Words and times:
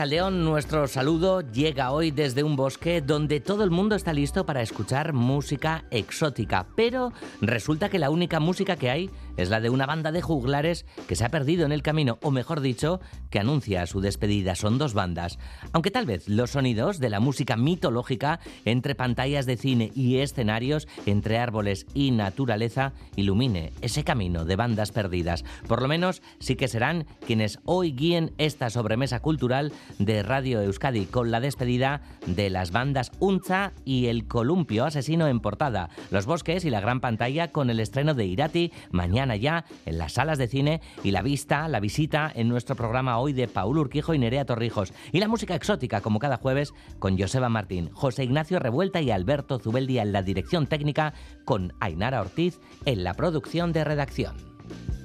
León, 0.00 0.42
nuestro 0.42 0.88
saludo 0.88 1.42
llega 1.42 1.92
hoy 1.92 2.10
desde 2.10 2.42
un 2.42 2.56
bosque 2.56 3.02
donde 3.02 3.40
todo 3.40 3.62
el 3.62 3.70
mundo 3.70 3.94
está 3.94 4.14
listo 4.14 4.46
para 4.46 4.62
escuchar 4.62 5.12
música 5.12 5.84
exótica, 5.90 6.66
pero 6.74 7.12
resulta 7.42 7.90
que 7.90 7.98
la 7.98 8.08
única 8.08 8.40
música 8.40 8.76
que 8.76 8.90
hay 8.90 9.10
es 9.36 9.50
la 9.50 9.60
de 9.60 9.70
una 9.70 9.86
banda 9.86 10.10
de 10.10 10.22
juglares 10.22 10.86
que 11.06 11.14
se 11.14 11.24
ha 11.24 11.30
perdido 11.30 11.66
en 11.66 11.72
el 11.72 11.82
camino, 11.82 12.18
o 12.22 12.30
mejor 12.30 12.60
dicho, 12.60 13.00
que 13.30 13.38
anuncia 13.38 13.86
su 13.86 14.00
despedida. 14.00 14.54
Son 14.54 14.78
dos 14.78 14.94
bandas. 14.94 15.38
Aunque 15.72 15.90
tal 15.90 16.06
vez 16.06 16.28
los 16.28 16.50
sonidos 16.50 16.98
de 16.98 17.10
la 17.10 17.20
música 17.20 17.56
mitológica 17.56 18.40
entre 18.64 18.94
pantallas 18.94 19.46
de 19.46 19.56
cine 19.56 19.92
y 19.94 20.18
escenarios, 20.18 20.88
entre 21.06 21.38
árboles 21.38 21.86
y 21.94 22.10
naturaleza, 22.10 22.92
ilumine 23.14 23.72
ese 23.82 24.04
camino 24.04 24.44
de 24.44 24.56
bandas 24.56 24.90
perdidas. 24.90 25.44
Por 25.68 25.82
lo 25.82 25.88
menos 25.88 26.22
sí 26.40 26.56
que 26.56 26.68
serán 26.68 27.06
quienes 27.26 27.58
hoy 27.64 27.92
guíen 27.92 28.32
esta 28.38 28.70
sobremesa 28.70 29.20
cultural 29.20 29.72
de 29.98 30.22
Radio 30.22 30.60
Euskadi 30.60 31.06
con 31.06 31.30
la 31.30 31.40
despedida 31.40 32.02
de 32.26 32.50
las 32.50 32.70
bandas 32.72 33.12
Unza 33.18 33.72
y 33.84 34.06
El 34.06 34.26
Columpio 34.26 34.84
Asesino 34.84 35.28
en 35.28 35.40
portada, 35.40 35.88
Los 36.10 36.26
Bosques 36.26 36.64
y 36.64 36.70
la 36.70 36.80
gran 36.80 37.00
pantalla 37.00 37.52
con 37.52 37.70
el 37.70 37.80
estreno 37.80 38.14
de 38.14 38.26
Irati 38.26 38.72
mañana 38.90 39.36
ya 39.36 39.64
en 39.86 39.98
las 39.98 40.12
salas 40.14 40.38
de 40.38 40.48
cine 40.48 40.80
y 41.02 41.10
la 41.10 41.22
vista, 41.22 41.68
la 41.68 41.80
visita 41.80 42.30
en 42.34 42.48
nuestro 42.48 42.76
programa 42.76 43.18
hoy 43.18 43.32
de 43.32 43.48
Paul 43.48 43.78
Urquijo 43.78 44.14
y 44.14 44.18
Nerea 44.18 44.44
Torrijos. 44.44 44.92
Y 45.12 45.20
la 45.20 45.28
música 45.28 45.54
exótica, 45.54 46.00
como 46.00 46.18
cada 46.18 46.36
jueves, 46.36 46.74
con 46.98 47.18
Joseba 47.18 47.48
Martín, 47.48 47.90
José 47.92 48.24
Ignacio 48.24 48.58
Revuelta 48.58 49.00
y 49.00 49.10
Alberto 49.10 49.58
Zubeldia 49.58 50.02
en 50.02 50.12
la 50.12 50.22
dirección 50.22 50.66
técnica, 50.66 51.14
con 51.44 51.72
Ainara 51.80 52.20
Ortiz 52.20 52.60
en 52.84 53.04
la 53.04 53.14
producción 53.14 53.72
de 53.72 53.84
redacción. 53.84 54.34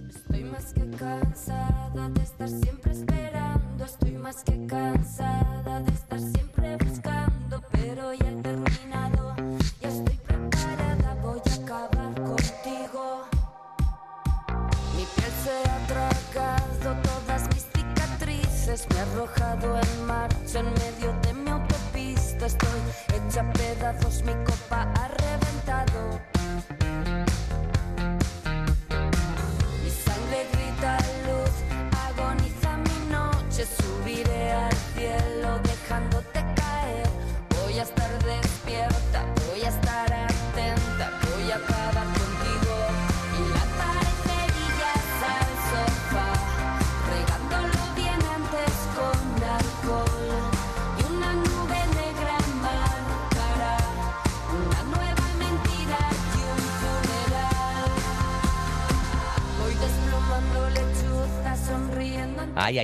Estoy 0.10 0.44
más 0.44 0.74
que 0.74 0.90
cansada 0.92 2.10
de 2.10 2.22
estar 2.22 2.50
siempre 2.50 2.92
esperando, 2.92 3.37
más 4.28 4.44
que 4.44 4.68
cansada 4.68 5.80
de 5.80 5.94
estar 5.94 6.20
siempre 6.20 6.47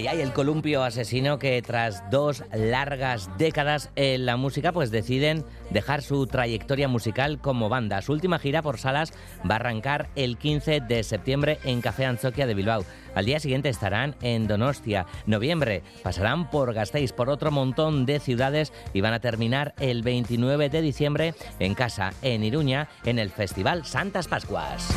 Ay, 0.03 0.17
ay, 0.17 0.21
el 0.21 0.33
columpio 0.33 0.83
asesino 0.83 1.39
que 1.39 1.61
tras 1.61 2.03
dos 2.11 2.43
largas 2.53 3.29
décadas 3.37 3.89
en 3.95 4.25
la 4.25 4.35
música, 4.35 4.73
pues 4.73 4.91
deciden 4.91 5.45
dejar 5.69 6.01
su 6.01 6.27
trayectoria 6.27 6.89
musical 6.89 7.39
como 7.39 7.69
banda. 7.69 8.01
Su 8.01 8.11
última 8.11 8.37
gira 8.37 8.61
por 8.61 8.79
salas 8.79 9.13
va 9.49 9.53
a 9.53 9.59
arrancar 9.59 10.09
el 10.17 10.37
15 10.37 10.81
de 10.81 11.03
septiembre 11.03 11.57
en 11.63 11.79
Café 11.79 12.05
Anzoquia 12.05 12.45
de 12.45 12.53
Bilbao. 12.53 12.83
Al 13.15 13.23
día 13.23 13.39
siguiente 13.39 13.69
estarán 13.69 14.17
en 14.21 14.45
Donostia. 14.45 15.05
Noviembre 15.25 15.83
pasarán 16.03 16.49
por 16.49 16.73
Gasteiz, 16.73 17.13
por 17.13 17.29
otro 17.29 17.49
montón 17.49 18.05
de 18.05 18.19
ciudades 18.19 18.73
y 18.93 18.99
van 18.99 19.13
a 19.13 19.21
terminar 19.21 19.73
el 19.79 20.03
29 20.03 20.67
de 20.67 20.81
diciembre 20.81 21.33
en 21.59 21.75
casa, 21.75 22.11
en 22.21 22.43
Iruña, 22.43 22.89
en 23.05 23.19
el 23.19 23.29
Festival 23.29 23.85
Santas 23.85 24.27
Pascuas. 24.27 24.93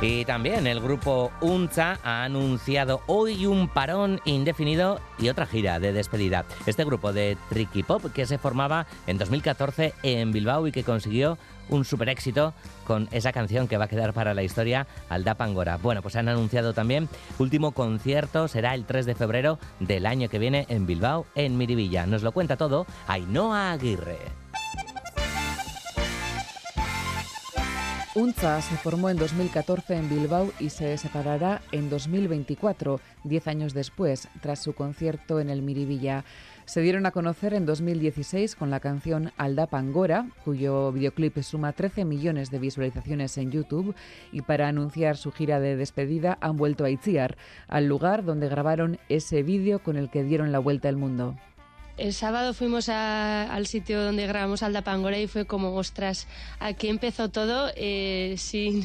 Y 0.00 0.24
también 0.24 0.66
el 0.66 0.80
grupo 0.80 1.30
Unza 1.40 1.98
ha 2.02 2.24
anunciado 2.24 3.00
hoy 3.06 3.46
un 3.46 3.68
parón 3.68 4.20
indefinido 4.24 5.00
y 5.18 5.28
otra 5.28 5.46
gira 5.46 5.78
de 5.78 5.92
despedida. 5.92 6.44
Este 6.66 6.84
grupo 6.84 7.12
de 7.12 7.38
tricky 7.48 7.82
pop 7.82 8.04
que 8.12 8.26
se 8.26 8.36
formaba 8.36 8.86
en 9.06 9.16
2014 9.18 9.94
en 10.02 10.32
Bilbao 10.32 10.66
y 10.66 10.72
que 10.72 10.84
consiguió 10.84 11.38
un 11.70 11.84
super 11.84 12.10
éxito 12.10 12.52
con 12.86 13.08
esa 13.12 13.32
canción 13.32 13.66
que 13.66 13.78
va 13.78 13.86
a 13.86 13.88
quedar 13.88 14.12
para 14.12 14.34
la 14.34 14.42
historia, 14.42 14.86
Alda 15.08 15.36
Pangora. 15.36 15.78
Bueno, 15.78 16.02
pues 16.02 16.16
han 16.16 16.28
anunciado 16.28 16.74
también, 16.74 17.08
último 17.38 17.72
concierto 17.72 18.48
será 18.48 18.74
el 18.74 18.84
3 18.84 19.06
de 19.06 19.14
febrero 19.14 19.58
del 19.80 20.04
año 20.04 20.28
que 20.28 20.38
viene 20.38 20.66
en 20.68 20.86
Bilbao, 20.86 21.26
en 21.34 21.56
Miribilla. 21.56 22.04
Nos 22.06 22.22
lo 22.22 22.32
cuenta 22.32 22.56
todo 22.56 22.86
Ainhoa 23.06 23.72
Aguirre. 23.72 24.43
UNZA 28.16 28.62
se 28.62 28.76
formó 28.76 29.10
en 29.10 29.16
2014 29.16 29.96
en 29.96 30.08
Bilbao 30.08 30.52
y 30.60 30.70
se 30.70 30.96
separará 30.98 31.62
en 31.72 31.90
2024, 31.90 33.00
diez 33.24 33.48
años 33.48 33.74
después, 33.74 34.28
tras 34.40 34.60
su 34.60 34.72
concierto 34.72 35.40
en 35.40 35.50
el 35.50 35.62
Miribilla. 35.62 36.24
Se 36.64 36.80
dieron 36.80 37.06
a 37.06 37.10
conocer 37.10 37.54
en 37.54 37.66
2016 37.66 38.54
con 38.54 38.70
la 38.70 38.78
canción 38.78 39.32
Alda 39.36 39.66
Pangora, 39.66 40.28
cuyo 40.44 40.92
videoclip 40.92 41.42
suma 41.42 41.72
13 41.72 42.04
millones 42.04 42.52
de 42.52 42.60
visualizaciones 42.60 43.36
en 43.36 43.50
YouTube, 43.50 43.96
y 44.30 44.42
para 44.42 44.68
anunciar 44.68 45.16
su 45.16 45.32
gira 45.32 45.58
de 45.58 45.74
despedida 45.74 46.38
han 46.40 46.56
vuelto 46.56 46.84
a 46.84 46.90
Itziar, 46.90 47.36
al 47.66 47.88
lugar 47.88 48.24
donde 48.24 48.48
grabaron 48.48 49.00
ese 49.08 49.42
vídeo 49.42 49.80
con 49.80 49.96
el 49.96 50.08
que 50.08 50.22
dieron 50.22 50.52
la 50.52 50.60
vuelta 50.60 50.88
al 50.88 50.96
mundo. 50.96 51.34
El 51.96 52.12
sábado 52.12 52.54
fuimos 52.54 52.88
a- 52.88 53.44
al 53.54 53.68
sitio 53.68 54.02
donde 54.02 54.26
grabamos 54.26 54.64
Alda 54.64 54.82
Pangora 54.82 55.16
y 55.18 55.28
fue 55.28 55.44
como, 55.44 55.74
ostras, 55.76 56.26
aquí 56.58 56.88
empezó 56.88 57.28
todo 57.30 57.70
eh, 57.76 58.34
sin... 58.36 58.82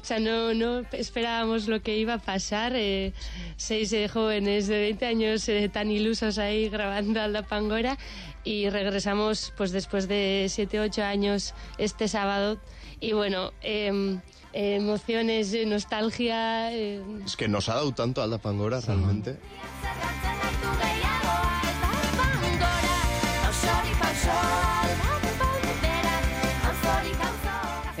O 0.00 0.04
sea, 0.04 0.18
no, 0.20 0.52
no 0.52 0.82
esperábamos 0.92 1.68
lo 1.68 1.80
que 1.82 1.96
iba 1.96 2.14
a 2.14 2.18
pasar. 2.18 2.72
eh, 2.76 3.12
seis 3.56 3.92
eh, 3.94 4.08
jóvenes 4.08 4.66
de 4.66 4.78
20 4.78 5.06
años 5.06 5.48
eh, 5.48 5.70
tan 5.70 5.90
ilusos 5.90 6.36
ahí 6.38 6.68
grabando 6.68 7.20
Alda 7.22 7.42
Pangora 7.42 7.96
y 8.44 8.68
regresamos 8.68 9.52
pues 9.56 9.72
después 9.72 10.06
de 10.06 10.46
7 10.50 10.80
8 10.80 11.02
años 11.02 11.54
este 11.78 12.08
sábado 12.08 12.58
y 13.00 13.12
bueno... 13.12 13.52
em, 13.62 14.20
eh, 14.52 14.74
emociones, 14.74 15.54
eh, 15.54 15.64
nostalgia, 15.64 16.72
eh, 16.74 17.00
Es 17.24 17.36
que 17.36 17.46
nos 17.46 17.68
ha 17.68 17.74
dado 17.76 17.92
tanto 17.94 18.20
Alda 18.20 18.38
Pangora 18.38 18.80
realmente. 18.80 19.36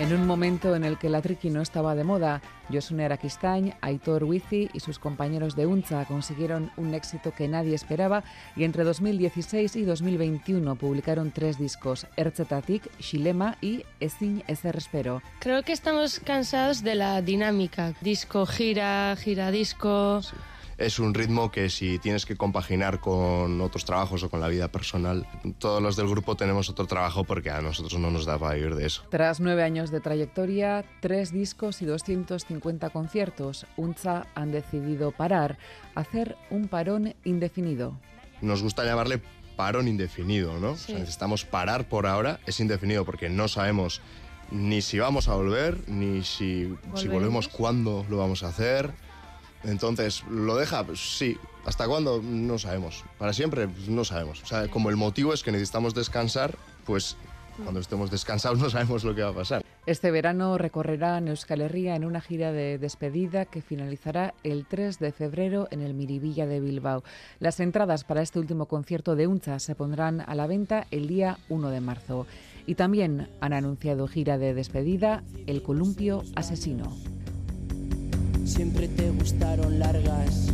En 0.00 0.14
un 0.14 0.26
momento 0.26 0.74
en 0.74 0.84
el 0.84 0.96
que 0.96 1.10
la 1.10 1.20
triqui 1.20 1.50
no 1.50 1.60
estaba 1.60 1.94
de 1.94 2.04
moda, 2.04 2.40
Josune 2.72 3.04
Araquistañ, 3.04 3.74
Aitor 3.82 4.24
Wizi 4.24 4.70
y 4.72 4.80
sus 4.80 4.98
compañeros 4.98 5.56
de 5.56 5.66
UNZA 5.66 6.06
consiguieron 6.06 6.70
un 6.78 6.94
éxito 6.94 7.34
que 7.34 7.48
nadie 7.48 7.74
esperaba 7.74 8.24
y 8.56 8.64
entre 8.64 8.84
2016 8.84 9.76
y 9.76 9.82
2021 9.82 10.74
publicaron 10.76 11.32
tres 11.32 11.58
discos, 11.58 12.06
Ertzetatik, 12.16 12.90
Xilema 12.98 13.58
y 13.60 13.84
Ezin 14.00 14.42
Ezer 14.46 14.76
Espero. 14.76 15.20
Creo 15.38 15.62
que 15.64 15.72
estamos 15.72 16.18
cansados 16.18 16.82
de 16.82 16.94
la 16.94 17.20
dinámica. 17.20 17.92
Disco 18.00 18.46
gira, 18.46 19.14
gira 19.16 19.50
disco. 19.50 20.22
Es 20.80 20.98
un 20.98 21.12
ritmo 21.12 21.50
que 21.50 21.68
si 21.68 21.98
tienes 21.98 22.24
que 22.24 22.36
compaginar 22.36 23.00
con 23.00 23.60
otros 23.60 23.84
trabajos 23.84 24.22
o 24.22 24.30
con 24.30 24.40
la 24.40 24.48
vida 24.48 24.68
personal, 24.68 25.26
todos 25.58 25.82
los 25.82 25.94
del 25.94 26.08
grupo 26.08 26.36
tenemos 26.36 26.70
otro 26.70 26.86
trabajo 26.86 27.22
porque 27.24 27.50
a 27.50 27.60
nosotros 27.60 28.00
no 28.00 28.10
nos 28.10 28.24
da 28.24 28.38
para 28.38 28.54
vivir 28.54 28.74
de 28.74 28.86
eso. 28.86 29.04
Tras 29.10 29.40
nueve 29.40 29.62
años 29.62 29.90
de 29.90 30.00
trayectoria, 30.00 30.84
tres 31.00 31.32
discos 31.32 31.82
y 31.82 31.84
250 31.84 32.88
conciertos, 32.90 33.66
UNZA 33.76 34.26
han 34.34 34.52
decidido 34.52 35.12
parar, 35.12 35.58
hacer 35.94 36.36
un 36.48 36.66
parón 36.66 37.14
indefinido. 37.24 37.98
Nos 38.40 38.62
gusta 38.62 38.82
llamarle 38.84 39.20
parón 39.56 39.86
indefinido, 39.86 40.58
¿no? 40.58 40.76
Sí. 40.76 40.84
O 40.84 40.86
sea, 40.86 40.98
necesitamos 41.00 41.44
parar 41.44 41.90
por 41.90 42.06
ahora, 42.06 42.40
es 42.46 42.58
indefinido 42.58 43.04
porque 43.04 43.28
no 43.28 43.48
sabemos 43.48 44.00
ni 44.50 44.82
si 44.82 44.98
vamos 44.98 45.28
a 45.28 45.34
volver, 45.34 45.88
ni 45.88 46.24
si, 46.24 46.74
volvemos, 47.08 47.48
cuándo 47.48 48.04
lo 48.08 48.16
vamos 48.16 48.42
a 48.42 48.48
hacer. 48.48 48.92
Entonces, 49.64 50.24
¿lo 50.30 50.56
deja? 50.56 50.84
Pues 50.84 51.18
sí. 51.18 51.38
¿Hasta 51.64 51.86
cuándo? 51.86 52.20
No 52.22 52.58
sabemos. 52.58 53.04
Para 53.18 53.32
siempre, 53.32 53.68
Pues 53.68 53.88
no 53.88 54.04
sabemos. 54.04 54.42
O 54.42 54.46
sea, 54.46 54.68
como 54.68 54.90
el 54.90 54.96
motivo 54.96 55.34
es 55.34 55.42
que 55.42 55.52
necesitamos 55.52 55.94
descansar, 55.94 56.56
pues 56.86 57.16
cuando 57.62 57.80
estemos 57.80 58.10
descansados 58.10 58.58
no 58.58 58.70
sabemos 58.70 59.04
lo 59.04 59.14
que 59.14 59.22
va 59.22 59.30
a 59.30 59.34
pasar. 59.34 59.62
Este 59.86 60.10
verano 60.10 60.58
recorrerán 60.58 61.28
Euskal 61.28 61.62
Herria 61.62 61.96
en 61.96 62.04
una 62.04 62.20
gira 62.20 62.52
de 62.52 62.78
despedida 62.78 63.44
que 63.44 63.62
finalizará 63.62 64.34
el 64.44 64.66
3 64.66 64.98
de 64.98 65.12
febrero 65.12 65.68
en 65.70 65.80
el 65.80 65.94
Miribilla 65.94 66.46
de 66.46 66.60
Bilbao. 66.60 67.02
Las 67.38 67.60
entradas 67.60 68.04
para 68.04 68.22
este 68.22 68.38
último 68.38 68.66
concierto 68.66 69.16
de 69.16 69.26
UNCHA 69.26 69.58
se 69.58 69.74
pondrán 69.74 70.20
a 70.20 70.34
la 70.34 70.46
venta 70.46 70.86
el 70.90 71.08
día 71.08 71.38
1 71.48 71.70
de 71.70 71.80
marzo. 71.80 72.26
Y 72.66 72.74
también 72.74 73.28
han 73.40 73.52
anunciado 73.52 74.06
gira 74.06 74.38
de 74.38 74.54
despedida 74.54 75.22
El 75.46 75.62
Columpio 75.62 76.22
Asesino. 76.36 76.94
Siempre 78.44 78.88
te 78.88 79.10
gustaron 79.10 79.78
largas. 79.78 80.50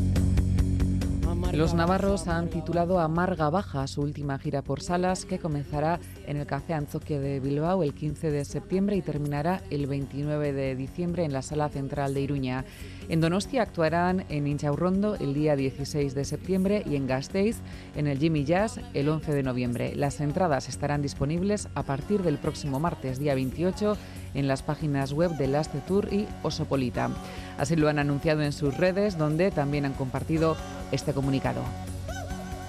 Los 1.52 1.74
navarros 1.74 2.28
han 2.28 2.48
titulado 2.48 2.98
Amarga 2.98 3.48
Baja 3.48 3.86
su 3.86 4.02
última 4.02 4.38
gira 4.38 4.62
por 4.62 4.82
salas 4.82 5.24
que 5.24 5.38
comenzará 5.38 6.00
en 6.26 6.36
el 6.36 6.46
Café 6.46 6.74
Anzoquia 6.74 7.18
de 7.18 7.40
Bilbao 7.40 7.82
el 7.82 7.94
15 7.94 8.30
de 8.30 8.44
septiembre 8.44 8.96
y 8.96 9.02
terminará 9.02 9.62
el 9.70 9.86
29 9.86 10.52
de 10.52 10.76
diciembre 10.76 11.24
en 11.24 11.32
la 11.32 11.42
Sala 11.42 11.68
Central 11.68 12.12
de 12.12 12.20
Iruña. 12.20 12.64
En 13.08 13.20
Donostia 13.20 13.62
actuarán 13.62 14.26
en 14.28 14.46
Inchaurrondo 14.46 15.14
el 15.14 15.32
día 15.32 15.56
16 15.56 16.14
de 16.14 16.24
septiembre 16.24 16.82
y 16.84 16.96
en 16.96 17.06
Gasteiz 17.06 17.58
en 17.94 18.06
el 18.06 18.18
Jimmy 18.18 18.44
Jazz 18.44 18.80
el 18.92 19.08
11 19.08 19.32
de 19.32 19.42
noviembre. 19.42 19.94
Las 19.94 20.20
entradas 20.20 20.68
estarán 20.68 21.00
disponibles 21.00 21.68
a 21.74 21.84
partir 21.84 22.22
del 22.22 22.38
próximo 22.38 22.80
martes, 22.80 23.18
día 23.18 23.34
28, 23.34 23.96
en 24.36 24.46
las 24.46 24.62
páginas 24.62 25.12
web 25.12 25.32
de 25.32 25.48
Laste 25.48 25.80
Tour 25.80 26.12
y 26.12 26.28
Osopolita. 26.42 27.10
Así 27.58 27.74
lo 27.74 27.88
han 27.88 27.98
anunciado 27.98 28.42
en 28.42 28.52
sus 28.52 28.76
redes, 28.76 29.18
donde 29.18 29.50
también 29.50 29.84
han 29.84 29.94
compartido 29.94 30.56
este 30.92 31.12
comunicado. 31.12 31.62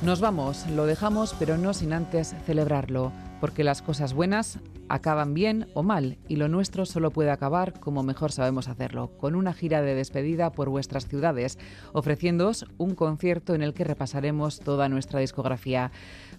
Nos 0.01 0.21
vamos, 0.21 0.65
lo 0.67 0.85
dejamos, 0.85 1.35
pero 1.37 1.57
no 1.57 1.73
sin 1.73 1.93
antes 1.93 2.35
celebrarlo, 2.45 3.11
porque 3.41 3.63
las 3.63 3.81
cosas 3.81 4.13
buenas 4.13 4.59
acaban 4.89 5.33
bien 5.33 5.67
o 5.73 5.83
mal, 5.83 6.17
y 6.27 6.35
lo 6.37 6.47
nuestro 6.47 6.85
solo 6.85 7.11
puede 7.11 7.31
acabar 7.31 7.79
como 7.79 8.03
mejor 8.03 8.31
sabemos 8.31 8.67
hacerlo, 8.67 9.11
con 9.17 9.35
una 9.35 9.53
gira 9.53 9.81
de 9.81 9.95
despedida 9.95 10.51
por 10.51 10.69
vuestras 10.69 11.07
ciudades, 11.07 11.57
ofreciéndoos 11.93 12.65
un 12.77 12.95
concierto 12.95 13.55
en 13.55 13.61
el 13.61 13.73
que 13.73 13.83
repasaremos 13.83 14.59
toda 14.59 14.89
nuestra 14.89 15.19
discografía. 15.19 15.91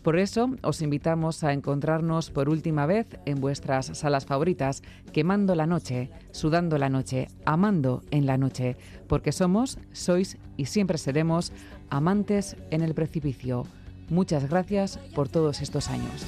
Por 0.03 0.19
eso 0.19 0.51
os 0.63 0.83
invitamos 0.83 1.45
a 1.45 1.53
encontrarnos 1.53 2.31
por 2.31 2.49
última 2.49 2.87
vez 2.87 3.07
en 3.27 3.41
vuestras 3.41 3.87
salas 3.99 4.27
favoritas, 4.27 4.83
quemando 5.13 5.55
la 5.55 5.67
noche, 5.67 6.11
sudando 6.31 6.79
la 6.79 6.89
noche, 6.89 7.29
amando 7.45 8.03
en 8.11 8.27
la 8.27 8.39
noche, 8.39 8.77
porque 9.07 9.33
somos, 9.33 9.79
sois 9.93 10.39
y 10.57 10.67
siempre 10.67 10.99
seremos 10.99 11.53
amantes 11.91 12.57
en 12.71 12.83
el 12.83 12.95
precipicio. 12.95 13.65
Muchas 14.09 14.49
gracias 14.49 14.99
por 15.15 15.29
todos 15.29 15.61
estos 15.61 15.89
años. 15.89 16.27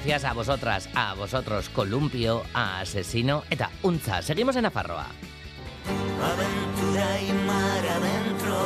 Gracias 0.00 0.24
a 0.24 0.32
vosotras, 0.32 0.88
a 0.94 1.12
vosotros, 1.14 1.68
Columpio, 1.68 2.42
a 2.54 2.80
Asesino, 2.80 3.44
eta 3.50 3.70
Unza. 3.82 4.22
Seguimos 4.22 4.56
en 4.56 4.64
Afarroa. 4.64 5.08
aventura 6.22 7.20
y 7.20 7.32
mar 7.46 7.84
adentro, 7.86 8.56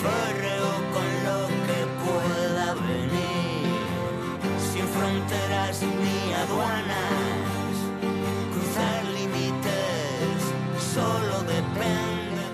farreo 0.00 0.72
con 0.94 1.08
lo 1.26 1.48
que 1.66 1.80
pueda 2.04 2.74
venir, 2.74 3.74
sin 4.72 4.86
fronteras 4.86 5.82
ni 5.82 6.32
aduanas, 6.32 7.21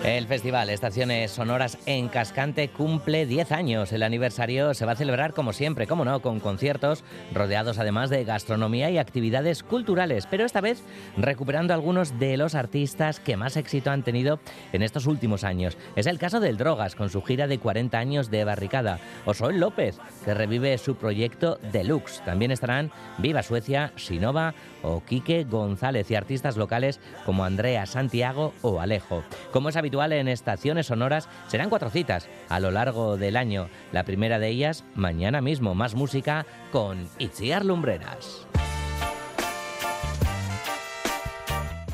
El 0.08 0.26
festival 0.26 0.70
Estaciones 0.70 1.32
Sonoras 1.32 1.76
en 1.84 2.08
Cascante 2.08 2.70
cumple 2.70 3.26
10 3.26 3.52
años. 3.52 3.93
El 3.93 4.02
aniversario 4.02 4.72
se 4.72 4.87
va 4.87 4.93
a 4.93 4.96
celebrar 4.96 5.34
como 5.34 5.52
siempre, 5.52 5.87
como 5.87 6.06
no, 6.06 6.22
con 6.22 6.40
conciertos 6.40 7.05
rodeados 7.34 7.78
además 7.78 8.08
de 8.08 8.25
gastronomía 8.25 8.90
y 8.90 8.96
actividades 8.96 9.62
culturales, 9.62 10.26
pero 10.26 10.46
esta 10.46 10.62
vez 10.62 10.82
recuperando 11.19 11.75
algunos 11.75 12.19
de 12.19 12.38
los 12.38 12.55
artistas 12.55 13.20
que 13.20 13.37
más 13.37 13.58
éxito 13.58 13.90
han 13.90 14.02
tenido 14.02 14.40
en 14.72 14.82
estos 14.82 15.05
últimos 15.05 15.44
años. 15.44 15.76
Es 15.94 16.06
el 16.06 16.19
caso 16.19 16.40
del 16.40 16.56
Drogas 16.56 16.94
con 16.94 17.10
su 17.10 17.20
gira 17.20 17.46
de 17.46 17.58
40 17.58 17.99
años 17.99 18.31
de 18.31 18.44
barricada, 18.44 19.00
o 19.27 19.34
Sol 19.34 19.60
López, 19.60 19.98
que 20.24 20.32
revive 20.32 20.79
su 20.79 20.94
proyecto 20.96 21.58
Deluxe. 21.70 22.24
También 22.24 22.50
estarán 22.50 22.91
Viva 23.19 23.43
Suecia, 23.43 23.93
Sinova 23.96 24.55
o 24.82 25.03
Quique 25.05 25.44
González 25.44 26.10
y 26.10 26.15
artistas 26.15 26.56
locales 26.56 26.98
como 27.27 27.44
Andrea 27.44 27.84
Santiago 27.84 28.55
o 28.62 28.81
Alejo. 28.81 29.22
Como 29.53 29.69
es 29.69 29.77
habitual 29.77 29.97
en 30.06 30.28
estaciones 30.28 30.86
sonoras, 30.86 31.28
serán 31.48 31.69
cuatro 31.69 31.90
citas 31.90 32.28
a 32.48 32.60
lo 32.60 32.70
largo 32.70 33.17
del 33.17 33.36
año. 33.36 33.69
La 33.93 34.05
primera 34.05 34.38
de 34.38 34.48
ellas 34.48 34.84
mañana 34.94 35.40
mismo, 35.40 35.74
más 35.74 35.94
música 35.94 36.46
con 36.70 37.08
Itziar 37.19 37.64
Lumbreras. 37.64 38.46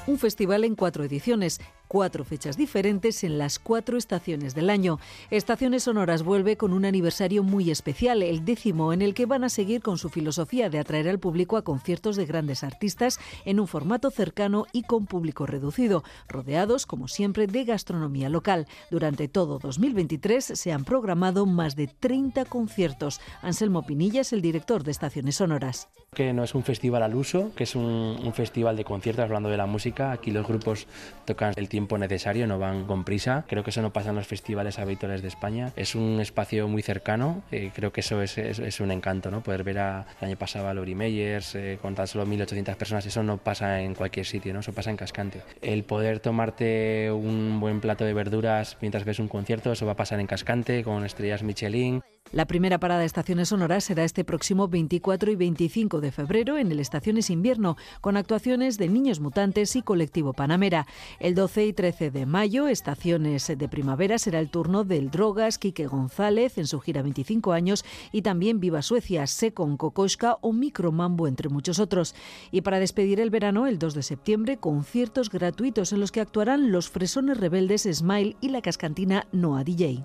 Un 0.06 0.18
festival 0.18 0.64
en 0.64 0.74
cuatro 0.74 1.02
ediciones, 1.02 1.60
cuatro 1.94 2.24
fechas 2.24 2.56
diferentes 2.56 3.22
en 3.22 3.38
las 3.38 3.60
cuatro 3.60 3.96
estaciones 3.96 4.52
del 4.56 4.68
año. 4.68 4.98
Estaciones 5.30 5.84
Sonoras 5.84 6.24
vuelve 6.24 6.56
con 6.56 6.72
un 6.72 6.84
aniversario 6.84 7.44
muy 7.44 7.70
especial, 7.70 8.24
el 8.24 8.44
décimo, 8.44 8.92
en 8.92 9.00
el 9.00 9.14
que 9.14 9.26
van 9.26 9.44
a 9.44 9.48
seguir 9.48 9.80
con 9.80 9.96
su 9.96 10.08
filosofía 10.08 10.68
de 10.70 10.80
atraer 10.80 11.08
al 11.08 11.20
público 11.20 11.56
a 11.56 11.62
conciertos 11.62 12.16
de 12.16 12.26
grandes 12.26 12.64
artistas 12.64 13.20
en 13.44 13.60
un 13.60 13.68
formato 13.68 14.10
cercano 14.10 14.66
y 14.72 14.82
con 14.82 15.06
público 15.06 15.46
reducido, 15.46 16.02
rodeados, 16.26 16.84
como 16.84 17.06
siempre, 17.06 17.46
de 17.46 17.62
gastronomía 17.62 18.28
local. 18.28 18.66
Durante 18.90 19.28
todo 19.28 19.60
2023 19.60 20.44
se 20.46 20.72
han 20.72 20.84
programado 20.84 21.46
más 21.46 21.76
de 21.76 21.86
30 21.86 22.44
conciertos. 22.46 23.20
Anselmo 23.40 23.86
Pinilla 23.86 24.22
es 24.22 24.32
el 24.32 24.42
director 24.42 24.82
de 24.82 24.90
Estaciones 24.90 25.36
Sonoras. 25.36 25.88
Que 26.14 26.32
no 26.32 26.44
es 26.44 26.54
un 26.54 26.62
festival 26.64 27.02
al 27.02 27.14
uso, 27.14 27.52
que 27.54 27.64
es 27.64 27.74
un, 27.74 27.84
un 27.84 28.32
festival 28.32 28.76
de 28.76 28.84
conciertos 28.84 29.24
hablando 29.24 29.48
de 29.50 29.56
la 29.56 29.66
música. 29.66 30.12
Aquí 30.12 30.30
los 30.30 30.46
grupos 30.46 30.86
tocan 31.24 31.52
el 31.56 31.68
tiempo 31.68 31.98
necesario, 31.98 32.46
no 32.46 32.58
van 32.58 32.84
con 32.86 33.04
prisa. 33.04 33.44
Creo 33.48 33.62
que 33.64 33.70
eso 33.70 33.82
no 33.82 33.92
pasa 33.92 34.10
en 34.10 34.16
los 34.16 34.26
festivales 34.26 34.78
habituales 34.78 35.22
de 35.22 35.28
España. 35.28 35.72
Es 35.76 35.94
un 35.94 36.20
espacio 36.20 36.68
muy 36.68 36.82
cercano, 36.82 37.42
eh, 37.50 37.70
creo 37.74 37.92
que 37.92 38.00
eso 38.00 38.22
es, 38.22 38.38
es- 38.38 38.58
es 38.58 38.80
un 38.80 38.90
encanto, 38.90 39.30
¿no? 39.30 39.42
Poder 39.42 39.64
ver 39.64 39.78
a, 39.78 40.06
el 40.20 40.28
año 40.28 40.36
pasado 40.36 40.68
a 40.68 40.74
Lori 40.74 40.94
Meyers 40.94 41.54
eh, 41.54 41.78
con 41.82 41.94
tan 41.94 42.06
solo 42.06 42.24
1.800 42.26 42.76
personas, 42.76 43.04
eso 43.06 43.22
no 43.22 43.38
pasa 43.38 43.80
en 43.80 43.94
cualquier 43.94 44.26
sitio, 44.26 44.52
¿no? 44.54 44.60
Eso 44.60 44.72
pasa 44.72 44.90
en 44.90 44.96
Cascante. 44.96 45.42
El 45.62 45.84
poder 45.84 46.20
tomarte 46.20 47.10
un 47.12 47.58
buen 47.60 47.80
plato 47.80 48.04
de 48.04 48.14
verduras 48.14 48.76
mientras 48.80 49.04
ves 49.04 49.18
un 49.18 49.28
concierto, 49.28 49.72
eso 49.72 49.86
va 49.86 49.92
a 49.92 49.96
pasar 49.96 50.20
en 50.20 50.26
Cascante 50.26 50.82
con 50.84 51.04
estrellas 51.04 51.42
Michelin. 51.42 52.00
La 52.32 52.46
primera 52.46 52.80
parada 52.80 53.00
de 53.00 53.06
Estaciones 53.06 53.50
Sonoras 53.50 53.84
será 53.84 54.02
este 54.02 54.24
próximo 54.24 54.66
24 54.66 55.30
y 55.30 55.36
25 55.36 56.00
de 56.00 56.10
febrero 56.10 56.58
en 56.58 56.72
el 56.72 56.80
Estaciones 56.80 57.30
Invierno, 57.30 57.76
con 58.00 58.16
actuaciones 58.16 58.76
de 58.76 58.88
Niños 58.88 59.20
Mutantes 59.20 59.76
y 59.76 59.82
Colectivo 59.82 60.32
Panamera. 60.32 60.88
El 61.20 61.36
12 61.36 61.66
y 61.66 61.72
13 61.72 62.10
de 62.10 62.26
mayo, 62.26 62.66
Estaciones 62.66 63.46
de 63.46 63.68
Primavera, 63.68 64.18
será 64.18 64.40
el 64.40 64.50
turno 64.50 64.82
del 64.82 65.12
Drogas, 65.12 65.58
Quique 65.58 65.86
González 65.86 66.58
en 66.58 66.66
su 66.66 66.80
gira 66.80 67.02
25 67.02 67.52
años 67.52 67.84
y 68.10 68.22
también 68.22 68.58
Viva 68.58 68.82
Suecia, 68.82 69.28
Secon 69.28 69.76
Kokoschka 69.76 70.38
o 70.40 70.52
Micromambo, 70.52 71.28
entre 71.28 71.50
muchos 71.50 71.78
otros. 71.78 72.16
Y 72.50 72.62
para 72.62 72.80
despedir 72.80 73.20
el 73.20 73.30
verano, 73.30 73.68
el 73.68 73.78
2 73.78 73.94
de 73.94 74.02
septiembre, 74.02 74.56
conciertos 74.56 75.30
gratuitos 75.30 75.92
en 75.92 76.00
los 76.00 76.10
que 76.10 76.20
actuarán 76.20 76.72
los 76.72 76.90
Fresones 76.90 77.38
Rebeldes, 77.38 77.82
Smile 77.82 78.36
y 78.40 78.48
la 78.48 78.60
cascantina 78.60 79.28
Noah 79.30 79.62
DJ. 79.62 80.02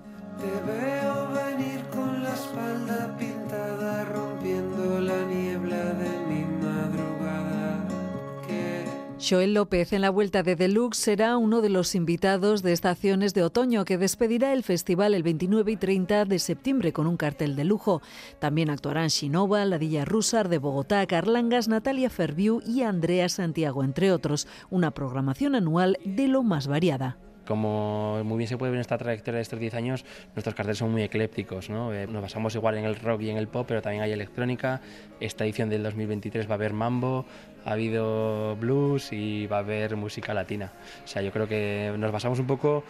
Joel 9.30 9.54
López 9.54 9.92
en 9.92 10.00
la 10.00 10.10
vuelta 10.10 10.42
de 10.42 10.56
Deluxe 10.56 10.98
será 10.98 11.36
uno 11.36 11.60
de 11.60 11.68
los 11.68 11.94
invitados 11.94 12.64
de 12.64 12.72
Estaciones 12.72 13.32
de 13.32 13.44
Otoño 13.44 13.84
que 13.84 13.96
despedirá 13.96 14.52
el 14.52 14.64
festival 14.64 15.14
el 15.14 15.22
29 15.22 15.70
y 15.70 15.76
30 15.76 16.24
de 16.24 16.40
septiembre 16.40 16.92
con 16.92 17.06
un 17.06 17.16
cartel 17.16 17.54
de 17.54 17.62
lujo. 17.62 18.02
También 18.40 18.70
actuarán 18.70 19.06
Shinova, 19.06 19.64
Ladilla 19.64 20.04
Rusar 20.04 20.48
de 20.48 20.58
Bogotá, 20.58 21.06
Carlangas, 21.06 21.68
Natalia 21.68 22.10
Ferviu 22.10 22.60
y 22.66 22.82
Andrea 22.82 23.28
Santiago, 23.28 23.84
entre 23.84 24.10
otros. 24.10 24.48
Una 24.68 24.90
programación 24.90 25.54
anual 25.54 25.96
de 26.04 26.26
lo 26.26 26.42
más 26.42 26.66
variada. 26.66 27.16
Como 27.50 28.22
muy 28.22 28.38
bien 28.38 28.46
se 28.46 28.56
puede 28.56 28.70
ver 28.70 28.76
en 28.76 28.82
esta 28.82 28.96
trayectoria 28.96 29.38
de 29.38 29.42
estos 29.42 29.58
10 29.58 29.74
años, 29.74 30.04
nuestros 30.36 30.54
carteles 30.54 30.78
son 30.78 30.92
muy 30.92 31.02
eclépticos. 31.02 31.68
¿no? 31.68 31.92
Eh, 31.92 32.06
nos 32.06 32.22
basamos 32.22 32.54
igual 32.54 32.78
en 32.78 32.84
el 32.84 32.94
rock 32.94 33.22
y 33.22 33.30
en 33.30 33.38
el 33.38 33.48
pop, 33.48 33.64
pero 33.66 33.82
también 33.82 34.04
hay 34.04 34.12
electrónica. 34.12 34.80
Esta 35.18 35.44
edición 35.44 35.68
del 35.68 35.82
2023 35.82 36.46
va 36.46 36.52
a 36.52 36.54
haber 36.54 36.72
mambo, 36.72 37.26
ha 37.64 37.72
habido 37.72 38.56
blues 38.56 39.12
y 39.12 39.46
va 39.46 39.56
a 39.56 39.60
haber 39.60 39.96
música 39.96 40.34
latina. 40.34 40.72
O 41.04 41.06
sea, 41.08 41.22
yo 41.22 41.30
creo 41.32 41.46
que 41.48 41.92
nos 41.98 42.12
basamos 42.12 42.38
un 42.38 42.46
poco 42.46 42.84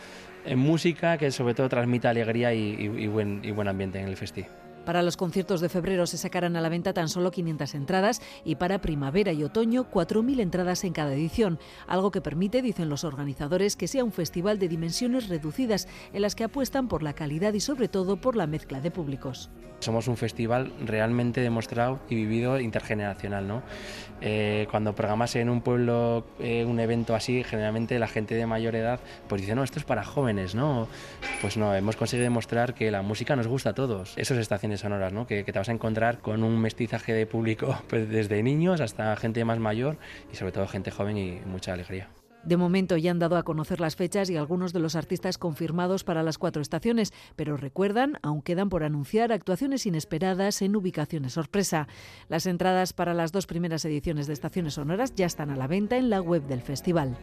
en 0.44 0.58
música 0.58 1.18
que 1.18 1.30
sobre 1.30 1.54
todo 1.54 1.68
transmite 1.68 2.08
alegría 2.08 2.54
y, 2.54 2.58
y- 2.78 3.04
y 3.04 3.06
buen, 3.08 3.40
y 3.44 3.50
buen 3.50 3.68
ambiente 3.68 3.98
en 4.00 4.08
el 4.08 4.16
festival. 4.16 4.50
Para 4.86 5.02
los 5.02 5.18
conciertos 5.18 5.60
de 5.60 5.68
febrero 5.68 6.06
se 6.06 6.16
sacarán 6.16 6.56
a 6.56 6.60
la 6.62 6.70
venta 6.70 6.94
tan 6.94 7.10
solo 7.10 7.30
500 7.30 7.74
entradas 7.74 8.22
y 8.46 8.54
para 8.54 8.80
primavera 8.80 9.30
y 9.30 9.44
otoño 9.44 9.84
4.000 9.90 10.40
entradas 10.40 10.84
en 10.84 10.94
cada 10.94 11.12
edición, 11.12 11.58
algo 11.86 12.10
que 12.10 12.22
permite, 12.22 12.62
dicen 12.62 12.88
los 12.88 13.04
organizadores, 13.04 13.76
que 13.76 13.86
sea 13.88 14.04
un 14.04 14.10
festival 14.12 14.58
de 14.58 14.68
dimensiones 14.68 15.28
reducidas 15.28 15.86
en 16.14 16.22
las 16.22 16.34
que 16.34 16.44
apuestan 16.44 16.88
por 16.88 17.02
la 17.02 17.12
calidad 17.12 17.52
y 17.52 17.60
sobre 17.60 17.88
todo 17.88 18.16
por 18.22 18.36
la 18.36 18.46
mezcla 18.46 18.80
de 18.80 18.90
públicos. 18.90 19.50
Somos 19.80 20.08
un 20.08 20.16
festival 20.16 20.72
realmente 20.84 21.40
demostrado 21.40 21.98
y 22.08 22.14
vivido 22.14 22.60
intergeneracional. 22.60 23.46
¿no? 23.46 23.62
Eh, 24.20 24.66
cuando 24.70 24.94
programas 24.94 25.34
en 25.36 25.50
un 25.50 25.62
pueblo 25.62 26.24
eh, 26.38 26.64
un 26.64 26.78
evento 26.80 27.14
así, 27.14 27.42
generalmente 27.42 27.98
la 27.98 28.06
gente 28.06 28.34
de 28.34 28.46
mayor 28.46 28.76
edad 28.76 29.00
pues 29.28 29.40
dice, 29.40 29.54
no, 29.54 29.64
esto 29.64 29.78
es 29.78 29.84
para 29.84 30.04
jóvenes. 30.04 30.54
¿no? 30.54 30.88
Pues 31.40 31.56
no, 31.56 31.74
hemos 31.74 31.96
conseguido 31.96 32.24
demostrar 32.24 32.74
que 32.74 32.90
la 32.90 33.02
música 33.02 33.36
nos 33.36 33.46
gusta 33.46 33.70
a 33.70 33.74
todos. 33.74 34.14
Eso 34.16 34.34
es 34.34 34.40
estaciones 34.40 34.80
sonoras, 34.80 35.12
¿no? 35.12 35.26
que, 35.26 35.44
que 35.44 35.52
te 35.52 35.58
vas 35.58 35.68
a 35.68 35.72
encontrar 35.72 36.18
con 36.18 36.44
un 36.44 36.60
mestizaje 36.60 37.12
de 37.12 37.26
público 37.26 37.76
pues, 37.88 38.08
desde 38.08 38.42
niños 38.42 38.80
hasta 38.80 39.16
gente 39.16 39.44
más 39.44 39.58
mayor 39.58 39.96
y 40.32 40.36
sobre 40.36 40.52
todo 40.52 40.66
gente 40.66 40.90
joven 40.90 41.16
y 41.16 41.40
mucha 41.46 41.72
alegría. 41.72 42.08
De 42.44 42.56
momento 42.56 42.96
ya 42.96 43.10
han 43.10 43.18
dado 43.18 43.36
a 43.36 43.42
conocer 43.42 43.80
las 43.80 43.96
fechas 43.96 44.30
y 44.30 44.36
algunos 44.36 44.72
de 44.72 44.80
los 44.80 44.96
artistas 44.96 45.36
confirmados 45.36 46.04
para 46.04 46.22
las 46.22 46.38
cuatro 46.38 46.62
estaciones, 46.62 47.12
pero 47.36 47.56
recuerdan, 47.56 48.18
aún 48.22 48.42
quedan 48.42 48.70
por 48.70 48.82
anunciar 48.82 49.32
actuaciones 49.32 49.86
inesperadas 49.86 50.62
en 50.62 50.74
ubicaciones 50.74 51.34
sorpresa. 51.34 51.86
Las 52.28 52.46
entradas 52.46 52.92
para 52.92 53.14
las 53.14 53.32
dos 53.32 53.46
primeras 53.46 53.84
ediciones 53.84 54.26
de 54.26 54.32
Estaciones 54.32 54.74
Sonoras 54.74 55.14
ya 55.14 55.26
están 55.26 55.50
a 55.50 55.56
la 55.56 55.66
venta 55.66 55.96
en 55.96 56.10
la 56.10 56.20
web 56.20 56.42
del 56.46 56.62
festival. 56.62 57.16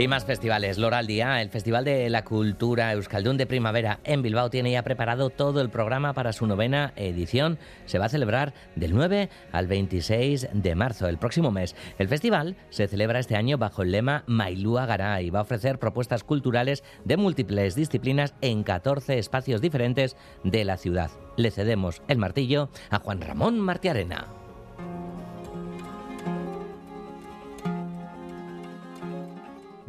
Y 0.00 0.08
más 0.08 0.24
festivales. 0.24 0.78
Loral 0.78 1.06
Día, 1.06 1.42
el 1.42 1.50
Festival 1.50 1.84
de 1.84 2.08
la 2.08 2.24
Cultura 2.24 2.90
Euskaldun 2.92 3.36
de 3.36 3.44
Primavera 3.44 4.00
en 4.04 4.22
Bilbao, 4.22 4.48
tiene 4.48 4.72
ya 4.72 4.82
preparado 4.82 5.28
todo 5.28 5.60
el 5.60 5.68
programa 5.68 6.14
para 6.14 6.32
su 6.32 6.46
novena 6.46 6.94
edición. 6.96 7.58
Se 7.84 7.98
va 7.98 8.06
a 8.06 8.08
celebrar 8.08 8.54
del 8.76 8.94
9 8.94 9.28
al 9.52 9.66
26 9.66 10.48
de 10.54 10.74
marzo, 10.74 11.06
el 11.06 11.18
próximo 11.18 11.50
mes. 11.50 11.76
El 11.98 12.08
festival 12.08 12.56
se 12.70 12.88
celebra 12.88 13.18
este 13.18 13.36
año 13.36 13.58
bajo 13.58 13.82
el 13.82 13.92
lema 13.92 14.24
Mailúa 14.26 14.86
Gara 14.86 15.20
y 15.20 15.28
va 15.28 15.40
a 15.40 15.42
ofrecer 15.42 15.78
propuestas 15.78 16.24
culturales 16.24 16.82
de 17.04 17.18
múltiples 17.18 17.74
disciplinas 17.74 18.32
en 18.40 18.62
14 18.62 19.18
espacios 19.18 19.60
diferentes 19.60 20.16
de 20.44 20.64
la 20.64 20.78
ciudad. 20.78 21.10
Le 21.36 21.50
cedemos 21.50 22.00
el 22.08 22.16
martillo 22.16 22.70
a 22.88 23.00
Juan 23.00 23.20
Ramón 23.20 23.60
Martiarena. 23.60 24.39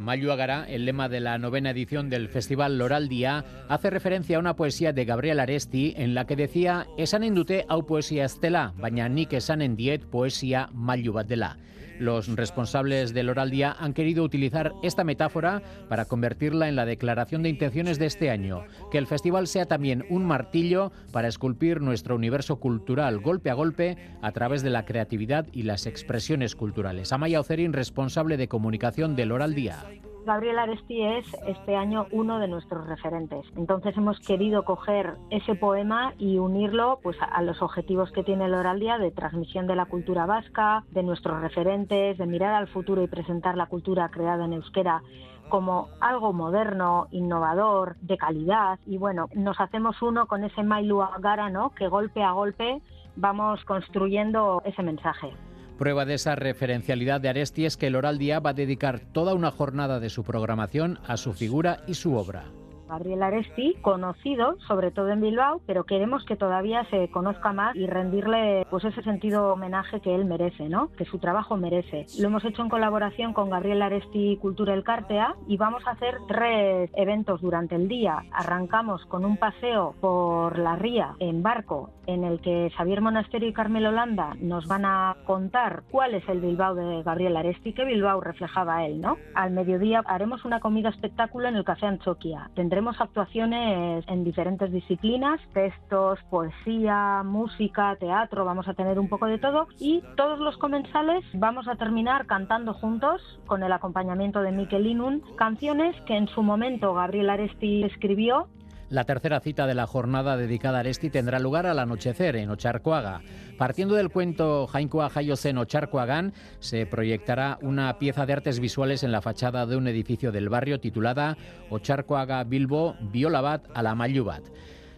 Mayo 0.01 0.33
Agara, 0.33 0.65
el 0.67 0.85
lema 0.85 1.09
de 1.09 1.19
la 1.19 1.37
novena 1.37 1.69
edición 1.69 2.09
del 2.09 2.27
Festival 2.27 2.79
Loral 2.79 3.07
Día, 3.07 3.45
hace 3.69 3.91
referencia 3.91 4.37
a 4.37 4.39
una 4.39 4.55
poesía 4.55 4.93
de 4.93 5.05
Gabriel 5.05 5.39
Aresti 5.39 5.93
en 5.95 6.15
la 6.15 6.25
que 6.25 6.35
decía 6.35 6.87
esanen 6.97 7.35
dute 7.35 7.65
hau 7.69 7.85
poesia 7.85 8.25
ez 8.25 8.39
dela, 8.41 8.73
baina 8.81 9.05
nik 9.07 9.37
esanen 9.37 9.77
diet 9.77 10.09
poesia 10.09 10.69
mailu 10.73 11.13
bat 11.13 11.29
dela. 11.29 11.53
Los 12.01 12.35
responsables 12.35 13.13
del 13.13 13.29
Oral 13.29 13.51
Día 13.51 13.75
han 13.77 13.93
querido 13.93 14.23
utilizar 14.23 14.73
esta 14.81 15.03
metáfora 15.03 15.61
para 15.87 16.05
convertirla 16.05 16.67
en 16.67 16.75
la 16.75 16.87
declaración 16.87 17.43
de 17.43 17.49
intenciones 17.49 17.99
de 17.99 18.07
este 18.07 18.31
año, 18.31 18.63
que 18.89 18.97
el 18.97 19.05
festival 19.05 19.45
sea 19.45 19.67
también 19.67 20.03
un 20.09 20.25
martillo 20.25 20.91
para 21.11 21.27
esculpir 21.27 21.79
nuestro 21.79 22.15
universo 22.15 22.55
cultural 22.55 23.19
golpe 23.19 23.51
a 23.51 23.53
golpe 23.53 23.97
a 24.23 24.31
través 24.31 24.63
de 24.63 24.71
la 24.71 24.83
creatividad 24.83 25.45
y 25.51 25.61
las 25.61 25.85
expresiones 25.85 26.55
culturales. 26.55 27.13
Amaya 27.13 27.39
Ocerin, 27.39 27.71
responsable 27.71 28.35
de 28.35 28.47
comunicación 28.47 29.15
del 29.15 29.31
Oral 29.31 29.53
Día. 29.53 29.85
Gabriel 30.25 30.59
Aresti 30.59 31.01
es 31.01 31.25
este 31.47 31.75
año 31.75 32.05
uno 32.11 32.37
de 32.39 32.47
nuestros 32.47 32.85
referentes. 32.87 33.45
Entonces 33.55 33.97
hemos 33.97 34.19
querido 34.19 34.63
coger 34.63 35.15
ese 35.31 35.55
poema 35.55 36.13
y 36.19 36.37
unirlo 36.37 36.99
pues, 37.01 37.17
a- 37.21 37.41
los 37.41 37.61
objetivos 37.61 38.11
que 38.11 38.23
tiene 38.23 38.45
el 38.45 38.53
Oral 38.53 38.79
Día 38.79 38.97
de 38.99 39.11
transmisión 39.11 39.65
de 39.67 39.75
la 39.75 39.85
cultura 39.87 40.25
vasca, 40.27 40.83
de 40.91 41.01
nuestros 41.03 41.41
referentes, 41.41 42.17
de 42.17 42.25
mirar 42.27 42.53
al 42.53 42.67
futuro 42.67 43.01
y 43.01 43.07
presentar 43.07 43.57
la 43.57 43.65
cultura 43.65 44.09
creada 44.09 44.45
en 44.45 44.53
euskera 44.53 45.01
como 45.49 45.89
algo 45.99 46.31
moderno, 46.33 47.07
innovador, 47.11 47.95
de 48.01 48.17
calidad. 48.17 48.79
Y 48.85 48.97
bueno, 48.97 49.27
nos 49.33 49.59
hacemos 49.59 50.01
uno 50.01 50.27
con 50.27 50.43
ese 50.43 50.63
Mailu 50.63 51.01
Agara, 51.01 51.49
¿no? 51.49 51.71
que 51.71 51.87
golpe 51.87 52.23
a 52.23 52.31
golpe 52.31 52.81
vamos 53.17 53.61
construyendo 53.65 54.61
ese 54.65 54.83
mensaje. 54.83 55.33
Prueba 55.81 56.05
de 56.05 56.13
esa 56.13 56.35
referencialidad 56.35 57.21
de 57.21 57.29
Aresti 57.29 57.65
es 57.65 57.75
que 57.75 57.87
el 57.87 57.95
Oral 57.95 58.19
Día 58.19 58.39
va 58.39 58.51
a 58.51 58.53
dedicar 58.53 58.99
toda 58.99 59.33
una 59.33 59.49
jornada 59.49 59.99
de 59.99 60.11
su 60.11 60.23
programación 60.23 60.99
a 61.07 61.17
su 61.17 61.33
figura 61.33 61.81
y 61.87 61.95
su 61.95 62.13
obra. 62.13 62.45
Gabriel 62.91 63.23
Aresti, 63.23 63.77
conocido 63.81 64.57
sobre 64.67 64.91
todo 64.91 65.07
en 65.07 65.21
Bilbao, 65.21 65.61
pero 65.65 65.85
queremos 65.85 66.25
que 66.25 66.35
todavía 66.35 66.83
se 66.89 67.09
conozca 67.09 67.53
más 67.53 67.73
y 67.73 67.87
rendirle 67.87 68.67
pues 68.69 68.83
ese 68.83 69.01
sentido 69.01 69.53
homenaje 69.53 70.01
que 70.01 70.13
él 70.13 70.25
merece, 70.25 70.67
¿no? 70.67 70.89
Que 70.97 71.05
su 71.05 71.17
trabajo 71.17 71.55
merece. 71.55 72.05
Lo 72.19 72.27
hemos 72.27 72.43
hecho 72.43 72.61
en 72.61 72.69
colaboración 72.69 73.31
con 73.31 73.49
Gabriel 73.49 73.81
Aresti 73.81 74.37
Cultura 74.41 74.73
El 74.73 74.83
Cártea 74.83 75.35
y 75.47 75.55
vamos 75.55 75.87
a 75.87 75.91
hacer 75.91 76.17
tres 76.27 76.89
eventos 76.95 77.39
durante 77.39 77.75
el 77.75 77.87
día. 77.87 78.23
Arrancamos 78.33 79.05
con 79.05 79.23
un 79.23 79.37
paseo 79.37 79.95
por 80.01 80.59
la 80.59 80.75
ría 80.75 81.15
en 81.19 81.41
barco 81.41 81.91
en 82.07 82.25
el 82.25 82.41
que 82.41 82.71
Xavier 82.75 82.99
Monasterio 82.99 83.47
y 83.47 83.53
Carmelo 83.53 83.89
Holanda 83.89 84.35
nos 84.41 84.67
van 84.67 84.83
a 84.83 85.15
contar 85.25 85.83
cuál 85.91 86.13
es 86.13 86.27
el 86.27 86.41
Bilbao 86.41 86.75
de 86.75 87.03
Gabriel 87.03 87.37
Aresti, 87.37 87.71
qué 87.71 87.85
Bilbao 87.85 88.19
reflejaba 88.19 88.85
él, 88.85 88.99
¿no? 88.99 89.15
Al 89.33 89.51
mediodía 89.51 90.03
haremos 90.05 90.43
una 90.43 90.59
comida 90.59 90.89
espectáculo 90.89 91.47
en 91.47 91.55
el 91.55 91.63
Café 91.63 91.85
Anchoquia. 91.85 92.49
Tendremos 92.53 92.80
actuaciones 92.99 94.03
en 94.07 94.23
diferentes 94.23 94.71
disciplinas, 94.71 95.39
textos, 95.53 96.19
poesía, 96.29 97.21
música, 97.23 97.95
teatro, 97.99 98.45
vamos 98.45 98.67
a 98.67 98.73
tener 98.73 98.99
un 98.99 99.07
poco 99.07 99.27
de 99.27 99.37
todo. 99.37 99.67
Y 99.79 100.03
todos 100.17 100.39
los 100.39 100.57
comensales 100.57 101.23
vamos 101.33 101.67
a 101.67 101.75
terminar 101.75 102.25
cantando 102.25 102.73
juntos 102.73 103.21
con 103.45 103.63
el 103.63 103.71
acompañamiento 103.71 104.41
de 104.41 104.51
Mikel 104.51 104.87
Inun 104.87 105.21
canciones 105.35 105.95
que 106.07 106.17
en 106.17 106.27
su 106.27 106.41
momento 106.41 106.93
Gabriel 106.93 107.29
Aresti 107.29 107.83
escribió 107.83 108.47
La 108.91 109.05
tercera 109.05 109.39
cita 109.39 109.67
de 109.67 109.73
la 109.73 109.87
jornada 109.87 110.35
dedicada 110.35 110.75
a 110.75 110.79
Aresti 110.81 111.09
tendrá 111.09 111.39
lugar 111.39 111.65
al 111.65 111.79
anochecer 111.79 112.35
en 112.35 112.49
Ocharcoaga. 112.49 113.21
Partiendo 113.57 113.95
del 113.95 114.09
cuento 114.09 114.67
Jainkoa 114.67 115.09
Jaiozen 115.09 115.59
Ocharcoagan, 115.59 116.33
se 116.59 116.85
proyectará 116.85 117.57
una 117.61 117.97
pieza 117.99 118.25
de 118.25 118.33
artes 118.33 118.59
visuales 118.59 119.03
en 119.03 119.13
la 119.13 119.21
fachada 119.21 119.65
de 119.65 119.77
un 119.77 119.87
edificio 119.87 120.33
del 120.33 120.49
barrio 120.49 120.81
titulada 120.81 121.37
Ocharcoaga 121.69 122.43
Bilbo 122.43 122.97
Biolabat 122.99 123.65
a 123.73 123.81
la 123.81 123.95
Mayubat. 123.95 124.43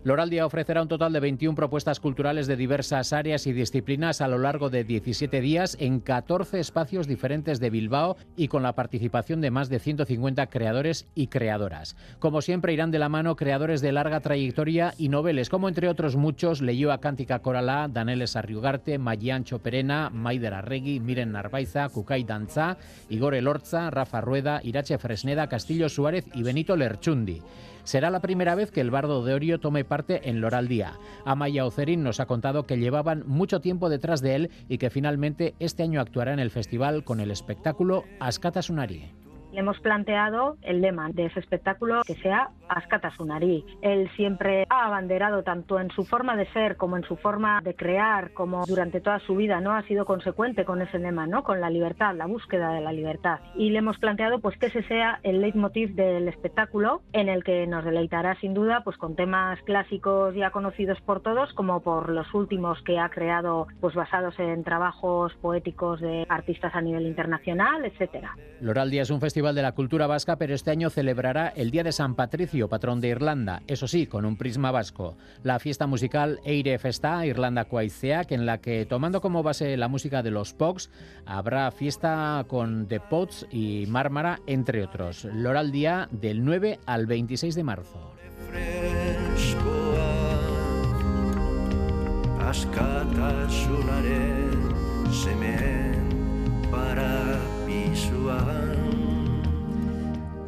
Loraldia 0.04 0.46
ofrecerá 0.46 0.82
un 0.82 0.90
total 0.90 1.14
de 1.14 1.22
21 1.22 1.56
propuestas 1.56 2.02
culturales 2.02 2.46
de 2.46 2.58
diversas 2.58 3.14
áreas 3.14 3.48
y 3.48 3.54
disciplinas 3.54 4.20
a 4.20 4.28
lo 4.28 4.38
largo 4.38 4.70
de 4.70 4.84
17 4.84 5.40
días 5.40 5.78
en 5.80 6.02
14 6.02 6.60
espacios 6.60 7.08
diferentes 7.08 7.62
de 7.62 7.70
Bilbao 7.70 8.18
y 8.36 8.50
con 8.50 8.64
la 8.64 8.76
participación 8.76 9.40
de 9.40 9.50
más 9.50 9.70
de 9.70 9.80
150 9.80 10.48
creadores 10.48 11.08
y 11.16 11.28
creadoras. 11.28 11.96
Como 12.20 12.42
siempre 12.42 12.74
irán 12.74 12.92
de 12.92 13.00
la 13.00 13.08
mano 13.08 13.38
creadores 13.38 13.80
de 13.80 13.94
larga 13.94 14.20
trayectoria 14.20 14.94
y 14.98 15.08
noveles, 15.08 15.50
como 15.50 15.70
entre 15.70 15.88
otros 15.88 16.18
muchos 16.18 16.62
a 16.62 16.98
Cántica 16.98 17.40
Coralá, 17.40 17.88
Daneles 17.88 18.36
Arriugarte, 18.36 18.98
Mayiancho 18.98 19.60
Perena, 19.60 20.10
Maider 20.10 20.54
Arregui, 20.54 21.00
Miren 21.00 21.32
Narvaiza, 21.32 21.88
Kukai 21.88 22.26
Danza, 22.26 22.78
Igor 23.10 23.36
Elorza, 23.36 23.90
Rafa 23.90 24.20
Rueda, 24.20 24.60
Irache 24.64 24.98
Fresneda, 24.98 25.48
Castillo 25.48 25.88
Suárez 25.88 26.26
y 26.34 26.44
Benito 26.44 26.76
Lerchundi. 26.76 27.42
Será 27.84 28.10
la 28.10 28.22
primera 28.22 28.56
vez 28.56 28.72
que 28.72 28.82
el 28.82 28.92
bardo 28.92 29.24
de 29.24 29.34
Orio 29.34 29.60
tome 29.60 29.84
parte 29.84 30.30
en 30.30 30.42
Loral 30.42 30.68
Día. 30.68 30.94
Amaya 31.26 31.66
Ocerín 31.66 32.04
nos 32.04 32.20
ha 32.20 32.26
contado 32.26 32.64
que 32.64 32.78
llevaban 32.78 33.24
mucho 33.28 33.60
tiempo 33.62 33.90
detrás 33.90 34.22
de 34.22 34.36
él 34.36 34.52
y 34.70 34.78
que 34.78 34.90
finalmente 34.90 35.54
este 35.60 35.84
año 35.84 36.00
actuará 36.00 36.34
en 36.34 36.40
el 36.40 36.52
festival 36.52 37.04
con 37.04 37.20
el 37.20 37.32
espectáculo 37.32 38.04
Ascata 38.20 38.62
Sunari 38.62 39.12
hemos 39.54 39.80
planteado 39.80 40.58
el 40.62 40.82
lema 40.82 41.10
de 41.12 41.26
ese 41.26 41.40
espectáculo 41.40 42.02
que 42.06 42.16
sea 42.16 42.50
Ascata 42.68 43.12
Sunari. 43.16 43.66
Él 43.82 44.10
siempre 44.16 44.66
ha 44.70 44.86
abanderado 44.86 45.44
tanto 45.44 45.80
en 45.80 45.90
su 45.92 46.06
forma 46.06 46.36
de 46.36 46.52
ser 46.54 46.78
como 46.78 46.98
en 46.98 47.04
su 47.04 47.16
forma 47.16 47.62
de 47.62 47.76
crear, 47.76 48.34
como 48.34 48.66
durante 48.66 49.02
toda 49.02 49.20
su 49.20 49.36
vida, 49.36 49.62
¿no? 49.62 49.74
Ha 49.74 49.84
sido 49.84 50.06
consecuente 50.06 50.66
con 50.66 50.82
ese 50.82 51.00
lema, 51.00 51.28
¿no? 51.28 51.44
Con 51.44 51.62
la 51.62 51.70
libertad, 51.70 52.16
la 52.16 52.26
búsqueda 52.26 52.72
de 52.72 52.82
la 52.82 52.92
libertad. 52.92 53.40
Y 53.56 53.70
le 53.70 53.80
hemos 53.80 53.98
planteado 53.98 54.40
pues 54.40 54.58
que 54.58 54.68
ese 54.68 54.84
sea 54.84 55.20
el 55.24 55.42
leitmotiv 55.42 55.96
del 55.96 56.28
espectáculo 56.28 57.02
en 57.14 57.30
el 57.30 57.44
que 57.44 57.68
nos 57.68 57.86
deleitará 57.86 58.36
sin 58.40 58.54
duda 58.54 58.82
pues 58.84 58.98
con 58.98 59.16
temas 59.16 59.60
clásicos 59.64 60.36
ya 60.36 60.52
conocidos 60.52 61.00
por 61.02 61.22
todos 61.22 61.54
como 61.54 61.82
por 61.82 62.10
los 62.10 62.34
últimos 62.34 62.82
que 62.84 63.00
ha 63.00 63.10
creado 63.10 63.68
pues 63.82 63.96
basados 63.96 64.38
en 64.40 64.64
trabajos 64.64 65.34
poéticos 65.42 66.02
de 66.02 66.26
artistas 66.30 66.74
a 66.76 66.82
nivel 66.82 67.06
internacional, 67.06 67.86
etcétera. 67.86 68.36
Loraldia 68.62 69.02
es 69.02 69.10
un 69.10 69.20
festival 69.20 69.56
de 69.56 69.62
la 69.62 69.74
Cultura 69.74 70.08
Vasca, 70.08 70.38
pero 70.38 70.54
este 70.54 70.72
año 70.72 70.90
celebrará 70.90 71.50
el 71.50 71.72
Día 71.72 71.84
de 71.84 71.92
San 71.92 72.16
Patricio, 72.16 72.63
patrón 72.70 73.02
de 73.02 73.10
Irlanda, 73.10 73.64
eso 73.68 73.88
sí, 73.88 74.08
con 74.08 74.26
un 74.26 74.38
prisma 74.38 74.72
vasco. 74.72 75.16
La 75.44 75.60
fiesta 75.60 75.88
musical 75.88 76.40
Eire 76.44 76.78
Festa, 76.80 77.26
Irlanda 77.26 77.66
Coaiceac, 77.66 78.32
en 78.32 78.46
la 78.46 78.60
que, 78.60 78.86
tomando 78.86 79.22
como 79.22 79.44
base 79.44 79.78
la 79.78 79.88
música 79.88 80.24
de 80.24 80.32
los 80.32 80.54
Pogs, 80.54 80.90
habrá 81.26 81.70
fiesta 81.72 82.46
con 82.48 82.88
The 82.88 83.00
Pots 83.00 83.48
y 83.52 83.86
Mármara, 83.88 84.40
entre 84.48 84.84
otros. 84.84 85.26
Loral 85.26 85.72
Día 85.72 86.08
del 86.12 86.44
9 86.44 86.80
al 86.86 87.06
26 87.06 87.56
de 87.56 87.64
marzo. 87.64 88.14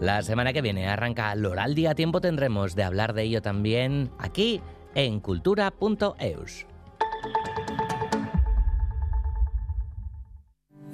La 0.01 0.21
semana 0.21 0.53
que 0.53 0.61
viene 0.61 0.87
arranca 0.87 1.33
Loraldi 1.35 1.87
a 1.87 1.95
tiempo 1.95 2.21
tendremos 2.21 2.75
de 2.75 2.83
hablar 2.83 3.13
de 3.13 3.23
ello 3.23 3.41
también 3.41 4.11
aquí 4.19 4.61
en 4.93 5.19
cultura.eus. 5.19 6.67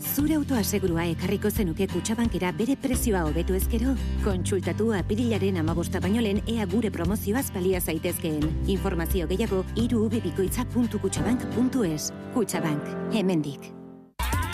Zure 0.01 0.33
autoasegurua 0.35 1.05
ekarriko 1.07 1.51
zenuke 1.51 1.87
kutsabankera 1.87 2.51
bere 2.51 2.75
prezioa 2.75 3.25
hobetu 3.25 3.53
ezkero? 3.55 3.95
Kontsultatu 4.25 4.93
apirilaren 4.97 5.57
amabosta 5.61 5.99
baino 5.99 6.21
lehen 6.21 6.41
ea 6.47 6.65
gure 6.65 6.91
promozioaz 6.91 7.51
balia 7.53 7.81
zaitezkeen. 7.81 8.63
Informazio 8.67 9.27
gehiago 9.27 9.65
irubibikoitza.kutsabank.es 9.75 12.13
Kutsabank, 12.33 12.83
hemendik. 13.13 13.80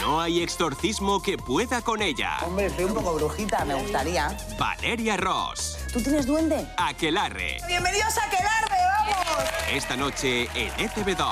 No 0.07 0.21
hay 0.21 0.41
exorcismo 0.41 1.21
que 1.21 1.37
pueda 1.37 1.81
con 1.81 2.01
ella. 2.01 2.37
Hombre, 2.45 2.69
soy 2.69 2.85
un 2.85 2.93
poco 2.93 3.15
brujita, 3.15 3.65
me 3.65 3.73
gustaría. 3.73 4.37
Valeria 4.57 5.17
Ross. 5.17 5.77
¿Tú 5.91 5.99
tienes 5.99 6.25
duende? 6.25 6.65
Aquelarre. 6.77 7.57
¡Bienvenidos 7.67 8.17
a 8.17 8.23
Aquelarre, 8.23 8.77
vamos! 8.89 9.49
Esta 9.69 9.97
noche 9.97 10.43
en 10.55 10.71
ETV2. 10.77 11.25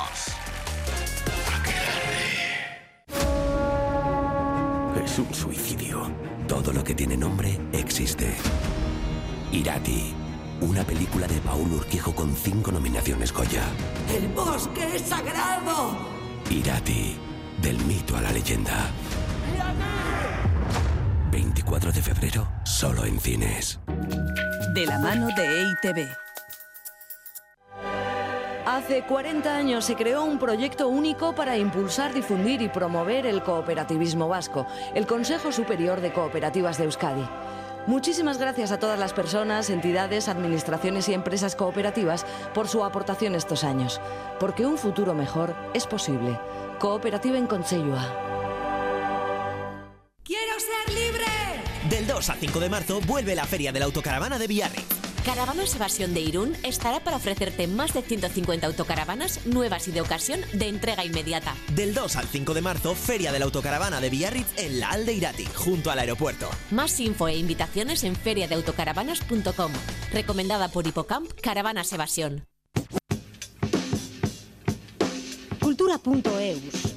Es 5.05 5.20
un 5.20 5.34
suicidio. 5.34 6.12
Todo 6.46 6.74
lo 6.74 6.84
que 6.84 6.94
tiene 6.94 7.15
nombre 7.15 7.58
existe. 7.71 8.36
Irati. 9.54 10.13
Una 10.60 10.84
película 10.84 11.28
de 11.28 11.39
Paul 11.39 11.71
Urquijo 11.71 12.13
con 12.13 12.36
cinco 12.36 12.73
nominaciones 12.73 13.32
Goya. 13.32 13.63
¡El 14.13 14.28
bosque 14.28 14.97
es 14.97 15.04
sagrado! 15.04 15.97
Irati. 16.50 17.17
Del 17.62 17.78
mito 17.86 18.15
a 18.15 18.22
la 18.22 18.32
leyenda. 18.32 18.91
24 21.32 21.91
de 21.91 22.02
febrero, 22.02 22.48
solo 22.63 23.06
en 23.06 23.20
cines. 23.20 23.80
De 24.74 24.86
la 24.86 25.00
mano 25.00 25.28
de 25.36 25.62
EITV. 25.62 26.08
Hace 28.65 29.04
40 29.04 29.56
años 29.56 29.86
se 29.86 29.96
creó 29.96 30.24
un 30.24 30.39
proyecto 30.39 30.88
único 30.88 31.34
para 31.36 31.58
impulsar, 31.58 32.13
difundir 32.13 32.62
y 32.62 32.70
promover 32.70 33.26
el 33.26 33.44
cooperativismo 33.44 34.28
vasco, 34.28 34.65
el 34.94 35.06
Consejo 35.06 35.52
Superior 35.52 36.02
de 36.02 36.12
Cooperativas 36.12 36.78
de 36.78 36.86
Euskadi. 36.86 37.28
Muchísimas 37.88 38.39
gracias 38.39 38.72
a 38.72 38.80
todas 38.80 38.98
las 38.98 39.13
personas, 39.13 39.70
entidades, 39.70 40.28
administraciones 40.28 41.08
y 41.08 41.13
empresas 41.13 41.56
cooperativas 41.56 42.26
por 42.56 42.68
su 42.68 42.84
aportación 42.84 43.36
estos 43.36 43.63
años, 43.63 44.02
porque 44.39 44.65
un 44.65 44.80
futuro 44.80 45.13
mejor 45.13 45.56
es 45.76 45.86
posible. 45.86 46.39
Cooperativa 46.80 47.38
en 47.38 47.48
Consellua. 47.48 48.14
¡Quiero 50.24 50.54
ser 50.60 50.94
libre! 50.94 51.26
Del 51.90 52.08
2 52.08 52.30
al 52.30 52.38
5 52.40 52.60
de 52.60 52.70
marzo 52.70 53.00
vuelve 53.02 53.36
la 53.36 53.46
Feria 53.46 53.72
de 53.72 53.80
la 53.80 53.86
Autocaravana 53.86 54.40
de 54.40 54.48
Villarreal. 54.48 54.86
Caravanas 55.26 55.76
Evasión 55.76 56.14
de 56.14 56.22
Irún 56.22 56.56
estará 56.62 57.00
para 57.00 57.18
ofrecerte 57.18 57.66
más 57.66 57.94
de 57.94 58.04
150 58.04 58.68
autocaravanas 58.68 59.46
nuevas 59.48 59.88
y 59.88 59.92
de 59.92 60.02
ocasión 60.02 60.40
de 60.54 60.68
entrega 60.68 61.04
inmediata. 61.04 61.56
Del 61.74 61.96
2 61.96 62.16
al 62.18 62.28
5 62.28 62.54
de 62.54 62.62
marzo, 62.62 62.94
Feria 62.94 63.32
de 63.32 63.40
la 63.40 63.46
Autocaravana 63.46 64.00
de 64.00 64.12
Villarritz 64.12 64.54
en 64.58 64.80
la 64.80 64.90
Aldeirati, 64.90 65.46
junto 65.56 65.90
al 65.90 65.98
aeropuerto. 65.98 66.50
Más 66.70 67.00
info 67.00 67.28
e 67.28 67.38
invitaciones 67.38 68.04
en 68.04 68.16
feriadeautocaravanas.com. 68.16 69.72
Recomendada 70.14 70.68
por 70.68 70.86
Hipocamp 70.86 71.32
Caravanas 71.42 71.92
Evasión. 71.92 72.46
cultura.eus. 75.76 76.94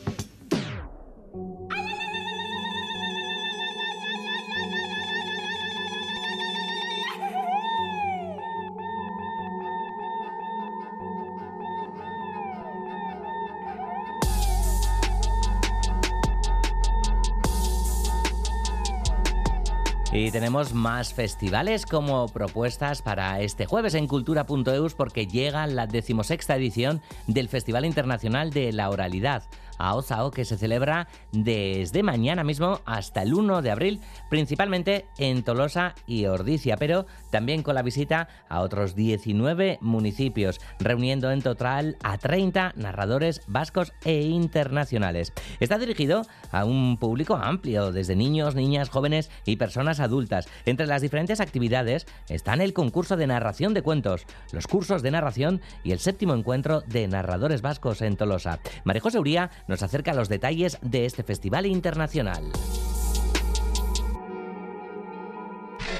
Y 20.18 20.32
tenemos 20.32 20.74
más 20.74 21.14
festivales 21.14 21.86
como 21.86 22.26
propuestas 22.26 23.02
para 23.02 23.40
este 23.40 23.66
jueves 23.66 23.94
en 23.94 24.08
cultura.eus 24.08 24.94
porque 24.94 25.28
llega 25.28 25.64
la 25.68 25.86
decimosexta 25.86 26.56
edición 26.56 27.00
del 27.28 27.48
Festival 27.48 27.84
Internacional 27.84 28.50
de 28.50 28.72
la 28.72 28.90
Oralidad. 28.90 29.44
AOZAO 29.78 30.30
que 30.30 30.44
se 30.44 30.58
celebra 30.58 31.08
desde 31.32 32.02
mañana 32.02 32.44
mismo 32.44 32.80
hasta 32.84 33.22
el 33.22 33.34
1 33.34 33.62
de 33.62 33.70
abril, 33.70 34.00
principalmente 34.28 35.06
en 35.18 35.42
Tolosa 35.42 35.94
y 36.06 36.26
Ordicia, 36.26 36.76
pero 36.76 37.06
también 37.30 37.62
con 37.62 37.74
la 37.74 37.82
visita 37.82 38.28
a 38.48 38.60
otros 38.60 38.94
19 38.94 39.78
municipios, 39.80 40.60
reuniendo 40.78 41.30
en 41.30 41.42
total 41.42 41.96
a 42.02 42.18
30 42.18 42.74
narradores 42.76 43.42
vascos 43.46 43.92
e 44.04 44.22
internacionales. 44.22 45.32
Está 45.60 45.78
dirigido 45.78 46.22
a 46.52 46.64
un 46.64 46.96
público 46.98 47.36
amplio, 47.36 47.92
desde 47.92 48.16
niños, 48.16 48.54
niñas, 48.54 48.90
jóvenes 48.90 49.30
y 49.44 49.56
personas 49.56 50.00
adultas. 50.00 50.48
Entre 50.66 50.86
las 50.86 51.02
diferentes 51.02 51.40
actividades 51.40 52.06
están 52.28 52.60
el 52.60 52.72
concurso 52.72 53.16
de 53.16 53.26
narración 53.26 53.74
de 53.74 53.82
cuentos, 53.82 54.26
los 54.52 54.66
cursos 54.66 55.02
de 55.02 55.10
narración 55.10 55.60
y 55.84 55.92
el 55.92 55.98
séptimo 55.98 56.34
encuentro 56.34 56.82
de 56.82 57.08
narradores 57.08 57.62
vascos 57.62 58.02
en 58.02 58.16
Tolosa. 58.16 58.60
María 58.84 59.02
Uría 59.18 59.50
nos 59.68 59.82
acerca 59.82 60.14
los 60.14 60.28
detalles 60.28 60.78
de 60.82 61.04
este 61.06 61.22
festival 61.22 61.66
internacional. 61.66 62.42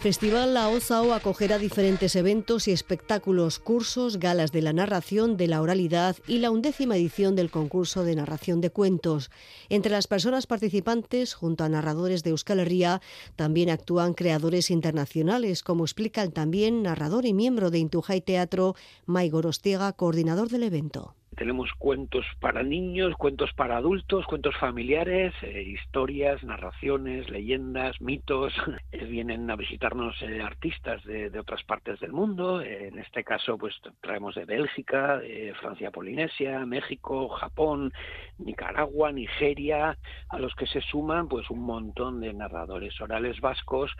Festival 0.01 0.55
La 0.55 0.69
Ozao 0.69 1.13
acogerá 1.13 1.59
diferentes 1.59 2.15
eventos 2.15 2.69
y 2.69 2.71
espectáculos, 2.71 3.59
cursos, 3.59 4.21
galas 4.21 4.53
de 4.53 4.63
la 4.63 4.73
narración, 4.73 5.37
de 5.37 5.49
la 5.49 5.61
oralidad 5.61 6.17
y 6.29 6.39
la 6.39 6.53
undécima 6.53 6.97
edición 6.97 7.35
del 7.35 7.51
concurso 7.51 8.05
de 8.05 8.15
narración 8.15 8.61
de 8.61 8.71
cuentos. 8.71 9.33
Entre 9.69 9.91
las 9.91 10.07
personas 10.07 10.47
participantes, 10.47 11.35
junto 11.35 11.65
a 11.65 11.69
narradores 11.69 12.23
de 12.23 12.31
Euskal 12.31 12.61
Herria, 12.61 13.03
también 13.35 13.71
actúan 13.71 14.15
creadores 14.15 14.71
internacionales, 14.71 15.65
como 15.65 15.83
explica 15.83 16.23
el 16.23 16.33
también 16.33 16.85
narrador 16.85 17.27
y 17.27 17.35
miembro 17.35 17.73
de 17.73 17.81
Intujay 17.81 18.21
Teatro, 18.21 18.77
Mai 19.05 19.31
Gorostiega, 19.31 19.93
coordinador 19.95 20.49
del 20.49 20.63
evento. 20.63 21.17
Tenemos 21.39 21.71
cuentos 21.79 22.27
para 22.41 22.65
niños, 22.65 23.15
cuentos 23.15 23.53
para 23.53 23.77
adultos, 23.77 24.27
cuentos 24.27 24.57
familiares, 24.57 25.33
eh, 25.43 25.63
historias, 25.63 26.43
narraciones, 26.43 27.31
leyendas, 27.31 28.01
mitos. 28.01 28.53
Eh, 28.91 29.05
vienen 29.05 29.51
a 29.51 29.57
visitarnos 29.57 30.21
eh, 30.23 30.41
artistas 30.41 31.05
de, 31.05 31.29
de, 31.29 31.39
otras 31.39 31.63
partes 31.65 32.01
del 32.01 32.13
mundo. 32.13 32.63
en 32.63 32.99
este 32.99 33.23
caso, 33.23 33.59
pues 33.59 33.75
traemos 34.01 34.35
de 34.35 34.47
Bélgica, 34.47 35.21
Francia 35.61 35.91
Polinesia, 35.91 36.65
México, 36.65 37.29
Japón, 37.29 37.93
Nicaragua, 38.39 39.13
Nigeria, 39.13 39.99
a 40.31 40.39
los 40.39 40.55
que 40.55 40.67
se 40.67 40.81
suman 40.81 41.29
pues 41.29 41.51
un 41.51 41.61
montón 41.61 42.21
de 42.21 42.33
narradores 42.33 42.99
orales 42.99 43.41
vascos 43.41 43.93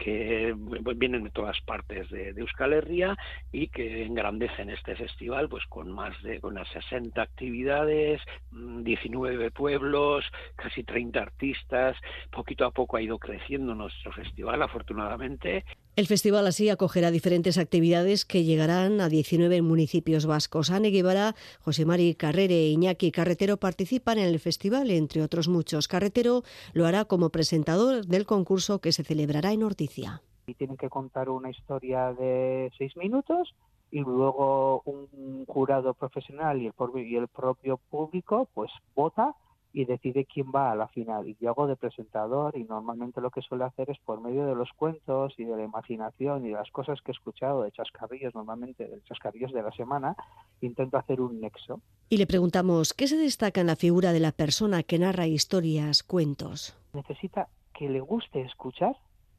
que 0.00 0.54
vienen 0.96 1.24
de 1.24 1.30
todas 1.30 1.60
partes 1.60 2.08
de, 2.08 2.32
de, 2.32 2.40
Euskal 2.40 2.72
Herria 2.72 3.16
y 3.52 3.68
que 3.68 4.04
engrandecen 4.04 4.70
este 4.70 4.96
festival 4.96 5.48
pues 5.48 5.64
con 5.66 5.92
más 5.92 6.20
de 6.22 6.40
unas 6.42 6.66
60 6.70 7.20
actividades, 7.20 8.22
19 8.50 9.48
mm, 9.48 9.52
pueblos, 9.52 10.24
casi 10.56 10.84
30 10.84 11.20
artistas. 11.20 11.96
Poquito 12.30 12.64
a 12.64 12.70
poco 12.70 12.96
ha 12.96 13.02
ido 13.02 13.18
creciendo 13.18 13.74
nuestro 13.74 14.10
festival, 14.12 14.62
afortunadamente. 14.62 15.64
El 16.00 16.06
festival 16.06 16.46
así 16.46 16.70
acogerá 16.70 17.10
diferentes 17.10 17.58
actividades 17.58 18.24
que 18.24 18.42
llegarán 18.42 19.02
a 19.02 19.10
19 19.10 19.60
municipios 19.60 20.24
vascos. 20.24 20.70
Ane 20.70 20.88
Guevara, 20.88 21.34
José 21.60 21.84
Mari 21.84 22.14
Carrere 22.14 22.54
e 22.54 22.70
Iñaki 22.70 23.12
Carretero 23.12 23.58
participan 23.58 24.16
en 24.16 24.24
el 24.24 24.40
festival, 24.40 24.90
entre 24.90 25.20
otros 25.20 25.46
muchos. 25.46 25.88
Carretero 25.88 26.42
lo 26.72 26.86
hará 26.86 27.04
como 27.04 27.28
presentador 27.28 28.06
del 28.06 28.24
concurso 28.24 28.80
que 28.80 28.92
se 28.92 29.04
celebrará 29.04 29.52
en 29.52 29.62
Orticia. 29.62 30.22
Y 30.46 30.54
tienen 30.54 30.78
que 30.78 30.88
contar 30.88 31.28
una 31.28 31.50
historia 31.50 32.14
de 32.14 32.72
seis 32.78 32.96
minutos 32.96 33.54
y 33.90 34.00
luego 34.00 34.80
un 34.86 35.44
jurado 35.44 35.92
profesional 35.92 36.62
y 36.62 36.66
el, 36.68 37.06
y 37.06 37.16
el 37.16 37.28
propio 37.28 37.76
público 37.76 38.48
pues 38.54 38.70
vota 38.94 39.34
y 39.72 39.84
decide 39.84 40.24
quién 40.24 40.46
va 40.54 40.72
a 40.72 40.74
la 40.74 40.88
final. 40.88 41.28
Y 41.28 41.36
yo 41.40 41.50
hago 41.50 41.66
de 41.66 41.76
presentador 41.76 42.56
y 42.56 42.64
normalmente 42.64 43.20
lo 43.20 43.30
que 43.30 43.42
suele 43.42 43.64
hacer 43.64 43.90
es 43.90 43.98
por 43.98 44.20
medio 44.20 44.46
de 44.46 44.54
los 44.54 44.70
cuentos 44.72 45.34
y 45.38 45.44
de 45.44 45.56
la 45.56 45.62
imaginación 45.62 46.44
y 46.44 46.48
de 46.48 46.54
las 46.54 46.70
cosas 46.70 47.00
que 47.02 47.12
he 47.12 47.14
escuchado 47.14 47.62
de 47.62 47.70
chascarrillos, 47.70 48.34
normalmente 48.34 48.86
de 48.86 49.02
chascarrillos 49.02 49.52
de 49.52 49.62
la 49.62 49.70
semana, 49.72 50.16
intento 50.60 50.96
hacer 50.96 51.20
un 51.20 51.40
nexo. 51.40 51.80
Y 52.08 52.16
le 52.16 52.26
preguntamos, 52.26 52.92
¿qué 52.94 53.06
se 53.06 53.16
destaca 53.16 53.60
en 53.60 53.68
la 53.68 53.76
figura 53.76 54.12
de 54.12 54.20
la 54.20 54.32
persona 54.32 54.82
que 54.82 54.98
narra 54.98 55.26
historias, 55.26 56.02
cuentos? 56.02 56.76
Necesita 56.92 57.48
que 57.72 57.88
le 57.88 58.00
guste 58.00 58.42
escuchar 58.42 58.96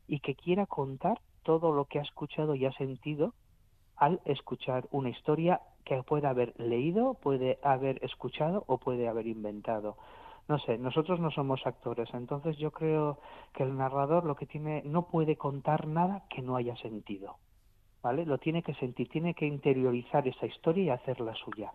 y 0.08 0.20
que 0.20 0.36
quiera 0.36 0.66
contar 0.66 1.20
todo 1.44 1.74
lo 1.74 1.86
que 1.86 2.00
ha 2.00 2.04
escuchado 2.04 2.56
y 2.56 2.66
ha 2.66 2.72
sentido 2.74 3.34
al 3.98 4.20
escuchar 4.26 4.88
una 4.92 5.10
historia 5.10 5.62
que 5.86 6.02
puede 6.04 6.28
haber 6.28 6.60
leído, 6.60 7.16
puede 7.16 7.60
haber 7.62 8.04
escuchado 8.04 8.64
o 8.68 8.78
puede 8.78 9.08
haber 9.08 9.28
inventado 9.28 9.98
no 10.48 10.60
sé, 10.60 10.78
nosotros 10.78 11.20
no 11.20 11.32
somos 11.32 11.66
actores, 11.66 12.10
entonces 12.14 12.58
yo 12.58 12.72
creo 12.72 13.20
que 13.54 13.64
el 13.64 13.78
narrador 13.78 14.26
lo 14.26 14.36
que 14.36 14.46
tiene 14.46 14.82
no 14.86 15.08
puede 15.08 15.36
contar 15.38 15.88
nada 15.88 16.24
que 16.30 16.42
no 16.42 16.56
haya 16.56 16.76
sentido, 16.78 17.38
¿vale? 18.02 18.26
Lo 18.26 18.38
tiene 18.38 18.64
que 18.64 18.74
sentir, 18.76 19.10
tiene 19.10 19.34
que 19.34 19.46
interiorizar 19.46 20.28
esa 20.28 20.46
historia 20.46 20.84
y 20.84 20.90
hacerla 20.90 21.34
suya. 21.36 21.72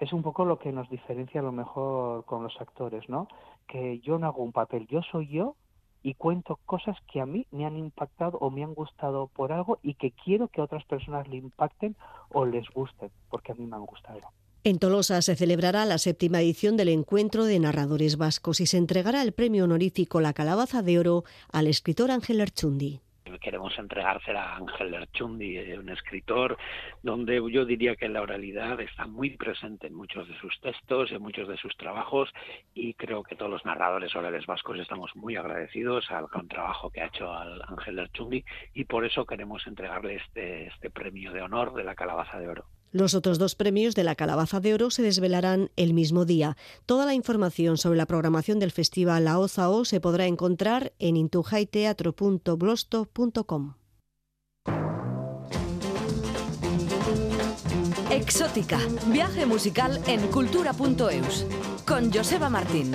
Es 0.00 0.12
un 0.12 0.22
poco 0.22 0.44
lo 0.44 0.58
que 0.58 0.72
nos 0.72 0.88
diferencia 0.88 1.40
a 1.40 1.44
lo 1.44 1.52
mejor 1.52 2.24
con 2.24 2.42
los 2.42 2.60
actores, 2.60 3.08
¿no? 3.08 3.26
Que 3.66 3.98
yo 4.00 4.18
no 4.18 4.28
hago 4.28 4.42
un 4.42 4.52
papel, 4.52 4.86
yo 4.86 5.02
soy 5.02 5.28
yo 5.28 5.56
y 6.02 6.14
cuento 6.14 6.60
cosas 6.64 6.96
que 7.12 7.20
a 7.20 7.26
mí 7.26 7.46
me 7.50 7.66
han 7.66 7.76
impactado 7.76 8.38
o 8.38 8.50
me 8.50 8.62
han 8.62 8.74
gustado 8.74 9.26
por 9.26 9.52
algo 9.52 9.78
y 9.82 9.94
que 9.94 10.12
quiero 10.12 10.48
que 10.48 10.62
otras 10.62 10.84
personas 10.84 11.26
le 11.28 11.36
impacten 11.36 11.96
o 12.30 12.46
les 12.46 12.68
gusten, 12.70 13.10
porque 13.28 13.52
a 13.52 13.54
mí 13.56 13.66
me 13.66 13.76
han 13.76 13.84
gustado. 13.86 14.20
En 14.64 14.78
Tolosa 14.78 15.22
se 15.22 15.36
celebrará 15.36 15.84
la 15.84 15.98
séptima 15.98 16.40
edición 16.40 16.76
del 16.76 16.88
Encuentro 16.88 17.44
de 17.44 17.58
Narradores 17.58 18.16
Vascos 18.16 18.60
y 18.60 18.66
se 18.66 18.76
entregará 18.76 19.22
el 19.22 19.32
premio 19.32 19.64
honorífico 19.64 20.20
La 20.20 20.32
Calabaza 20.32 20.82
de 20.82 20.98
Oro 20.98 21.24
al 21.52 21.68
escritor 21.68 22.10
Ángel 22.10 22.40
Erchundi 22.40 23.00
queremos 23.38 23.78
entregársela 23.78 24.42
a 24.42 24.56
Ángel 24.56 24.94
Erchundi, 24.94 25.58
eh, 25.58 25.78
un 25.78 25.88
escritor 25.90 26.56
donde 27.02 27.40
yo 27.50 27.64
diría 27.64 27.96
que 27.96 28.08
la 28.08 28.22
oralidad 28.22 28.80
está 28.80 29.06
muy 29.06 29.30
presente 29.36 29.86
en 29.86 29.94
muchos 29.94 30.28
de 30.28 30.38
sus 30.38 30.58
textos, 30.60 31.12
en 31.12 31.22
muchos 31.22 31.48
de 31.48 31.56
sus 31.56 31.76
trabajos 31.76 32.30
y 32.74 32.94
creo 32.94 33.22
que 33.22 33.36
todos 33.36 33.50
los 33.50 33.64
narradores 33.64 34.14
orales 34.16 34.46
vascos 34.46 34.78
estamos 34.78 35.14
muy 35.14 35.36
agradecidos 35.36 36.10
al 36.10 36.26
gran 36.26 36.48
trabajo 36.48 36.90
que 36.90 37.00
ha 37.00 37.06
hecho 37.06 37.32
al 37.32 37.62
Ángel 37.68 37.98
Erchundi 37.98 38.44
y 38.74 38.84
por 38.84 39.04
eso 39.04 39.24
queremos 39.24 39.66
entregarle 39.66 40.16
este, 40.16 40.66
este 40.66 40.90
premio 40.90 41.32
de 41.32 41.42
honor 41.42 41.74
de 41.74 41.84
la 41.84 41.94
Calabaza 41.94 42.38
de 42.38 42.48
Oro. 42.48 42.64
Los 42.90 43.14
otros 43.14 43.38
dos 43.38 43.54
premios 43.54 43.94
de 43.94 44.04
la 44.04 44.14
Calabaza 44.14 44.60
de 44.60 44.74
Oro 44.74 44.90
se 44.90 45.02
desvelarán 45.02 45.70
el 45.76 45.94
mismo 45.94 46.24
día. 46.24 46.56
Toda 46.86 47.04
la 47.06 47.14
información 47.14 47.76
sobre 47.76 47.98
la 47.98 48.06
programación 48.06 48.58
del 48.58 48.70
festival 48.70 49.24
La 49.24 49.38
OZAO 49.38 49.84
se 49.84 50.00
podrá 50.00 50.26
encontrar 50.26 50.92
en 50.98 51.16
intujaiteatro.blosto.com. 51.16 53.74
Exótica, 58.10 58.78
viaje 59.08 59.44
musical 59.44 60.00
en 60.06 60.28
cultura.eus, 60.28 61.44
con 61.86 62.10
Joseba 62.12 62.48
Martín. 62.48 62.92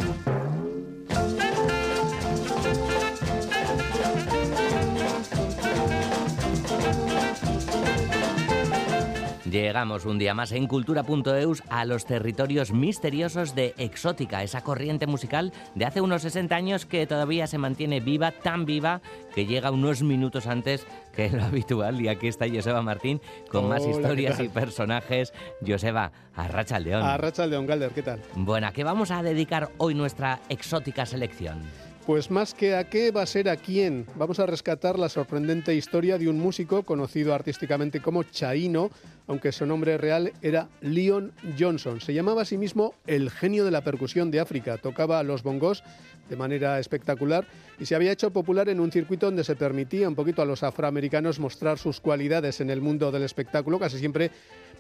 Llegamos 9.53 10.05
un 10.05 10.17
día 10.17 10.33
más 10.33 10.51
en 10.51 10.65
cultura.eus 10.65 11.61
a 11.69 11.85
los 11.85 12.07
territorios 12.07 12.71
misteriosos 12.71 13.53
de 13.53 13.75
Exótica, 13.77 14.41
esa 14.41 14.63
corriente 14.63 15.05
musical 15.05 15.53
de 15.75 15.85
hace 15.85 16.01
unos 16.01 16.23
60 16.23 16.55
años 16.55 16.87
que 16.87 17.05
todavía 17.05 17.45
se 17.45 17.59
mantiene 17.59 17.99
viva, 17.99 18.31
tan 18.31 18.65
viva, 18.65 19.01
que 19.35 19.45
llega 19.45 19.69
unos 19.69 20.01
minutos 20.01 20.47
antes 20.47 20.87
que 21.15 21.29
lo 21.29 21.43
habitual. 21.43 22.01
Y 22.01 22.07
aquí 22.07 22.29
está 22.29 22.49
Joseba 22.49 22.81
Martín 22.81 23.21
con 23.51 23.69
más 23.69 23.85
historias 23.85 24.39
y 24.39 24.49
personajes. 24.49 25.33
Joseba, 25.63 26.11
Arracha 26.35 26.79
León. 26.79 27.03
Arracha 27.03 27.45
León, 27.45 27.67
Galder, 27.67 27.91
¿qué 27.91 28.01
tal? 28.01 28.23
Bueno, 28.33 28.65
¿a 28.65 28.71
qué 28.71 28.83
vamos 28.83 29.11
a 29.11 29.21
dedicar 29.21 29.69
hoy 29.77 29.93
nuestra 29.93 30.39
exótica 30.49 31.05
selección? 31.05 31.61
Pues 32.05 32.29
más 32.29 32.53
que 32.53 32.75
a 32.75 32.89
qué 32.89 33.11
va 33.11 33.21
a 33.21 33.25
ser 33.25 33.47
a 33.47 33.55
quién. 33.55 34.05
Vamos 34.17 34.37
a 34.39 34.45
rescatar 34.45 34.99
la 34.99 35.07
sorprendente 35.07 35.73
historia 35.73 36.17
de 36.17 36.27
un 36.27 36.37
músico 36.37 36.83
conocido 36.83 37.33
artísticamente 37.33 38.01
como 38.01 38.23
Chaino, 38.23 38.91
aunque 39.25 39.53
su 39.53 39.65
nombre 39.65 39.97
real 39.97 40.33
era 40.41 40.67
Leon 40.81 41.31
Johnson. 41.57 42.01
Se 42.01 42.13
llamaba 42.13 42.41
a 42.41 42.45
sí 42.45 42.57
mismo 42.57 42.93
el 43.07 43.31
genio 43.31 43.63
de 43.63 43.71
la 43.71 43.85
percusión 43.85 44.31
de 44.31 44.41
África. 44.41 44.77
Tocaba 44.77 45.23
los 45.23 45.43
bongos 45.43 45.81
de 46.27 46.35
manera 46.35 46.77
espectacular 46.77 47.47
y 47.79 47.85
se 47.85 47.95
había 47.95 48.11
hecho 48.11 48.31
popular 48.31 48.67
en 48.67 48.81
un 48.81 48.91
circuito 48.91 49.27
donde 49.27 49.45
se 49.45 49.55
permitía 49.55 50.09
un 50.09 50.15
poquito 50.15 50.41
a 50.41 50.45
los 50.45 50.61
afroamericanos 50.61 51.39
mostrar 51.39 51.79
sus 51.79 52.01
cualidades 52.01 52.59
en 52.59 52.69
el 52.69 52.81
mundo 52.81 53.11
del 53.13 53.23
espectáculo, 53.23 53.79
casi 53.79 53.97
siempre 53.97 54.29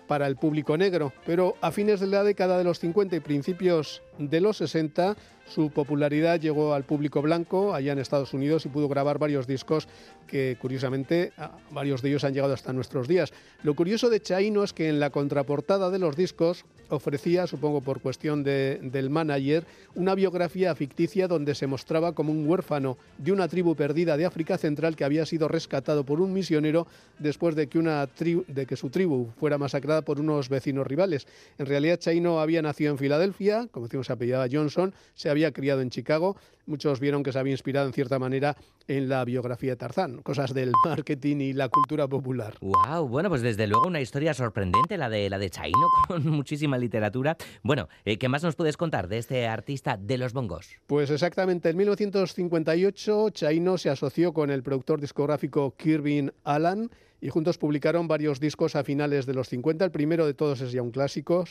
para 0.07 0.27
el 0.27 0.35
público 0.35 0.77
negro. 0.77 1.13
Pero 1.25 1.55
a 1.61 1.71
fines 1.71 1.99
de 1.99 2.07
la 2.07 2.23
década 2.23 2.57
de 2.57 2.63
los 2.63 2.79
50 2.79 3.15
y 3.15 3.19
principios 3.21 4.01
de 4.17 4.41
los 4.41 4.57
60, 4.57 5.15
su 5.45 5.69
popularidad 5.69 6.39
llegó 6.39 6.73
al 6.73 6.83
público 6.83 7.21
blanco 7.21 7.73
allá 7.73 7.91
en 7.91 7.99
Estados 7.99 8.33
Unidos 8.33 8.65
y 8.65 8.69
pudo 8.69 8.87
grabar 8.87 9.19
varios 9.19 9.45
discos 9.45 9.87
que 10.27 10.57
curiosamente 10.59 11.33
varios 11.71 12.01
de 12.01 12.09
ellos 12.09 12.23
han 12.23 12.33
llegado 12.33 12.53
hasta 12.53 12.73
nuestros 12.73 13.07
días. 13.07 13.33
Lo 13.61 13.75
curioso 13.75 14.09
de 14.09 14.21
Chaino 14.21 14.63
es 14.63 14.73
que 14.73 14.89
en 14.89 14.99
la 14.99 15.09
contraportada 15.09 15.89
de 15.89 15.99
los 15.99 16.15
discos 16.15 16.65
ofrecía, 16.89 17.47
supongo 17.47 17.81
por 17.81 18.01
cuestión 18.01 18.43
de, 18.43 18.79
del 18.81 19.09
manager, 19.09 19.65
una 19.95 20.15
biografía 20.15 20.73
ficticia 20.75 21.27
donde 21.27 21.55
se 21.55 21.67
mostraba 21.67 22.13
como 22.13 22.31
un 22.31 22.47
huérfano 22.47 22.97
de 23.17 23.31
una 23.31 23.47
tribu 23.47 23.75
perdida 23.75 24.17
de 24.17 24.25
África 24.25 24.57
Central 24.57 24.95
que 24.95 25.03
había 25.03 25.25
sido 25.25 25.47
rescatado 25.47 26.05
por 26.05 26.21
un 26.21 26.33
misionero 26.33 26.87
después 27.19 27.55
de 27.55 27.67
que, 27.67 27.79
una 27.79 28.07
de 28.47 28.65
que 28.65 28.75
su 28.75 28.89
tribu 28.89 29.29
fuera 29.39 29.57
masacrada 29.57 30.01
por 30.01 30.19
unos 30.19 30.49
vecinos 30.49 30.87
rivales. 30.87 31.27
En 31.57 31.65
realidad 31.65 31.99
Chaino 31.99 32.39
había 32.39 32.61
nacido 32.61 32.91
en 32.91 32.97
Filadelfia, 32.97 33.67
como 33.71 33.87
decimos 33.87 34.02
se 34.03 34.13
apellidaba 34.13 34.47
Johnson, 34.51 34.93
se 35.13 35.29
había 35.29 35.51
criado 35.51 35.81
en 35.81 35.89
Chicago. 35.89 36.37
Muchos 36.65 36.99
vieron 36.99 37.23
que 37.23 37.31
se 37.31 37.39
había 37.39 37.51
inspirado 37.51 37.87
en 37.87 37.93
cierta 37.93 38.19
manera 38.19 38.55
en 38.87 39.09
la 39.09 39.25
biografía 39.25 39.71
de 39.71 39.75
Tarzán, 39.75 40.21
cosas 40.21 40.53
del 40.53 40.71
marketing 40.85 41.37
y 41.37 41.53
la 41.53 41.69
cultura 41.69 42.07
popular. 42.07 42.55
Wow, 42.61 43.07
bueno, 43.07 43.29
pues 43.29 43.41
desde 43.41 43.67
luego 43.67 43.87
una 43.87 44.01
historia 44.01 44.33
sorprendente 44.33 44.97
la 44.97 45.09
de 45.09 45.29
la 45.29 45.37
de 45.37 45.49
Chaino 45.49 45.87
con 46.07 46.27
muchísima 46.27 46.77
literatura. 46.77 47.37
Bueno, 47.63 47.89
eh, 48.05 48.17
¿qué 48.17 48.29
más 48.29 48.43
nos 48.43 48.55
puedes 48.55 48.77
contar 48.77 49.07
de 49.07 49.17
este 49.17 49.47
artista 49.47 49.97
de 49.97 50.17
los 50.17 50.33
bongos? 50.33 50.69
Pues 50.87 51.09
exactamente, 51.09 51.69
en 51.69 51.77
1958 51.77 53.29
Chaino 53.31 53.77
se 53.77 53.89
asoció 53.89 54.33
con 54.33 54.49
el 54.49 54.63
productor 54.63 54.99
discográfico 55.01 55.75
Kirby 55.77 56.31
Allen 56.43 56.89
y 57.23 57.29
juntos 57.29 57.57
publicaron 57.57 58.05
varios 58.09 58.41
discos 58.41 58.75
a 58.75 58.83
finales 58.83 59.25
de 59.25 59.33
los 59.33 59.47
50. 59.47 59.85
El 59.85 59.91
primero 59.91 60.25
de 60.25 60.33
todos 60.33 60.59
es 60.59 60.73
ya 60.73 60.81
un 60.81 60.91
clásico, 60.91 61.45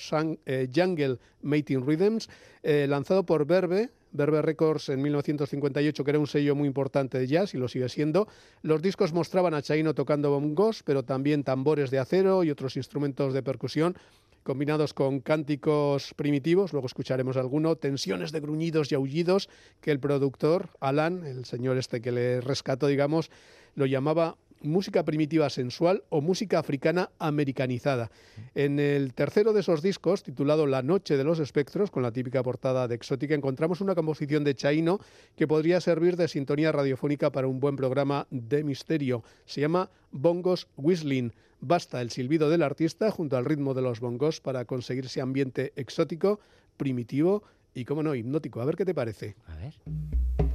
eh, 0.45 0.69
Jungle 0.73 1.17
Mating 1.41 1.87
Rhythms, 1.87 2.29
eh, 2.63 2.87
lanzado 2.87 3.25
por 3.25 3.47
Verbe, 3.47 3.89
Verbe 4.11 4.43
Records 4.43 4.91
en 4.91 5.01
1958, 5.01 6.05
que 6.05 6.11
era 6.11 6.19
un 6.19 6.27
sello 6.27 6.55
muy 6.55 6.69
importante 6.69 7.19
de 7.19 7.27
jazz 7.27 7.55
y 7.55 7.57
lo 7.57 7.69
sigue 7.69 7.89
siendo. 7.89 8.29
Los 8.61 8.83
discos 8.83 9.15
mostraban 9.15 9.55
a 9.55 9.63
Chaino 9.63 9.95
tocando 9.95 10.31
bongos, 10.31 10.83
pero 10.83 11.05
también 11.05 11.43
tambores 11.43 11.91
de 11.91 12.01
acero 12.01 12.45
y 12.45 12.51
otros 12.51 12.77
instrumentos 12.77 13.33
de 13.33 13.43
percusión 13.43 13.97
combinados 14.43 14.93
con 14.93 15.21
cánticos 15.21 16.13
primitivos, 16.15 16.73
luego 16.73 16.87
escucharemos 16.87 17.37
alguno, 17.37 17.77
tensiones 17.77 18.33
de 18.33 18.41
gruñidos 18.41 18.91
y 18.91 18.97
aullidos 18.97 19.49
que 19.81 19.93
el 19.93 20.01
productor, 20.01 20.69
Alan, 20.81 21.25
el 21.25 21.45
señor 21.45 21.79
este 21.79 22.03
que 22.03 22.11
le 22.11 22.41
rescató, 22.41 22.89
digamos, 22.89 23.31
lo 23.77 23.87
llamaba 23.87 24.37
música 24.63 25.05
primitiva 25.05 25.51
sensual 25.51 26.05
o 26.09 26.21
música 26.21 26.59
africana 26.59 27.11
americanizada. 27.19 28.11
En 28.55 28.79
el 28.79 29.15
tercero 29.15 29.53
de 29.53 29.61
esos 29.61 29.83
discos, 29.83 30.23
titulado 30.23 30.67
La 30.67 30.83
Noche 30.83 31.17
de 31.17 31.25
los 31.25 31.39
Espectros, 31.39 31.91
con 31.91 32.03
la 32.03 32.13
típica 32.13 32.43
portada 32.43 32.89
de 32.89 32.95
Exótica, 32.95 33.35
encontramos 33.35 33.81
una 33.81 33.95
composición 33.95 34.45
de 34.45 34.55
Chaino 34.55 35.01
que 35.37 35.47
podría 35.47 35.81
servir 35.81 36.17
de 36.17 36.29
sintonía 36.29 36.73
radiofónica 36.73 37.31
para 37.31 37.47
un 37.47 37.61
buen 37.61 37.77
programa 37.77 38.27
de 38.31 38.65
misterio. 38.65 39.23
Se 39.45 39.61
llama 39.61 39.91
Bongos 40.11 40.69
Whistling. 40.77 41.33
Basta 41.61 42.01
el 42.01 42.11
silbido 42.11 42.51
del 42.51 42.63
artista 42.63 43.11
junto 43.11 43.37
al 43.37 43.45
ritmo 43.45 43.75
de 43.75 43.83
los 43.83 44.01
bongos 44.01 44.41
para 44.41 44.65
conseguir 44.65 45.07
ese 45.07 45.21
ambiente 45.21 45.73
exótico, 45.77 46.41
primitivo 46.77 47.45
y, 47.75 47.85
como 47.85 48.03
no, 48.03 48.15
hipnótico. 48.15 48.61
A 48.61 48.65
ver 48.65 48.77
qué 48.77 48.85
te 48.85 48.95
parece. 48.95 49.37
A 49.47 49.57
ver. 49.57 50.52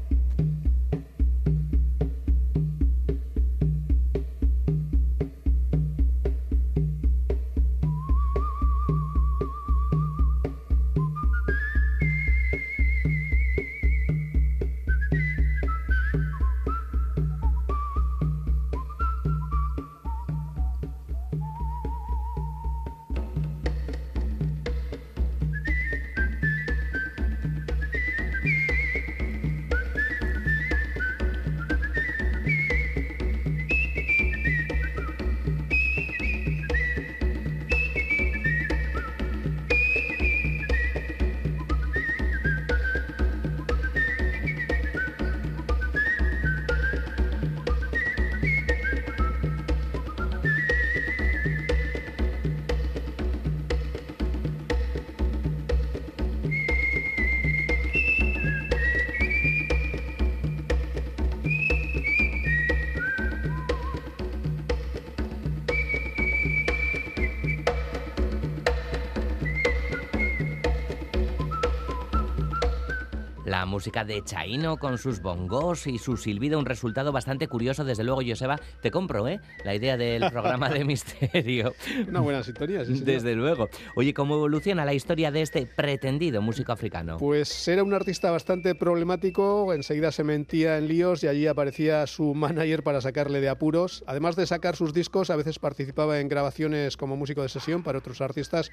Música 73.88 74.04
de 74.04 74.21
Chaino 74.21 74.76
con 74.76 74.97
sus 74.97 75.21
bongos 75.21 75.88
y 75.88 75.97
su 75.97 76.17
silbido, 76.17 76.60
un 76.60 76.65
resultado 76.65 77.13
bastante 77.13 77.47
curioso. 77.47 77.86
Desde 77.86 78.04
luego, 78.04 78.19
Joseba, 78.28 78.60
te 78.82 78.91
compro, 78.91 79.30
¿eh? 79.30 79.39
La 79.63 79.76
idea 79.76 79.95
del 79.95 80.30
programa 80.30 80.67
de 80.67 80.84
misterio. 80.84 81.73
Una 82.06 82.19
buena 82.19 82.43
sintonía, 82.43 82.84
sí. 82.84 83.00
Desde 83.00 83.34
luego. 83.34 83.69
Oye, 83.95 84.13
¿cómo 84.13 84.36
evoluciona 84.36 84.84
la 84.84 84.93
historia 84.93 85.32
de 85.32 85.41
este 85.41 85.65
pretendido 85.65 86.41
músico 86.41 86.73
africano? 86.73 87.15
Pues 87.15 87.65
era 87.69 87.82
un 87.82 87.93
artista 87.93 88.30
bastante 88.30 88.76
problemático, 88.76 89.73
enseguida 89.73 90.12
se 90.12 90.26
mentía 90.26 90.78
en 90.78 90.89
líos 90.89 91.23
y 91.23 91.30
allí 91.30 91.47
aparecía 91.47 92.06
su 92.08 92.34
manager 92.34 92.84
para 92.84 93.00
sacarle 93.00 93.39
de 93.39 93.47
apuros. 93.47 94.04
Además 94.06 94.36
de 94.36 94.47
sacar 94.47 94.76
sus 94.76 94.93
discos, 94.93 95.30
a 95.30 95.38
veces 95.38 95.60
participaba 95.60 96.19
en 96.19 96.28
grabaciones 96.28 96.97
como 96.97 97.15
músico 97.15 97.41
de 97.41 97.47
sesión 97.47 97.84
para 97.84 98.00
otros 98.00 98.19
artistas 98.19 98.69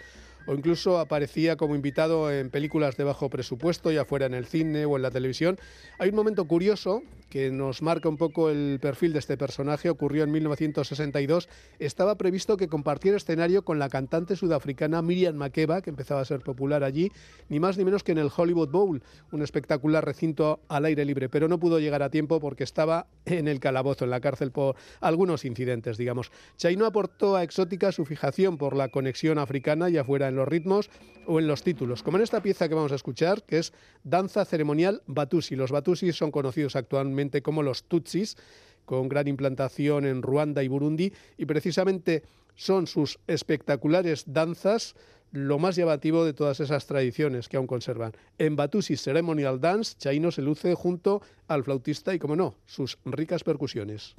o 0.46 0.54
incluso 0.54 0.98
aparecía 0.98 1.56
como 1.56 1.74
invitado 1.74 2.32
en 2.32 2.50
películas 2.50 2.96
de 2.96 3.04
bajo 3.04 3.30
presupuesto, 3.30 3.90
ya 3.92 4.04
fuera 4.04 4.26
en 4.26 4.34
el 4.34 4.46
cine 4.46 4.84
o 4.84 4.96
en 4.96 5.02
la 5.04 5.10
televisión. 5.10 5.58
Hay 5.98 6.08
un 6.08 6.16
momento 6.16 6.44
curioso 6.46 7.02
que 7.34 7.50
nos 7.50 7.82
marca 7.82 8.08
un 8.08 8.16
poco 8.16 8.48
el 8.48 8.78
perfil 8.80 9.12
de 9.12 9.18
este 9.18 9.36
personaje. 9.36 9.90
Ocurrió 9.90 10.22
en 10.22 10.30
1962. 10.30 11.48
Estaba 11.80 12.16
previsto 12.16 12.56
que 12.56 12.68
compartiera 12.68 13.16
escenario 13.16 13.64
con 13.64 13.80
la 13.80 13.88
cantante 13.88 14.36
sudafricana 14.36 15.02
Miriam 15.02 15.34
Makeba, 15.34 15.82
que 15.82 15.90
empezaba 15.90 16.20
a 16.20 16.24
ser 16.24 16.42
popular 16.42 16.84
allí, 16.84 17.10
ni 17.48 17.58
más 17.58 17.76
ni 17.76 17.84
menos 17.84 18.04
que 18.04 18.12
en 18.12 18.18
el 18.18 18.30
Hollywood 18.34 18.68
Bowl, 18.68 19.02
un 19.32 19.42
espectacular 19.42 20.04
recinto 20.04 20.60
al 20.68 20.84
aire 20.84 21.04
libre, 21.04 21.28
pero 21.28 21.48
no 21.48 21.58
pudo 21.58 21.80
llegar 21.80 22.04
a 22.04 22.10
tiempo 22.10 22.38
porque 22.38 22.62
estaba 22.62 23.08
en 23.24 23.48
el 23.48 23.58
calabozo, 23.58 24.04
en 24.04 24.10
la 24.10 24.20
cárcel 24.20 24.52
por 24.52 24.76
algunos 25.00 25.44
incidentes, 25.44 25.98
digamos. 25.98 26.30
Chaino 26.56 26.86
aportó 26.86 27.34
a 27.34 27.42
Exótica 27.42 27.90
su 27.90 28.04
fijación 28.04 28.58
por 28.58 28.76
la 28.76 28.90
conexión 28.90 29.38
africana, 29.38 29.88
ya 29.88 30.04
fuera 30.04 30.28
en 30.28 30.36
los 30.36 30.46
ritmos 30.46 30.88
o 31.26 31.40
en 31.40 31.48
los 31.48 31.64
títulos, 31.64 32.04
como 32.04 32.18
en 32.18 32.22
esta 32.22 32.42
pieza 32.42 32.68
que 32.68 32.76
vamos 32.76 32.92
a 32.92 32.96
escuchar, 32.96 33.42
que 33.42 33.58
es 33.58 33.72
Danza 34.04 34.44
Ceremonial 34.44 35.02
Batusi. 35.06 35.56
Los 35.56 35.72
Batusi 35.72 36.12
son 36.12 36.30
conocidos 36.30 36.76
actualmente 36.76 37.23
como 37.42 37.62
los 37.62 37.84
Tutsis, 37.84 38.36
con 38.84 39.08
gran 39.08 39.28
implantación 39.28 40.06
en 40.06 40.22
Ruanda 40.22 40.62
y 40.62 40.68
Burundi, 40.68 41.12
y 41.36 41.46
precisamente 41.46 42.22
son 42.54 42.86
sus 42.86 43.18
espectaculares 43.26 44.24
danzas 44.26 44.94
lo 45.32 45.58
más 45.58 45.74
llamativo 45.74 46.24
de 46.24 46.32
todas 46.32 46.60
esas 46.60 46.86
tradiciones 46.86 47.48
que 47.48 47.56
aún 47.56 47.66
conservan. 47.66 48.12
En 48.38 48.54
Batusi 48.54 48.96
Ceremonial 48.96 49.60
Dance, 49.60 49.96
Chaino 49.98 50.30
se 50.30 50.42
luce 50.42 50.74
junto 50.74 51.22
al 51.48 51.64
flautista 51.64 52.14
y, 52.14 52.20
como 52.20 52.36
no, 52.36 52.54
sus 52.66 52.98
ricas 53.04 53.42
percusiones. 53.42 54.14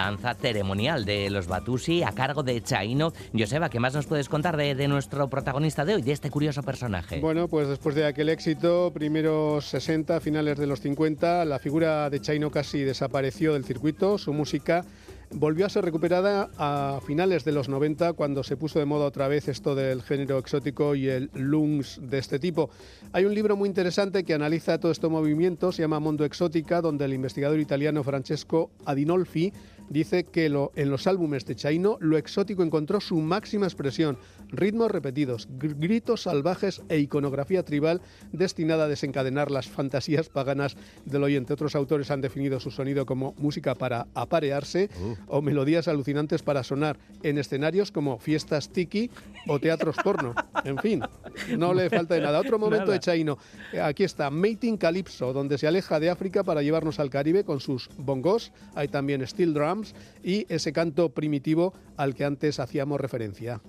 Danza 0.00 0.32
ceremonial 0.32 1.04
de 1.04 1.28
los 1.28 1.46
Batusi 1.46 2.02
a 2.02 2.12
cargo 2.12 2.42
de 2.42 2.62
Chaino. 2.62 3.12
Joseba, 3.36 3.68
¿qué 3.68 3.80
más 3.80 3.92
nos 3.92 4.06
puedes 4.06 4.30
contar 4.30 4.56
de, 4.56 4.74
de 4.74 4.88
nuestro 4.88 5.28
protagonista 5.28 5.84
de 5.84 5.96
hoy, 5.96 6.02
de 6.02 6.12
este 6.12 6.30
curioso 6.30 6.62
personaje? 6.62 7.20
Bueno, 7.20 7.48
pues 7.48 7.68
después 7.68 7.94
de 7.94 8.06
aquel 8.06 8.30
éxito, 8.30 8.92
primeros 8.94 9.66
60, 9.66 10.20
finales 10.20 10.56
de 10.56 10.66
los 10.66 10.80
50, 10.80 11.44
la 11.44 11.58
figura 11.58 12.08
de 12.08 12.18
Chaino 12.18 12.50
casi 12.50 12.80
desapareció 12.80 13.52
del 13.52 13.64
circuito, 13.64 14.16
su 14.16 14.32
música 14.32 14.84
volvió 15.32 15.66
a 15.66 15.68
ser 15.68 15.84
recuperada 15.84 16.50
a 16.58 17.00
finales 17.06 17.44
de 17.44 17.52
los 17.52 17.68
90 17.68 18.14
cuando 18.14 18.42
se 18.42 18.56
puso 18.56 18.78
de 18.78 18.84
moda 18.84 19.06
otra 19.06 19.28
vez 19.28 19.48
esto 19.48 19.74
del 19.74 20.02
género 20.02 20.38
exótico 20.38 20.94
y 20.94 21.08
el 21.08 21.30
lungs 21.34 22.00
de 22.02 22.18
este 22.18 22.38
tipo. 22.38 22.70
Hay 23.12 23.24
un 23.24 23.34
libro 23.34 23.56
muy 23.56 23.68
interesante 23.68 24.24
que 24.24 24.34
analiza 24.34 24.78
todo 24.78 24.92
este 24.92 25.08
movimiento, 25.08 25.72
se 25.72 25.82
llama 25.82 26.00
Mondo 26.00 26.24
Exótica, 26.24 26.80
donde 26.80 27.04
el 27.04 27.14
investigador 27.14 27.60
italiano 27.60 28.02
Francesco 28.02 28.70
Adinolfi 28.84 29.52
dice 29.90 30.24
que 30.24 30.48
lo, 30.48 30.72
en 30.76 30.88
los 30.88 31.06
álbumes 31.06 31.44
de 31.44 31.56
Chaino 31.56 31.98
lo 32.00 32.16
exótico 32.16 32.62
encontró 32.62 33.00
su 33.00 33.20
máxima 33.20 33.66
expresión, 33.66 34.16
ritmos 34.50 34.90
repetidos, 34.90 35.48
gritos 35.50 36.22
salvajes 36.22 36.82
e 36.88 36.98
iconografía 36.98 37.64
tribal 37.64 38.00
destinada 38.32 38.84
a 38.84 38.88
desencadenar 38.88 39.50
las 39.50 39.68
fantasías 39.68 40.28
paganas 40.28 40.76
del 41.04 41.24
oyente. 41.24 41.52
Otros 41.52 41.74
autores 41.74 42.10
han 42.10 42.20
definido 42.20 42.60
su 42.60 42.70
sonido 42.70 43.06
como 43.06 43.34
música 43.38 43.74
para 43.74 44.06
aparearse 44.14 44.90
o 45.26 45.42
melodías 45.42 45.88
alucinantes 45.88 46.42
para 46.42 46.62
sonar 46.62 46.98
en 47.22 47.38
escenarios 47.38 47.92
como 47.92 48.18
fiestas 48.18 48.70
tiki 48.70 49.10
o 49.46 49.58
teatros 49.58 49.96
porno. 50.02 50.34
En 50.64 50.78
fin, 50.78 51.02
no 51.56 51.74
le 51.74 51.88
falta 51.90 52.14
de 52.14 52.20
nada. 52.20 52.40
Otro 52.40 52.58
momento 52.58 52.86
Nada. 52.86 52.94
de 52.94 53.00
Chaino. 53.00 53.38
Aquí 53.82 54.04
está 54.04 54.30
Mating 54.30 54.76
Calypso, 54.76 55.32
donde 55.32 55.58
se 55.58 55.66
aleja 55.66 56.00
de 56.00 56.10
África 56.10 56.44
para 56.44 56.62
llevarnos 56.62 57.00
al 57.00 57.10
Caribe 57.10 57.44
con 57.44 57.60
sus 57.60 57.88
bongos. 57.96 58.52
Hay 58.74 58.88
también 58.88 59.26
steel 59.26 59.54
drums 59.54 59.94
y 60.22 60.46
ese 60.48 60.72
canto 60.72 61.10
primitivo 61.10 61.72
al 61.96 62.14
que 62.14 62.24
antes 62.24 62.60
hacíamos 62.60 63.00
referencia. 63.00 63.60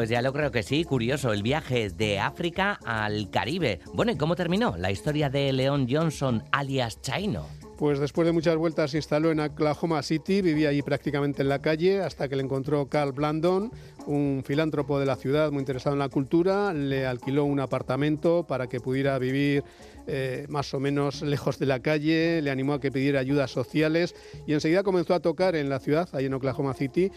Pues 0.00 0.08
ya 0.08 0.22
lo 0.22 0.32
creo 0.32 0.50
que 0.50 0.62
sí, 0.62 0.84
curioso, 0.84 1.30
el 1.30 1.42
viaje 1.42 1.90
de 1.90 2.18
África 2.18 2.80
al 2.86 3.28
Caribe. 3.28 3.80
Bueno, 3.92 4.12
¿y 4.12 4.16
cómo 4.16 4.34
terminó 4.34 4.74
la 4.78 4.90
historia 4.90 5.28
de 5.28 5.52
Leon 5.52 5.86
Johnson, 5.90 6.42
alias 6.52 7.02
Chaino? 7.02 7.44
Pues 7.76 7.98
después 7.98 8.24
de 8.26 8.32
muchas 8.32 8.56
vueltas 8.56 8.92
se 8.92 8.96
instaló 8.96 9.30
en 9.30 9.40
Oklahoma 9.40 10.02
City, 10.02 10.40
vivía 10.40 10.70
allí 10.70 10.80
prácticamente 10.80 11.42
en 11.42 11.50
la 11.50 11.60
calle 11.60 12.00
hasta 12.00 12.28
que 12.28 12.36
le 12.36 12.42
encontró 12.42 12.88
Carl 12.88 13.12
Blandon, 13.12 13.70
un 14.06 14.42
filántropo 14.42 14.98
de 14.98 15.04
la 15.04 15.16
ciudad 15.16 15.50
muy 15.50 15.60
interesado 15.60 15.94
en 15.94 15.98
la 15.98 16.08
cultura, 16.08 16.72
le 16.72 17.06
alquiló 17.06 17.44
un 17.44 17.60
apartamento 17.60 18.46
para 18.46 18.68
que 18.68 18.80
pudiera 18.80 19.18
vivir 19.18 19.64
eh, 20.12 20.46
más 20.48 20.74
o 20.74 20.80
menos 20.80 21.22
lejos 21.22 21.60
de 21.60 21.66
la 21.66 21.78
calle, 21.78 22.42
le 22.42 22.50
animó 22.50 22.74
a 22.74 22.80
que 22.80 22.90
pidiera 22.90 23.20
ayudas 23.20 23.52
sociales 23.52 24.16
y 24.44 24.54
enseguida 24.54 24.82
comenzó 24.82 25.14
a 25.14 25.20
tocar 25.20 25.54
en 25.54 25.68
la 25.68 25.78
ciudad, 25.78 26.08
ahí 26.12 26.26
en 26.26 26.34
Oklahoma 26.34 26.74
City, 26.74 27.12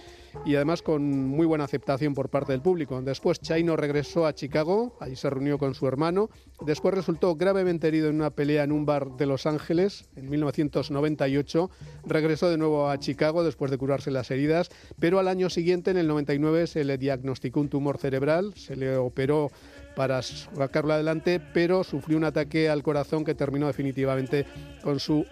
y 0.45 0.55
además 0.55 0.83
con 0.83 1.27
muy 1.27 1.47
buena 1.47 1.63
aceptación 1.63 2.13
por 2.13 2.29
parte 2.29 2.51
del 2.51 2.61
público. 2.61 3.01
Después 3.01 3.39
Chaino 3.39 3.75
regresó 3.75 4.27
a 4.27 4.33
Chicago, 4.33 4.95
allí 4.99 5.15
se 5.15 5.27
reunió 5.29 5.57
con 5.57 5.73
su 5.73 5.87
hermano, 5.87 6.29
después 6.63 6.93
resultó 6.93 7.35
gravemente 7.35 7.87
herido 7.87 8.09
en 8.09 8.15
una 8.15 8.29
pelea 8.29 8.63
en 8.63 8.71
un 8.71 8.85
bar 8.85 9.17
de 9.17 9.25
Los 9.25 9.47
Ángeles 9.47 10.05
en 10.15 10.29
1998, 10.29 11.71
regresó 12.05 12.49
de 12.51 12.59
nuevo 12.59 12.89
a 12.89 12.99
Chicago 12.99 13.43
después 13.43 13.71
de 13.71 13.79
curarse 13.79 14.11
las 14.11 14.29
heridas, 14.29 14.69
pero 14.99 15.17
al 15.17 15.27
año 15.27 15.49
siguiente, 15.49 15.89
en 15.89 15.97
el 15.97 16.07
99, 16.07 16.67
se 16.67 16.83
le 16.83 16.99
diagnosticó 16.99 17.59
un 17.59 17.69
tumor 17.69 17.97
cerebral, 17.97 18.53
se 18.55 18.75
le 18.75 18.97
operó 18.97 19.49
para 19.95 20.21
sacarlo 20.21 20.93
adelante, 20.93 21.41
pero 21.53 21.83
sufrió 21.83 22.17
un 22.17 22.23
ataque 22.23 22.69
al 22.69 22.83
corazón 22.83 23.23
que 23.23 23.35
terminó 23.35 23.67
definitivamente 23.67 24.45
con 24.81 24.99
su 24.99 25.25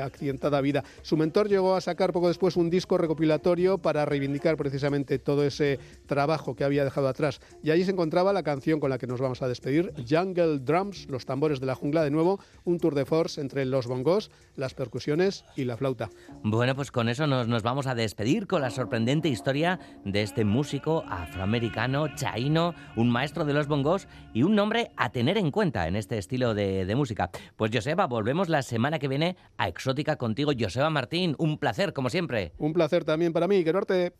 accidentada 0.00 0.60
vida. 0.60 0.84
Su 1.02 1.16
mentor 1.16 1.48
llegó 1.48 1.74
a 1.74 1.80
sacar 1.80 2.12
poco 2.12 2.28
después 2.28 2.56
un 2.56 2.70
disco 2.70 2.98
recopilatorio 2.98 3.78
para 3.78 4.04
reivindicar 4.04 4.56
precisamente 4.56 5.18
todo 5.18 5.44
ese 5.44 5.78
trabajo 6.06 6.54
que 6.54 6.64
había 6.64 6.84
dejado 6.84 7.08
atrás. 7.08 7.40
Y 7.62 7.70
allí 7.70 7.84
se 7.84 7.92
encontraba 7.92 8.32
la 8.32 8.42
canción 8.42 8.80
con 8.80 8.90
la 8.90 8.98
que 8.98 9.06
nos 9.06 9.20
vamos 9.20 9.42
a 9.42 9.48
despedir, 9.48 9.92
Jungle 10.08 10.58
Drums, 10.58 11.08
los 11.08 11.26
tambores 11.26 11.60
de 11.60 11.66
la 11.66 11.74
jungla, 11.74 12.02
de 12.02 12.10
nuevo, 12.10 12.40
un 12.64 12.78
tour 12.78 12.94
de 12.94 13.04
force 13.04 13.40
entre 13.40 13.64
los 13.64 13.86
bongos, 13.86 14.30
las 14.56 14.74
percusiones 14.74 15.44
y 15.56 15.64
la 15.64 15.76
flauta. 15.76 16.10
Bueno, 16.42 16.74
pues 16.74 16.90
con 16.90 17.08
eso 17.08 17.26
nos, 17.26 17.48
nos 17.48 17.62
vamos 17.62 17.86
a 17.86 17.94
despedir 17.94 18.46
con 18.46 18.62
la 18.62 18.70
sorprendente 18.70 19.28
historia 19.28 19.78
de 20.04 20.22
este 20.22 20.44
músico 20.44 21.04
afroamericano, 21.08 22.14
chaino, 22.14 22.74
un 22.96 23.10
maestro 23.10 23.44
de 23.44 23.52
los 23.52 23.66
bongos 23.66 24.08
y 24.34 24.42
un 24.42 24.54
nombre 24.54 24.92
a 24.96 25.10
tener 25.10 25.38
en 25.38 25.50
cuenta 25.50 25.88
en 25.88 25.96
este 25.96 26.18
estilo 26.18 26.54
de, 26.54 26.84
de 26.84 26.94
música. 26.94 27.30
Pues 27.56 27.70
Joseba, 27.72 28.06
volvemos 28.06 28.48
la 28.48 28.62
semana 28.62 28.98
que 28.98 29.08
viene 29.08 29.36
a 29.56 29.68
Exótica 29.82 30.14
contigo. 30.14 30.52
Joseba 30.56 30.90
Martín, 30.90 31.34
un 31.38 31.58
placer, 31.58 31.92
como 31.92 32.08
siempre. 32.08 32.52
Un 32.56 32.72
placer 32.72 33.02
también 33.02 33.32
para 33.32 33.48
mí, 33.48 33.64
quererte. 33.64 34.12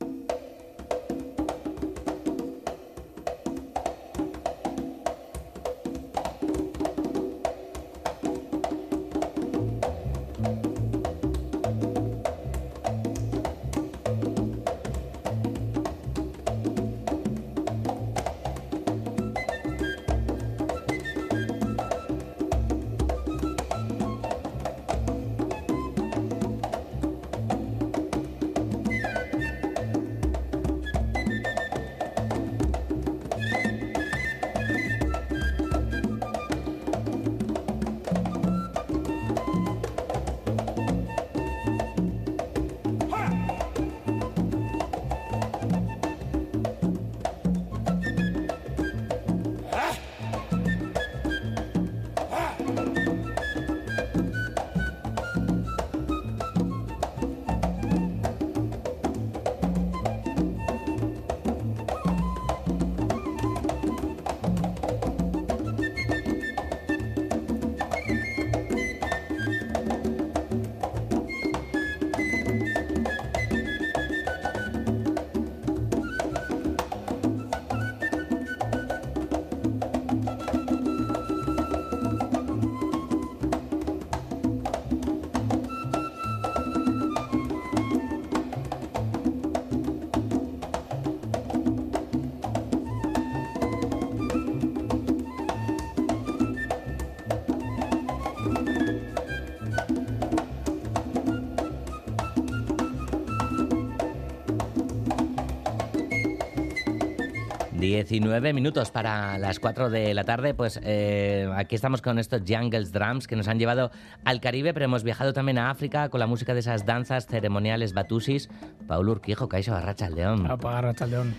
19 107.97 108.55
minutos 108.55 108.90
para 108.90 109.36
las 109.38 109.61
4 109.61 109.90
de 109.90 110.14
la 110.14 110.24
tarde, 110.24 110.55
pues 110.55 110.80
eh, 110.82 111.47
aquí 111.55 111.74
estamos 111.74 112.01
con 112.01 112.18
estos 112.18 112.40
Jungles 112.49 112.90
Drums 112.90 113.26
que 113.26 113.36
nos 113.36 113.49
han 113.49 113.59
llevado 113.59 113.90
al 114.24 114.40
Caribe, 114.40 114.72
pero 114.72 114.86
hemos 114.86 115.05
viajado 115.05 115.34
también 115.34 115.59
a 115.59 115.68
África 115.70 116.09
con 116.09 116.18
la 116.18 116.26
música 116.26 116.55
de 116.55 116.61
esas 116.61 116.86
danzas 116.86 117.26
ceremoniales 117.26 117.93
batusis. 117.93 118.49
Paul 118.88 119.11
Urquijo, 119.11 119.47
Caixo 119.49 119.74
Arracha 119.74 120.09
León. 120.09 120.51
Apa, 120.51 120.78
Arracha 120.78 121.07
León. 121.07 121.34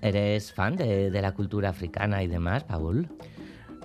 ¿Eres 0.00 0.52
fan 0.54 0.76
de, 0.76 1.10
de 1.10 1.22
la 1.22 1.32
cultura 1.32 1.68
africana 1.68 2.22
y 2.22 2.26
demás, 2.28 2.64
Paul? 2.64 3.08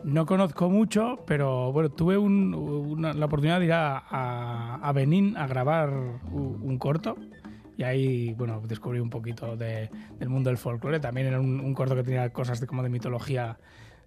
No 0.05 0.25
conozco 0.25 0.69
mucho, 0.69 1.17
pero 1.27 1.73
bueno, 1.73 1.89
tuve 1.89 2.17
un- 2.17 2.53
una- 2.55 3.11
la 3.11 3.25
oportunidad 3.25 3.59
de 3.59 3.65
ir 3.65 3.73
a, 3.73 3.97
a- 3.97 4.75
a 4.81 4.91
Benín 4.93 5.35
a 5.35 5.45
grabar 5.47 5.89
un 6.31 6.77
corto 6.77 7.17
y 7.79 7.83
ahí, 7.83 8.33
bueno, 8.33 8.61
descubrí 8.67 8.99
un 8.99 9.09
poquito 9.09 9.55
de- 9.55 9.89
del 10.19 10.27
mundo 10.27 10.49
del 10.49 10.57
folclore. 10.57 10.99
También 10.99 11.27
era 11.27 11.39
un, 11.39 11.61
un 11.61 11.73
corto 11.73 11.95
que 11.95 12.03
tenía 12.03 12.29
cosas 12.33 12.59
de, 12.59 12.67
como 12.67 12.83
de 12.83 12.89
mitología 12.89 13.57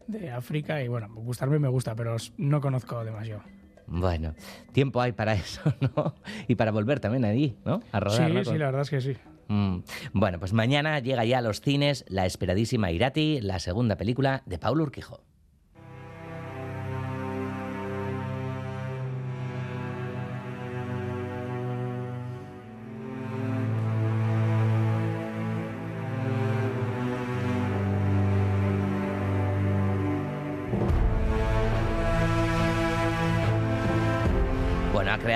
de 0.07 0.31
África 0.31 0.83
y 0.83 0.89
bueno, 0.89 1.09
gustarme 1.15 1.59
me 1.59 1.69
gusta, 1.69 1.95
pero 1.97 2.17
no 2.37 2.61
conozco 2.61 3.03
demasiado. 3.03 3.43
Bueno, 3.87 4.35
tiempo 4.73 5.01
hay 5.01 5.13
para 5.13 5.33
eso, 5.45 5.63
¿no? 5.97 6.15
Y 6.49 6.55
para 6.57 6.71
volver 6.71 7.01
también 7.01 7.25
ahí, 7.25 7.57
¿no? 7.65 7.81
A 7.93 8.01
rodar. 8.01 8.29
sí, 8.29 8.35
¿no? 8.35 8.45
sí, 8.45 8.59
la 8.59 8.67
verdad 8.67 8.83
es 8.83 8.91
que 8.91 9.01
sí. 9.01 9.17
Mm. 9.49 9.79
Bueno, 10.13 10.39
pues 10.39 10.53
mañana 10.53 10.99
llega 10.99 11.25
ya 11.25 11.39
a 11.39 11.43
los 11.43 11.63
cines 11.63 12.05
la 12.09 12.27
esperadísima 12.27 12.91
Irati, 12.91 13.41
la 13.41 13.59
segunda 13.59 13.97
película 13.97 14.43
de 14.45 14.59
Paulo 14.59 14.85
Urquijo. 14.85 15.23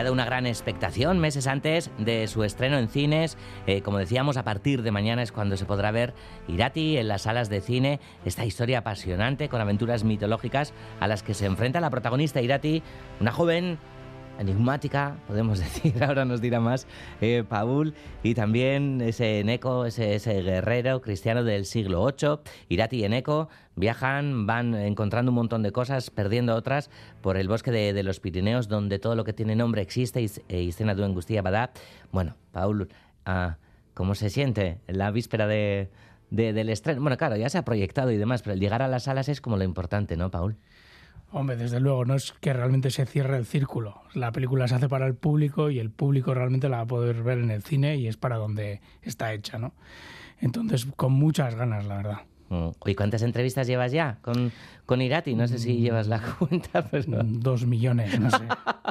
Creado 0.07 0.14
una 0.14 0.24
gran 0.24 0.46
expectación 0.46 1.18
meses 1.18 1.48
antes 1.48 1.90
de 1.98 2.28
su 2.28 2.44
estreno 2.44 2.78
en 2.78 2.86
cines. 2.86 3.36
Eh, 3.66 3.82
como 3.82 3.98
decíamos, 3.98 4.36
a 4.36 4.44
partir 4.44 4.82
de 4.82 4.92
mañana 4.92 5.20
es 5.20 5.32
cuando 5.32 5.57
se 5.57 5.64
podrá 5.64 5.90
ver 5.90 6.14
Irati 6.46 6.96
en 6.96 7.09
las 7.09 7.22
salas 7.22 7.48
de 7.48 7.61
cine. 7.61 7.98
Esta 8.24 8.44
historia 8.44 8.78
apasionante 8.78 9.48
con 9.48 9.61
aventuras 9.61 10.04
mitológicas 10.04 10.72
a 11.00 11.09
las 11.09 11.24
que 11.24 11.34
se 11.34 11.46
enfrenta 11.46 11.80
la 11.80 11.90
protagonista 11.90 12.40
Irati, 12.40 12.84
una 13.18 13.32
joven 13.32 13.78
enigmática, 14.39 15.16
podemos 15.26 15.59
decir, 15.61 16.03
ahora 16.03 16.24
nos 16.24 16.41
dirá 16.41 16.61
más 16.61 16.87
eh, 17.20 17.45
Paul, 17.49 17.95
y 18.22 18.34
también 18.34 19.01
ese 19.01 19.43
Neko, 19.45 19.87
ese, 19.87 20.18
guerrero 20.43 21.01
cristiano 21.01 21.45
del 21.45 21.64
siglo 21.64 22.07
VIII, 22.07 22.39
Irati 22.68 22.99
y 22.99 23.05
Eneko, 23.05 23.49
viajan, 23.74 24.47
van 24.47 24.74
encontrando 24.74 25.30
un 25.30 25.37
montón 25.37 25.62
de 25.62 25.72
cosas, 25.72 26.11
perdiendo 26.11 26.55
otras, 26.55 26.91
por 27.20 27.37
el 27.37 27.49
bosque 27.49 27.70
de, 27.70 28.03
los 28.03 28.20
Pirineos, 28.20 28.68
donde 28.68 28.99
todo 28.99 29.16
lo 29.16 29.24
que 29.24 29.32
tiene 29.32 29.57
nombre 29.57 29.82
existe, 29.82 30.20
y, 30.22 30.30
e 30.49 30.68
escena 30.68 30.95
de 30.95 31.05
Angustia 31.05 31.43
Badá. 31.43 31.70
Bueno, 32.12 32.37
Paul, 32.53 32.89
ah, 33.24 33.57
¿cómo 33.95 34.14
se 34.14 34.30
siente 34.30 34.80
en 34.87 34.99
la 34.99 35.11
víspera 35.11 35.47
de, 35.47 35.91
de- 36.30 36.53
del 36.53 36.68
estreno? 36.68 37.01
Bueno, 37.01 37.16
claro, 37.16 37.37
ya 37.37 37.49
se 37.49 37.59
ha 37.59 37.64
proyectado 37.64 38.11
y 38.11 38.16
demás, 38.16 38.43
pero 38.43 38.55
el 38.55 38.61
llegar 38.61 38.82
a 38.82 38.89
las 38.89 39.05
salas 39.05 39.28
es 39.28 39.41
como 39.41 39.57
lo 39.57 39.64
importante, 39.64 40.16
¿no, 40.16 40.30
Paul? 40.30 40.57
Hombre, 41.32 41.56
desde 41.56 41.80
luego, 41.80 42.04
no 42.04 42.14
es 42.14 42.32
que 42.40 42.52
realmente 42.52 42.90
se 42.90 43.04
cierre 43.04 43.36
el 43.36 43.44
círculo. 43.46 44.00
La 44.14 44.32
película 44.32 44.68
se 44.68 44.76
hace 44.76 44.88
para 44.88 45.06
el 45.06 45.14
público 45.14 45.70
y 45.70 45.78
el 45.80 45.90
público 45.90 46.32
realmente 46.34 46.68
la 46.68 46.78
va 46.78 46.82
a 46.84 46.86
poder 46.86 47.22
ver 47.22 47.38
en 47.38 47.50
el 47.50 47.62
cine 47.62 47.96
y 47.96 48.06
es 48.06 48.16
para 48.16 48.36
donde 48.36 48.80
está 49.02 49.32
hecha, 49.34 49.58
¿no? 49.58 49.74
Entonces, 50.40 50.86
con 50.96 51.12
muchas 51.12 51.54
ganas, 51.54 51.84
la 51.86 51.96
verdad. 51.96 52.18
Mm. 52.48 52.68
¿Y 52.86 52.94
cuántas 52.94 53.22
entrevistas 53.22 53.66
llevas 53.66 53.90
ya 53.90 54.18
con, 54.22 54.52
con 54.86 55.02
Irati? 55.02 55.34
No 55.34 55.48
sé 55.48 55.58
si 55.58 55.78
llevas 55.80 56.06
la 56.06 56.20
cuenta, 56.38 56.86
pero... 56.88 57.22
Dos 57.24 57.66
millones, 57.66 58.18
no 58.20 58.30
sé. 58.30 58.44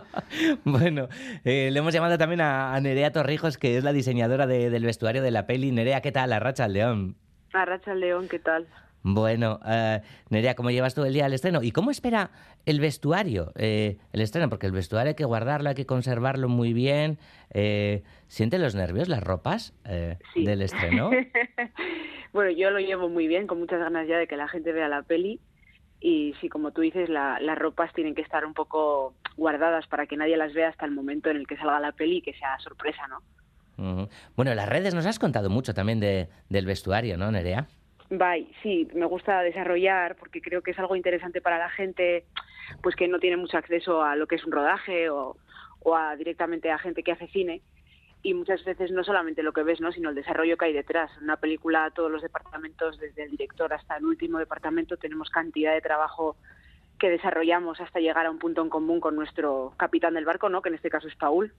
bueno, 0.66 1.08
eh, 1.46 1.70
le 1.72 1.80
hemos 1.80 1.94
llamado 1.94 2.18
también 2.18 2.42
a, 2.42 2.76
a 2.76 2.82
Nerea 2.82 3.12
Torrijos, 3.14 3.58
que 3.58 3.78
es 3.78 3.84
la 3.84 3.94
diseñadora 3.94 4.46
de- 4.46 4.70
del 4.70 4.84
vestuario 4.84 5.22
de 5.22 5.32
la 5.32 5.48
peli. 5.48 5.72
Nerea, 5.72 6.02
¿qué 6.02 6.12
tal? 6.12 6.32
La 6.32 6.40
racha 6.40 6.66
al 6.66 6.74
león. 6.74 7.16
Arracha 7.54 7.96
León, 7.96 8.28
¿qué 8.30 8.40
tal? 8.40 8.68
Bueno, 9.08 9.60
eh, 9.68 10.02
Nerea, 10.32 10.56
¿cómo 10.56 10.72
llevas 10.72 10.96
tú 10.96 11.04
el 11.04 11.14
día 11.14 11.26
del 11.26 11.34
estreno? 11.34 11.62
¿Y 11.62 11.72
cómo 11.72 11.92
espera 11.92 12.32
el 12.66 12.80
vestuario 12.80 13.52
eh, 13.56 14.00
el 14.14 14.22
estreno? 14.22 14.50
Porque 14.50 14.66
el 14.66 14.72
vestuario 14.72 15.10
hay 15.10 15.16
que 15.16 15.26
guardarlo, 15.26 15.70
hay 15.70 15.76
que 15.76 15.86
conservarlo 15.86 16.50
muy 16.50 16.74
bien. 16.74 17.20
Eh, 17.54 18.02
¿Siente 18.28 18.58
los 18.58 18.74
nervios, 18.74 19.08
las 19.08 19.22
ropas 19.24 19.76
eh, 19.86 20.18
del 20.44 20.64
estreno? 20.64 21.12
bueno, 22.34 22.50
yo 22.50 22.72
lo 22.72 22.80
llevo 22.80 23.08
muy 23.08 23.28
bien, 23.28 23.46
con 23.46 23.60
muchas 23.60 23.80
ganas 23.80 24.08
ya 24.08 24.18
de 24.18 24.26
que 24.28 24.38
la 24.38 24.48
gente 24.48 24.72
vea 24.72 24.88
la 24.90 25.04
peli. 25.04 25.40
Y 26.00 26.34
sí, 26.42 26.50
como 26.50 26.72
tú 26.72 26.82
dices, 26.82 27.08
la- 27.08 27.40
las 27.40 27.60
ropas 27.60 27.94
tienen 27.94 28.16
que 28.16 28.24
estar 28.24 28.44
un 28.44 28.56
poco 28.56 29.14
guardadas 29.38 29.86
para 29.86 30.08
que 30.08 30.18
nadie 30.18 30.36
las 30.36 30.52
vea 30.56 30.70
hasta 30.70 30.84
el 30.86 30.92
momento 30.92 31.30
en 31.30 31.38
el 31.38 31.46
que 31.46 31.58
salga 31.58 31.80
la 31.80 31.92
peli 31.92 32.18
y 32.18 32.22
que 32.24 32.34
sea 32.34 32.58
sorpresa, 32.58 33.04
¿no? 33.08 34.08
Bueno, 34.36 34.50
en 34.50 34.58
las 34.58 34.68
redes 34.70 34.96
nos 34.96 35.06
has 35.06 35.20
contado 35.20 35.52
mucho 35.52 35.76
también 35.76 36.00
de- 36.00 36.28
del 36.50 36.66
vestuario, 36.66 37.18
¿no, 37.18 37.32
Nerea? 37.32 37.68
Bye, 38.10 38.48
sí, 38.62 38.88
me 38.94 39.06
gusta 39.06 39.42
desarrollar 39.42 40.16
porque 40.16 40.42
creo 40.42 40.62
que 40.62 40.72
es 40.72 40.80
algo 40.80 40.96
interesante 40.96 41.42
para 41.42 41.58
la 41.58 41.70
gente 41.70 42.26
pues 42.82 42.96
que 42.96 43.08
no 43.08 43.20
tiene 43.20 43.38
mucho 43.38 43.58
acceso 43.58 44.04
a 44.04 44.16
lo 44.16 44.28
que 44.28 44.36
es 44.36 44.46
un 44.46 44.52
rodaje 44.52 45.10
o, 45.10 45.38
o 45.80 45.96
a 45.96 46.16
directamente 46.16 46.72
a 46.72 46.78
gente 46.78 47.04
que 47.04 47.12
hace 47.12 47.28
cine 47.28 47.62
y 48.26 48.34
muchas 48.34 48.64
veces 48.64 48.92
no 48.92 49.04
solamente 49.04 49.44
lo 49.44 49.54
que 49.54 49.62
ves, 49.62 49.80
¿no? 49.80 49.92
sino 49.92 50.10
el 50.10 50.16
desarrollo 50.16 50.58
que 50.58 50.66
hay 50.66 50.74
detrás. 50.74 51.12
En 51.18 51.26
una 51.26 51.38
película, 51.38 51.92
todos 51.92 52.12
los 52.12 52.24
departamentos, 52.24 53.00
desde 53.00 53.24
el 53.24 53.30
director 53.30 53.72
hasta 53.72 53.98
el 53.98 54.06
último 54.06 54.40
departamento, 54.40 54.98
tenemos 54.98 55.30
cantidad 55.30 55.74
de 55.74 55.82
trabajo 55.82 56.36
que 56.98 57.12
desarrollamos 57.12 57.80
hasta 57.80 58.00
llegar 58.00 58.26
a 58.26 58.32
un 58.32 58.40
punto 58.40 58.64
en 58.64 58.70
común 58.70 59.00
con 59.00 59.16
nuestro 59.16 59.74
capitán 59.78 60.16
del 60.16 60.26
barco, 60.26 60.50
¿no? 60.50 60.64
que 60.64 60.70
en 60.70 60.76
este 60.76 60.90
caso 60.90 61.08
es 61.08 61.16
Paul. 61.16 61.54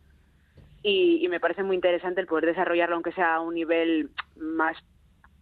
Y, 0.83 1.25
y 1.25 1.29
me 1.29 1.39
parece 1.39 1.63
muy 1.63 1.77
interesante 1.77 2.21
el 2.21 2.27
poder 2.27 2.47
desarrollarlo, 2.47 2.97
aunque 2.97 3.13
sea 3.13 3.37
a 3.37 3.41
un 3.41 3.55
nivel 3.55 4.11
más 4.37 4.77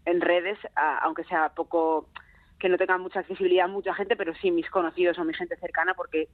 en 0.05 0.21
redes, 0.21 0.59
aunque 1.03 1.25
sea 1.25 1.51
poco 1.51 2.09
que 2.59 2.69
no 2.69 2.79
tenga 2.79 2.97
mucha 2.99 3.21
accesibilidad 3.21 3.69
mucha 3.69 3.95
gente, 3.95 4.17
pero 4.17 4.35
sí 4.35 4.51
mis 4.51 4.71
conocidos 4.71 5.19
o 5.19 5.25
mi 5.25 5.35
gente 5.35 5.57
cercana, 5.57 5.95
porque 5.95 6.29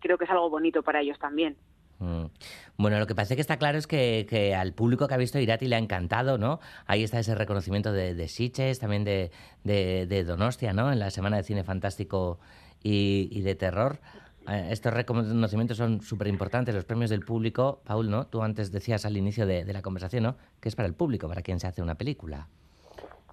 creo 0.00 0.18
que 0.18 0.24
es 0.24 0.30
algo 0.30 0.50
bonito 0.50 0.82
para 0.82 1.00
ellos 1.00 1.18
también. 1.18 1.56
Mm. 1.98 2.24
Bueno, 2.76 2.98
lo 2.98 3.06
que 3.06 3.14
parece 3.14 3.36
que 3.36 3.40
está 3.40 3.56
claro 3.56 3.78
es 3.78 3.86
que, 3.86 4.26
que 4.28 4.54
al 4.54 4.74
público 4.74 5.08
que 5.08 5.14
ha 5.14 5.16
visto 5.16 5.38
Irati 5.38 5.66
le 5.66 5.76
ha 5.76 5.78
encantado, 5.78 6.38
¿no? 6.38 6.60
Ahí 6.86 7.02
está 7.02 7.18
ese 7.18 7.34
reconocimiento 7.34 7.92
de, 7.92 8.14
de 8.14 8.76
también 8.78 9.04
de, 9.04 10.24
Donostia, 10.26 10.72
¿no? 10.72 10.92
En 10.92 10.98
la 10.98 11.10
Semana 11.10 11.36
de 11.38 11.42
Cine 11.42 11.64
Fantástico 11.64 12.38
y, 12.82 13.40
de 13.40 13.54
Terror. 13.54 14.00
Eh, 14.48 14.68
estos 14.70 14.92
reconocimientos 14.92 15.76
son 15.76 16.02
súper 16.02 16.28
importantes, 16.28 16.74
los 16.74 16.84
premios 16.84 17.10
del 17.10 17.24
público. 17.24 17.80
Paul, 17.84 18.10
¿no? 18.10 18.26
Tú 18.26 18.42
antes 18.42 18.72
decías 18.72 19.06
al 19.06 19.16
inicio 19.16 19.46
de 19.46 19.72
la 19.72 19.82
conversación, 19.82 20.24
¿no? 20.24 20.36
Que 20.60 20.68
es 20.68 20.76
para 20.76 20.88
el 20.88 20.94
público, 20.94 21.28
para 21.28 21.42
quien 21.42 21.60
se 21.60 21.66
hace 21.66 21.80
una 21.80 21.94
película. 21.94 22.48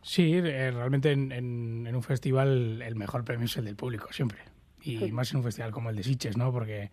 Sí, 0.04 0.34
eh, 0.34 0.72
realmente 0.72 1.12
en, 1.12 1.32
en- 1.32 1.86
en 1.88 1.96
un 1.96 2.04
festival 2.04 2.82
el 2.82 2.96
mejor 2.96 3.24
premio 3.24 3.46
es 3.46 3.58
el 3.58 3.66
del 3.66 3.76
público, 3.76 4.08
siempre. 4.12 4.40
Y 4.82 4.98
Sí. 5.00 5.12
más 5.12 5.32
en 5.32 5.38
un 5.38 5.44
festival 5.44 5.72
como 5.72 5.90
el 5.90 5.96
de 5.96 6.04
Sitges, 6.04 6.38
¿no? 6.38 6.52
Porque 6.52 6.92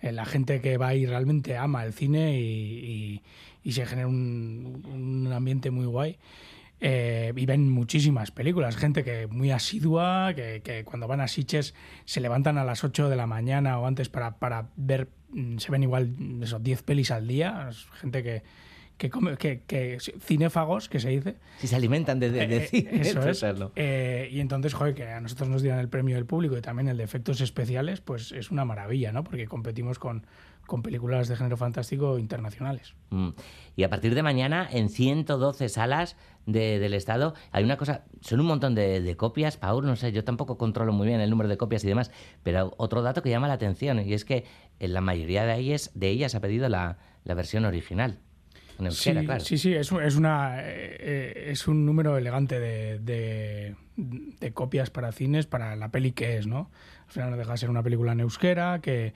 eh, 0.00 0.12
la 0.12 0.24
gente 0.24 0.60
que 0.60 0.76
va 0.76 0.88
ahí 0.88 1.04
realmente 1.06 1.56
ama 1.56 1.84
el 1.84 1.92
cine 1.92 2.38
y, 2.38 2.42
y- 2.44 3.22
y 3.62 3.72
se 3.72 3.86
genera 3.86 4.06
un, 4.06 4.82
un 5.26 5.32
ambiente 5.32 5.70
muy 5.70 5.86
guay. 5.86 6.18
Eh, 6.80 7.32
y 7.34 7.46
ven 7.46 7.70
muchísimas 7.70 8.30
películas, 8.30 8.76
gente 8.76 9.04
que 9.04 9.26
muy 9.26 9.50
asidua, 9.50 10.32
que, 10.34 10.60
que 10.62 10.84
cuando 10.84 11.06
van 11.08 11.20
a 11.20 11.28
Sitges 11.28 11.74
se 12.04 12.20
levantan 12.20 12.58
a 12.58 12.64
las 12.64 12.84
8 12.84 13.08
de 13.08 13.16
la 13.16 13.26
mañana 13.26 13.78
o 13.78 13.86
antes 13.86 14.08
para, 14.10 14.38
para 14.38 14.68
ver, 14.76 15.08
mm, 15.30 15.58
se 15.58 15.70
ven 15.72 15.82
igual 15.84 16.08
mm, 16.18 16.42
esos 16.42 16.62
10 16.62 16.82
pelis 16.82 17.10
al 17.10 17.26
día, 17.26 17.70
gente 18.00 18.22
que, 18.22 18.42
que 18.96 19.10
come, 19.10 19.36
que, 19.36 19.62
que 19.66 19.98
cinéfagos, 20.20 20.88
que 20.88 21.00
se 21.00 21.08
dice. 21.10 21.36
Si 21.58 21.66
se 21.66 21.76
alimentan 21.76 22.20
de, 22.20 22.30
de, 22.30 22.46
de 22.46 22.56
Eh, 22.58 22.66
cine, 22.68 22.90
eso 23.00 23.28
es. 23.28 23.44
Eh, 23.76 24.28
y 24.30 24.40
entonces, 24.40 24.72
joder, 24.74 24.94
que 24.94 25.04
a 25.04 25.20
nosotros 25.20 25.48
nos 25.48 25.62
dieran 25.62 25.80
el 25.80 25.88
premio 25.88 26.14
del 26.16 26.26
público 26.26 26.56
y 26.56 26.60
también 26.60 26.88
el 26.88 26.96
de 26.96 27.04
efectos 27.04 27.40
especiales, 27.40 28.00
pues 28.00 28.32
es 28.32 28.50
una 28.50 28.64
maravilla, 28.64 29.10
¿no? 29.12 29.24
Porque 29.24 29.46
competimos 29.46 29.98
con, 29.98 30.26
con 30.66 30.82
películas 30.82 31.28
de 31.28 31.36
género 31.36 31.56
fantástico 31.56 32.18
internacionales. 32.18 32.94
Mm. 33.10 33.30
Y 33.76 33.82
a 33.82 33.90
partir 33.90 34.14
de 34.14 34.22
mañana, 34.22 34.68
en 34.70 34.88
112 34.88 35.68
salas 35.68 36.16
de- 36.46 36.78
del 36.78 36.94
Estado, 36.94 37.34
hay 37.50 37.64
una 37.64 37.76
cosa, 37.76 38.04
son 38.20 38.38
un 38.40 38.46
montón 38.46 38.74
de, 38.76 39.00
de 39.00 39.16
copias, 39.16 39.56
Paul, 39.56 39.84
no 39.86 39.96
sé, 39.96 40.12
yo 40.12 40.22
tampoco 40.24 40.56
controlo 40.56 40.92
muy 40.92 41.08
bien 41.08 41.20
el 41.20 41.30
número 41.30 41.48
de 41.48 41.56
copias 41.56 41.82
y 41.84 41.88
demás, 41.88 42.10
pero 42.44 42.72
otro 42.76 43.02
dato 43.02 43.22
que 43.22 43.30
llama 43.30 43.48
la 43.48 43.54
atención, 43.54 43.98
y 44.06 44.12
es 44.14 44.24
que 44.24 44.44
en 44.78 44.94
la 44.94 45.00
mayoría 45.00 45.44
de 45.46 45.56
ellas, 45.58 45.90
de 45.94 46.08
ellas 46.10 46.34
ha 46.34 46.40
pedido 46.40 46.68
la, 46.68 46.98
la 47.24 47.34
versión 47.34 47.64
original. 47.64 48.20
En 48.78 48.86
euskera, 48.86 49.20
sí, 49.20 49.26
claro. 49.26 49.44
sí, 49.44 49.58
sí, 49.58 49.72
es, 49.74 49.92
un- 49.92 50.02
es, 50.02 50.16
una, 50.16 50.60
eh, 50.60 50.96
eh, 51.00 51.44
es 51.50 51.68
un 51.68 51.86
número 51.86 52.16
elegante 52.18 52.58
de, 52.58 52.98
de- 52.98 53.74
de 53.96 54.52
copias 54.52 54.90
para 54.90 55.12
cines, 55.12 55.46
para 55.46 55.76
la 55.76 55.90
peli 55.90 56.12
que 56.12 56.36
es, 56.38 56.46
¿no? 56.46 56.70
Al 57.06 57.12
final 57.12 57.30
no 57.30 57.36
deja 57.36 57.52
de 57.52 57.58
ser 57.58 57.70
una 57.70 57.82
película 57.82 58.10
en 58.12 58.20
euskera, 58.20 58.80
que, 58.80 59.14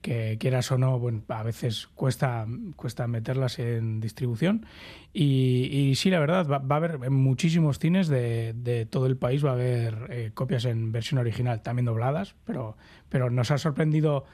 que 0.00 0.36
quieras 0.38 0.70
o 0.70 0.78
no, 0.78 0.98
bueno, 1.00 1.22
a 1.28 1.42
veces 1.42 1.88
cuesta, 1.96 2.46
cuesta 2.76 3.06
meterlas 3.08 3.58
en 3.58 4.00
distribución. 4.00 4.64
Y, 5.12 5.64
y 5.72 5.94
sí, 5.96 6.10
la 6.10 6.20
verdad, 6.20 6.46
va, 6.46 6.58
va 6.58 6.76
a 6.76 6.78
haber 6.78 7.00
en 7.02 7.12
muchísimos 7.12 7.80
cines 7.80 8.06
de, 8.06 8.52
de 8.54 8.86
todo 8.86 9.06
el 9.06 9.16
país, 9.16 9.44
va 9.44 9.50
a 9.50 9.54
haber 9.54 10.06
eh, 10.10 10.30
copias 10.32 10.64
en 10.64 10.92
versión 10.92 11.18
original, 11.18 11.60
también 11.62 11.86
dobladas, 11.86 12.36
pero, 12.44 12.76
pero 13.08 13.28
nos 13.30 13.50
ha 13.50 13.58
sorprendido 13.58 14.24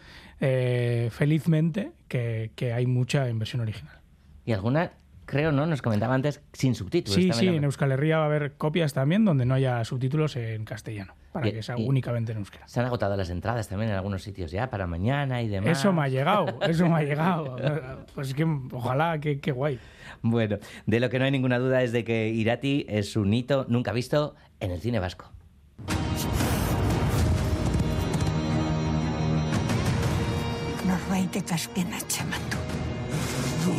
eh, 0.40 1.08
felizmente 1.12 1.92
que, 2.08 2.50
que 2.54 2.74
hay 2.74 2.86
mucha 2.86 3.28
en 3.30 3.38
versión 3.38 3.62
original. 3.62 3.98
Y 4.47 4.53
alguna, 4.53 4.92
creo, 5.26 5.51
¿no? 5.53 5.66
Nos 5.66 5.82
comentaba 5.82 6.14
antes, 6.14 6.40
sin 6.53 6.74
subtítulos. 6.74 7.16
Sí, 7.16 7.32
sí, 7.32 7.49
en 7.49 7.64
Euskal 7.64 7.90
Herria 7.92 8.18
va 8.18 8.22
a 8.22 8.26
haber 8.26 8.53
copias 8.55 8.94
también 8.94 9.24
donde 9.24 9.44
no 9.44 9.55
haya 9.55 9.84
subtítulos 9.84 10.36
en 10.36 10.64
castellano, 10.64 11.14
para 11.32 11.49
Y- 11.49 11.53
que 11.53 11.62
sea 11.64 11.76
únicamente 11.76 12.30
en 12.32 12.38
euskera. 12.38 12.66
Se 12.68 12.78
han 12.80 12.86
agotado 12.86 13.16
las 13.16 13.28
entradas 13.28 13.68
también 13.68 13.90
en 13.90 13.97
algunos 13.97 14.22
sitios 14.22 14.53
ya 14.53 14.70
para 14.70 14.86
mañana 14.86 15.42
y 15.42 15.49
demás. 15.49 15.78
Eso 15.80 15.92
me 15.92 16.03
ha 16.03 16.09
llegado, 16.09 16.47
eso 16.62 16.88
me 16.88 16.94
ha 16.94 17.03
llegado. 17.03 17.57
Pues 18.14 18.32
que 18.34 18.44
ojalá, 18.72 19.18
que, 19.18 19.40
que 19.40 19.51
guay. 19.51 19.80
Bueno, 20.22 20.59
de 20.86 21.01
lo 21.01 21.11
que 21.11 21.18
no 21.18 21.24
hay 21.24 21.32
ninguna 21.32 21.59
duda 21.59 21.82
es 21.82 21.90
de 21.90 22.05
que 22.05 22.28
Irati 22.28 22.86
es 22.88 23.16
un 23.16 23.34
hito 23.34 23.66
nunca 23.68 23.92
visto 23.92 24.36
en 24.61 24.70
el 24.70 24.80
cine 24.80 25.01
vasco. 25.01 25.30
Norbaitek 30.86 31.47
du. 33.66 33.74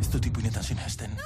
Ez 0.00 0.10
dut 0.12 0.26
ipuinetan 0.30 0.62
sinesten. 0.62 1.16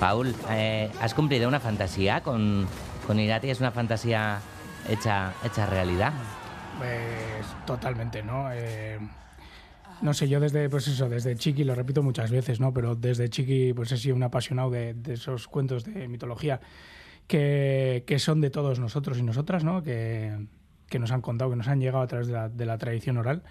Paul, 0.00 0.34
eh, 0.50 0.90
has 1.00 1.14
cumplido 1.14 1.46
una 1.48 1.60
fantasía 1.60 2.22
con, 2.22 2.66
con 3.06 3.20
Irati, 3.20 3.50
es 3.50 3.60
una 3.60 3.70
fantasía 3.70 4.40
hecha, 4.88 5.32
hecha 5.44 5.66
realidad. 5.66 6.12
Pues 6.78 7.46
totalmente, 7.66 8.22
¿no? 8.22 8.50
Eh, 8.52 8.98
no 10.02 10.14
sé, 10.14 10.28
yo 10.28 10.40
desde, 10.40 10.68
pues 10.68 10.88
eso, 10.88 11.08
desde 11.08 11.36
chiqui, 11.36 11.64
lo 11.64 11.74
repito 11.74 12.02
muchas 12.02 12.30
veces, 12.30 12.60
¿no? 12.60 12.72
Pero 12.74 12.96
desde 12.96 13.28
chiqui, 13.28 13.72
pues 13.72 13.92
he 13.92 13.96
sido 13.96 14.16
un 14.16 14.22
apasionado 14.22 14.70
de, 14.70 14.94
de 14.94 15.14
esos 15.14 15.48
cuentos 15.48 15.84
de 15.84 16.08
mitología 16.08 16.60
que, 17.26 18.04
que 18.06 18.18
son 18.18 18.40
de 18.40 18.50
todos 18.50 18.78
nosotros 18.78 19.18
y 19.18 19.22
nosotras, 19.22 19.64
¿no? 19.64 19.82
Que, 19.82 20.46
que 20.88 20.98
nos 20.98 21.12
han 21.12 21.22
contado, 21.22 21.50
que 21.50 21.56
nos 21.56 21.68
han 21.68 21.80
llegado 21.80 22.02
a 22.02 22.06
través 22.06 22.26
de 22.26 22.32
la, 22.34 22.48
de 22.48 22.66
la 22.66 22.78
tradición 22.78 23.16
oral 23.16 23.42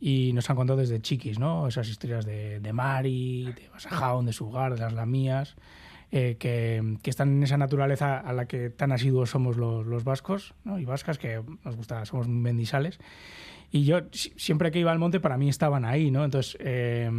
y 0.00 0.32
nos 0.32 0.48
han 0.48 0.56
contado 0.56 0.78
desde 0.78 1.00
chiquis, 1.00 1.38
¿no? 1.38 1.68
Esas 1.68 1.88
historias 1.88 2.24
de, 2.24 2.60
de 2.60 2.72
Mari, 2.72 3.44
de 3.52 3.68
Basajaun, 3.68 4.26
de 4.26 4.32
Sugar, 4.32 4.74
de 4.74 4.80
las 4.80 4.92
Lamías, 4.92 5.56
eh, 6.10 6.36
que, 6.38 6.96
que 7.02 7.10
están 7.10 7.28
en 7.36 7.42
esa 7.42 7.58
naturaleza 7.58 8.18
a 8.18 8.32
la 8.32 8.46
que 8.46 8.70
tan 8.70 8.92
asiduos 8.92 9.30
somos 9.30 9.56
los, 9.56 9.86
los 9.86 10.04
vascos 10.04 10.54
¿no? 10.64 10.78
y 10.78 10.84
vascas, 10.84 11.18
que 11.18 11.42
nos 11.64 11.76
gusta, 11.76 12.04
somos 12.06 12.28
mendisales. 12.28 12.98
Y 13.70 13.84
yo 13.84 14.00
si- 14.12 14.32
siempre 14.36 14.70
que 14.70 14.78
iba 14.78 14.92
al 14.92 14.98
monte 14.98 15.20
para 15.20 15.36
mí 15.36 15.48
estaban 15.48 15.84
ahí, 15.84 16.10
¿no? 16.10 16.24
Entonces, 16.24 16.56
eh, 16.60 17.10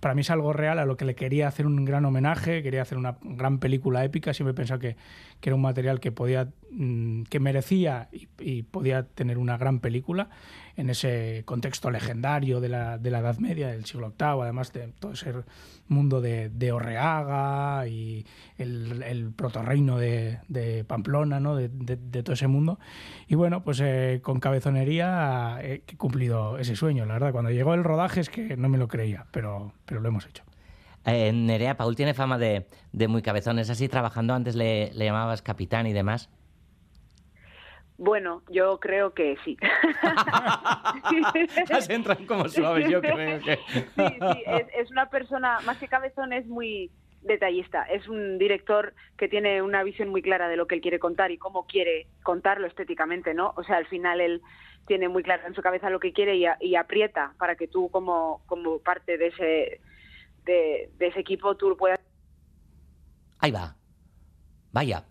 para 0.00 0.14
mí 0.14 0.22
es 0.22 0.30
algo 0.30 0.52
real 0.52 0.78
a 0.78 0.84
lo 0.84 0.96
que 0.96 1.04
le 1.04 1.14
quería 1.14 1.46
hacer 1.46 1.66
un 1.66 1.84
gran 1.84 2.04
homenaje, 2.04 2.62
quería 2.62 2.82
hacer 2.82 2.98
una 2.98 3.18
gran 3.22 3.58
película 3.58 4.04
épica, 4.04 4.34
siempre 4.34 4.50
he 4.50 4.54
pensado 4.54 4.80
que, 4.80 4.96
era 5.42 5.54
un 5.54 5.62
material 5.62 6.00
que 6.00 6.10
podía, 6.12 6.48
mm, 6.70 7.22
que 7.24 7.40
merecía 7.40 8.08
y 8.40 8.62
podía 8.62 9.04
tener 9.04 9.38
una 9.38 9.56
gran 9.58 9.80
película 9.80 10.28
en 10.76 10.90
ese 10.90 11.42
contexto 11.44 11.90
legendario 11.90 12.60
de 12.60 12.68
la, 12.68 12.98
de 12.98 13.10
la 13.10 13.18
Edad 13.20 13.38
Media, 13.38 13.68
del 13.68 13.84
siglo 13.84 14.14
VIII, 14.18 14.42
además 14.42 14.72
de 14.72 14.88
todo 14.98 15.12
ese 15.12 15.32
mundo 15.88 16.20
de, 16.20 16.48
de 16.48 16.72
Orreaga 16.72 17.86
y 17.86 18.24
el, 18.58 19.02
el 19.02 19.30
protorreino 19.32 19.98
de, 19.98 20.38
de 20.48 20.84
Pamplona, 20.84 21.40
¿no? 21.40 21.56
de, 21.56 21.68
de- 21.68 22.22
todo 22.22 22.32
ese 22.34 22.46
mundo. 22.46 22.78
Y 23.28 23.34
bueno, 23.34 23.62
pues 23.62 23.80
eh, 23.82 24.20
con 24.22 24.40
cabezonería 24.40 25.58
he 25.62 25.82
cumplido 25.96 26.58
ese 26.58 26.76
sueño, 26.76 27.04
la 27.06 27.14
verdad. 27.14 27.32
Cuando 27.32 27.50
llegó 27.50 27.74
el 27.74 27.84
rodaje 27.84 28.20
es 28.20 28.28
que 28.30 28.56
no 28.56 28.68
me 28.68 28.78
lo 28.78 28.88
creía, 28.88 29.26
pero, 29.32 29.72
pero 29.84 30.00
lo 30.00 30.08
hemos 30.08 30.26
hecho. 30.26 30.44
Eh, 31.04 31.32
Nerea, 31.32 31.76
Paul 31.76 31.96
tiene 31.96 32.14
fama 32.14 32.38
de, 32.38 32.68
de 32.92 33.08
muy 33.08 33.22
cabezón, 33.22 33.58
es 33.58 33.68
así, 33.70 33.88
trabajando 33.88 34.34
antes 34.34 34.54
le, 34.54 34.92
le 34.94 35.04
llamabas 35.04 35.42
capitán 35.42 35.86
y 35.86 35.92
demás. 35.92 36.30
Bueno, 37.98 38.42
yo 38.50 38.80
creo 38.80 39.14
que 39.14 39.36
sí. 39.44 39.56
Has 41.70 41.88
entrado 41.90 42.26
como 42.26 42.48
suave, 42.48 42.90
yo 42.90 43.00
creo 43.00 43.40
que... 43.40 43.56
Sí, 43.56 43.84
sí, 43.96 44.42
es, 44.46 44.66
es 44.76 44.90
una 44.90 45.08
persona, 45.08 45.60
más 45.64 45.78
que 45.78 45.86
cabezón, 45.88 46.32
es 46.32 46.46
muy 46.46 46.90
detallista. 47.22 47.84
Es 47.84 48.08
un 48.08 48.38
director 48.38 48.92
que 49.16 49.28
tiene 49.28 49.62
una 49.62 49.84
visión 49.84 50.08
muy 50.08 50.22
clara 50.22 50.48
de 50.48 50.56
lo 50.56 50.66
que 50.66 50.74
él 50.74 50.80
quiere 50.80 50.98
contar 50.98 51.30
y 51.30 51.38
cómo 51.38 51.66
quiere 51.66 52.08
contarlo 52.24 52.66
estéticamente, 52.66 53.34
¿no? 53.34 53.52
O 53.56 53.62
sea, 53.62 53.76
al 53.76 53.86
final 53.86 54.20
él 54.20 54.42
tiene 54.88 55.08
muy 55.08 55.22
claro 55.22 55.46
en 55.46 55.54
su 55.54 55.62
cabeza 55.62 55.88
lo 55.90 56.00
que 56.00 56.12
quiere 56.12 56.34
y, 56.36 56.46
a- 56.46 56.56
y 56.60 56.74
aprieta 56.74 57.34
para 57.38 57.54
que 57.54 57.68
tú 57.68 57.88
como, 57.90 58.42
como 58.46 58.80
parte 58.80 59.16
de 59.16 59.28
ese, 59.28 59.80
de, 60.44 60.90
de 60.98 61.06
ese 61.06 61.20
equipo 61.20 61.56
tú 61.56 61.76
puedas... 61.76 62.00
Ahí 63.38 63.52
va. 63.52 63.76
Vaya. 64.72 65.04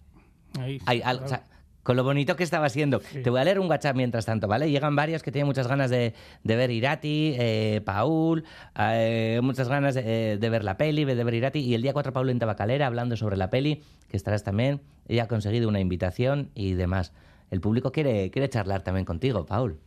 Ahí, 0.59 0.79
Ahí, 0.85 1.01
al- 1.05 1.23
o 1.23 1.27
sea, 1.29 1.43
con 1.83 1.95
lo 1.95 2.03
bonito 2.03 2.35
que 2.35 2.43
estaba 2.43 2.69
siendo. 2.69 2.99
Te 2.99 3.29
voy 3.29 3.39
a 3.39 3.43
leer 3.43 3.59
un 3.59 3.69
WhatsApp 3.69 3.95
mientras 3.95 4.25
tanto, 4.25 4.47
¿vale? 4.47 4.69
Llegan 4.69 4.95
varios 4.95 5.23
que 5.23 5.31
tienen 5.31 5.47
muchas 5.47 5.67
ganas 5.67 5.89
de, 5.89 6.13
de 6.43 6.55
ver 6.55 6.71
Irati, 6.71 7.35
eh, 7.37 7.81
Paul, 7.85 8.43
eh, 8.77 9.39
muchas 9.43 9.67
ganas 9.69 9.95
de, 9.95 10.37
de 10.37 10.49
ver 10.49 10.63
la 10.63 10.77
peli, 10.77 11.05
de 11.05 11.23
ver 11.23 11.33
Irati. 11.33 11.59
Y 11.59 11.73
el 11.73 11.81
día 11.81 11.93
4 11.93 12.13
Paul 12.13 12.29
en 12.29 12.39
Tabacalera 12.39 12.87
hablando 12.87 13.17
sobre 13.17 13.37
la 13.37 13.49
peli, 13.49 13.83
que 14.09 14.17
estarás 14.17 14.43
también. 14.43 14.81
Ella 15.07 15.23
ha 15.23 15.27
conseguido 15.27 15.67
una 15.67 15.79
invitación 15.79 16.51
y 16.55 16.73
demás. 16.73 17.13
El 17.49 17.61
público 17.61 17.91
quiere, 17.91 18.31
quiere 18.31 18.49
charlar 18.49 18.81
también 18.81 19.05
contigo, 19.05 19.45
Paul. 19.45 19.79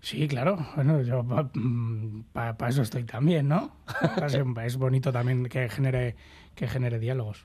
Sí, 0.00 0.26
claro. 0.28 0.58
Bueno, 0.76 1.02
yo 1.02 1.24
para 2.32 2.68
eso 2.68 2.82
estoy 2.82 3.04
también, 3.04 3.48
¿no? 3.48 3.76
Es 4.62 4.76
bonito 4.76 5.12
también 5.12 5.44
que 5.46 5.68
genere, 5.68 6.16
que 6.54 6.66
genere 6.66 6.98
diálogos. 6.98 7.44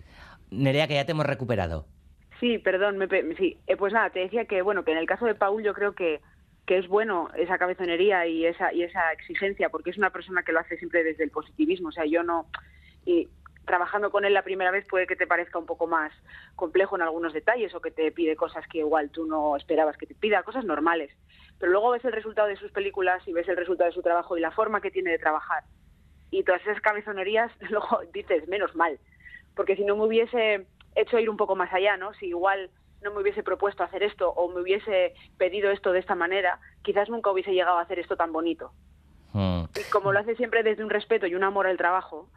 Nerea, 0.52 0.88
que 0.88 0.94
ya 0.94 1.06
te 1.06 1.12
hemos 1.12 1.26
recuperado. 1.26 1.86
Sí, 2.40 2.58
perdón, 2.58 2.98
me 2.98 3.08
sí. 3.36 3.58
Eh, 3.68 3.78
pues 3.78 3.94
nada, 3.94 4.10
te 4.10 4.20
decía 4.20 4.46
que 4.46 4.62
bueno, 4.62 4.84
que 4.84 4.92
en 4.92 4.98
el 4.98 5.08
caso 5.08 5.26
de 5.26 5.36
Paul 5.36 5.64
yo 5.64 5.74
creo 5.74 5.94
que, 5.94 6.22
que 6.66 6.78
es 6.78 6.88
bueno 6.88 7.30
esa 7.36 7.58
cabezonería 7.58 8.28
y 8.28 8.46
esa 8.46 8.74
y 8.74 8.84
esa 8.84 9.12
exigencia 9.14 9.70
porque 9.70 9.92
es 9.92 9.98
una 9.98 10.10
persona 10.10 10.44
que 10.44 10.52
lo 10.52 10.60
hace 10.60 10.78
siempre 10.78 11.04
desde 11.04 11.24
el 11.24 11.32
positivismo, 11.32 11.90
o 11.90 11.92
sea, 11.92 12.06
yo 12.06 12.24
no 12.24 12.48
y 13.06 13.30
trabajando 13.66 14.12
con 14.12 14.26
él 14.26 14.34
la 14.34 14.44
primera 14.44 14.72
vez 14.72 14.86
puede 14.88 15.08
que 15.08 15.16
te 15.16 15.28
parezca 15.28 15.60
un 15.60 15.66
poco 15.66 15.88
más 15.88 16.12
complejo 16.56 16.96
en 16.96 17.02
algunos 17.02 17.34
detalles 17.34 17.74
o 17.74 17.82
que 17.82 17.92
te 17.92 18.12
pide 18.12 18.36
cosas 18.36 18.66
que 18.68 18.80
igual 18.80 19.10
tú 19.10 19.26
no 19.26 19.56
esperabas 19.56 19.98
que 19.98 20.06
te 20.06 20.16
pida, 20.16 20.44
cosas 20.44 20.66
normales. 20.66 21.12
Pero 21.60 21.72
luego 21.72 21.92
ves 21.92 22.06
el 22.06 22.12
resultado 22.12 22.48
de 22.48 22.58
sus 22.58 22.72
películas 22.72 23.28
y 23.28 23.34
ves 23.34 23.48
el 23.48 23.58
resultado 23.58 23.90
de 23.90 23.96
su 23.96 24.02
trabajo 24.02 24.38
y 24.38 24.42
la 24.42 24.52
forma 24.52 24.82
que 24.82 24.92
tiene 24.92 25.12
de 25.12 25.20
trabajar. 25.20 25.64
Y 26.32 26.44
todas 26.44 26.62
esas 26.62 26.82
cabezonerías, 26.82 27.52
luego 27.70 28.02
dices, 28.14 28.48
menos 28.48 28.76
mal. 28.76 29.00
Porque 29.56 29.76
si 29.76 29.84
no 29.84 29.96
me 29.96 30.04
hubiese 30.04 30.68
hecho 30.96 31.20
ir 31.20 31.30
un 31.30 31.38
poco 31.38 31.56
más 31.56 31.72
allá, 31.74 31.98
¿no? 31.98 32.14
Si 32.16 32.28
igual 32.28 32.70
no 33.02 33.12
me 33.12 33.22
hubiese 33.22 33.44
propuesto 33.44 33.84
hacer 33.84 34.04
esto 34.04 34.30
o 34.30 34.50
me 34.50 34.62
hubiese 34.62 35.14
pedido 35.38 35.72
esto 35.72 35.92
de 35.92 36.00
esta 36.00 36.16
manera, 36.16 36.60
quizás 36.82 37.10
nunca 37.10 37.32
hubiese 37.32 37.54
llegado 37.54 37.78
a 37.78 37.82
hacer 37.82 38.00
esto 38.00 38.16
tan 38.16 38.32
bonito. 38.32 38.72
Mm. 39.34 39.66
Y 39.76 39.92
como 39.92 40.12
lo 40.12 40.20
hace 40.20 40.36
siempre 40.36 40.64
desde 40.64 40.84
un 40.84 40.90
respeto 40.90 41.28
y 41.28 41.36
un 41.36 41.44
amor 41.44 41.68
al 41.68 41.78
trabajo, 41.78 42.30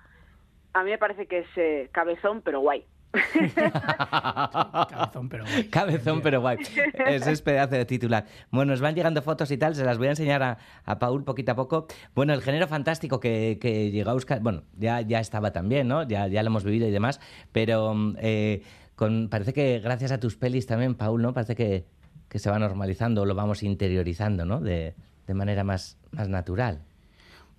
a 0.74 0.82
mí 0.82 0.90
me 0.90 0.98
parece 0.98 1.26
que 1.26 1.38
es 1.38 1.48
eh, 1.56 1.88
cabezón, 1.92 2.42
pero 2.42 2.61
guay. 2.61 2.84
Cabezón, 4.90 5.28
pero 5.28 5.44
guay. 5.44 5.64
Cabezón, 5.68 6.20
pero 6.20 6.40
guay. 6.40 6.59
Ese 7.06 7.32
es 7.32 7.42
pedazo 7.42 7.74
de 7.74 7.84
titular. 7.84 8.26
Bueno, 8.50 8.72
nos 8.72 8.80
van 8.80 8.94
llegando 8.94 9.22
fotos 9.22 9.50
y 9.50 9.56
tal, 9.56 9.74
se 9.74 9.84
las 9.84 9.98
voy 9.98 10.09
a 10.09 10.11
enseñar 10.11 10.42
a, 10.42 10.59
a 10.84 10.98
Paul 10.98 11.24
poquito 11.24 11.52
a 11.52 11.54
poco. 11.56 11.86
Bueno, 12.14 12.34
el 12.34 12.42
género 12.42 12.66
fantástico 12.66 13.20
que, 13.20 13.59
que 13.61 13.90
llegó 13.90 14.11
a 14.11 14.12
Euskadi, 14.12 14.42
bueno, 14.42 14.64
ya, 14.76 15.00
ya 15.00 15.20
estaba 15.20 15.52
también, 15.52 15.88
¿no? 15.88 16.06
Ya, 16.06 16.28
ya 16.28 16.42
lo 16.42 16.48
hemos 16.48 16.64
vivido 16.64 16.86
y 16.86 16.90
demás, 16.90 17.20
pero 17.52 17.94
eh, 18.18 18.62
con, 18.94 19.28
parece 19.28 19.52
que 19.52 19.80
gracias 19.80 20.12
a 20.12 20.20
tus 20.20 20.36
pelis 20.36 20.66
también, 20.66 20.94
Paul, 20.94 21.22
¿no? 21.22 21.32
Parece 21.32 21.54
que, 21.54 21.86
que 22.28 22.38
se 22.38 22.50
va 22.50 22.59
normalizando, 22.59 23.24
lo 23.24 23.34
vamos 23.34 23.62
interiorizando, 23.62 24.44
¿no? 24.44 24.61
De, 24.61 24.94
de 25.26 25.34
manera 25.34 25.64
más, 25.64 25.98
más 26.11 26.28
natural. 26.28 26.82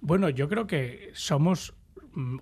Bueno, 0.02 0.30
yo 0.30 0.47
creo 0.47 0.68
que 0.68 1.10
somos 1.14 1.74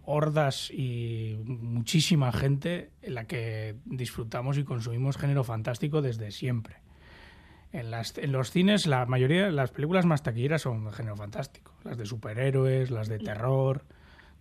hordas 0.04 0.72
y 0.72 1.38
muchísima 1.46 2.32
gente 2.32 2.92
en 3.02 3.16
la 3.16 3.26
que 3.26 3.76
disfrutamos 3.86 4.58
y 4.58 4.64
consumimos 4.64 5.18
género 5.18 5.44
fantástico 5.44 6.02
desde 6.02 6.32
siempre. 6.32 6.78
En, 7.72 7.92
las, 7.92 8.18
en 8.18 8.32
los 8.32 8.52
cines, 8.52 8.88
la 8.88 9.06
mayoría 9.06 9.46
de 9.46 9.52
las 9.52 9.72
películas 9.72 10.06
más 10.06 10.24
taquilleras 10.24 10.62
son 10.62 10.86
de 10.86 10.92
género 10.92 11.16
fantástico. 11.16 11.74
Las 11.84 11.98
de 11.98 12.06
superhéroes, 12.06 12.92
las 12.92 13.08
de 13.08 13.20
terror, 13.20 13.86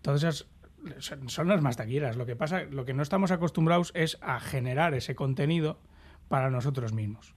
todas 0.02 0.22
esas 0.22 0.46
son, 0.98 1.28
son 1.28 1.48
las 1.48 1.62
más 1.62 1.76
taquilleras. 1.76 2.16
Lo 2.16 2.26
que 2.26 2.36
pasa, 2.36 2.62
lo 2.62 2.84
que 2.84 2.94
no 2.94 3.02
estamos 3.02 3.30
acostumbrados 3.30 3.92
es 3.94 4.18
a 4.20 4.40
generar 4.40 4.94
ese 4.94 5.14
contenido 5.14 5.80
para 6.28 6.50
nosotros 6.50 6.92
mismos. 6.92 7.35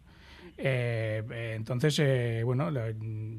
Eh, 0.62 1.24
eh, 1.32 1.54
entonces, 1.56 1.98
eh, 2.00 2.42
bueno, 2.44 2.70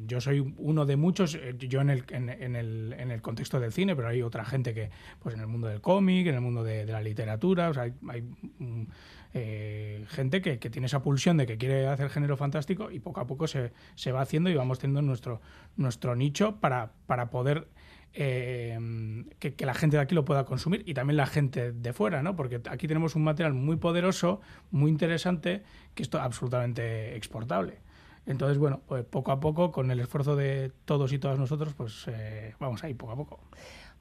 yo 0.06 0.22
soy 0.22 0.40
uno 0.56 0.86
de 0.86 0.96
muchos, 0.96 1.34
eh, 1.34 1.54
yo 1.58 1.82
en 1.82 1.90
el, 1.90 2.04
en, 2.08 2.56
el, 2.56 2.94
en 2.98 3.10
el 3.10 3.20
contexto 3.20 3.60
del 3.60 3.72
cine, 3.72 3.94
pero 3.94 4.08
hay 4.08 4.22
otra 4.22 4.42
gente 4.42 4.72
que, 4.72 4.90
pues 5.18 5.34
en 5.34 5.42
el 5.42 5.46
mundo 5.46 5.68
del 5.68 5.82
cómic, 5.82 6.26
en 6.28 6.36
el 6.36 6.40
mundo 6.40 6.64
de, 6.64 6.86
la 6.86 7.02
literatura, 7.02 7.72
hay, 7.76 7.92
hay, 8.08 8.22
mm, 8.22 8.86
gente 10.06 10.40
que, 10.40 10.58
que 10.58 10.70
tiene 10.70 10.86
esa 10.86 11.02
pulsión 11.02 11.36
de 11.36 11.46
que 11.46 11.58
quiere 11.58 11.86
hacer 11.88 12.08
género 12.08 12.38
fantástico 12.38 12.90
y 12.90 13.00
poco 13.00 13.20
a 13.20 13.26
poco 13.26 13.46
se, 13.46 13.72
se 13.96 14.12
va 14.12 14.22
haciendo 14.22 14.48
y 14.48 14.54
vamos 14.54 14.78
teniendo 14.78 15.02
nuestro, 15.02 15.42
nuestro 15.76 16.16
nicho 16.16 16.56
para, 16.56 16.92
para 17.06 17.28
poder 17.28 17.68
eh, 18.12 19.24
que, 19.38 19.54
la 19.64 19.74
gente 19.74 19.96
de 19.96 20.02
aquí 20.02 20.14
lo 20.14 20.24
pueda 20.24 20.44
consumir 20.44 20.82
y 20.86 20.94
también 20.94 21.16
la 21.16 21.26
gente 21.26 21.72
de 21.72 21.92
fuera, 21.92 22.22
¿no? 22.22 22.36
Porque 22.36 22.60
aquí 22.68 22.88
tenemos 22.88 23.14
un 23.14 23.24
material 23.24 23.54
muy 23.54 23.76
poderoso, 23.76 24.40
muy 24.70 24.90
interesante, 24.90 25.62
que 25.94 26.02
es 26.02 26.14
absolutamente 26.14 27.16
exportable. 27.16 27.78
Entonces, 28.26 28.58
bueno, 28.58 28.80
pues 28.86 29.04
poco 29.04 29.32
a 29.32 29.40
poco, 29.40 29.72
con 29.72 29.90
el 29.90 30.00
esfuerzo 30.00 30.36
de 30.36 30.72
todos 30.84 31.12
y 31.12 31.18
todas 31.18 31.38
nosotros, 31.38 31.74
pues 31.74 32.04
eh, 32.08 32.54
vamos 32.58 32.84
ahí 32.84 32.94
poco 32.94 33.12
a 33.12 33.16
poco. 33.16 33.40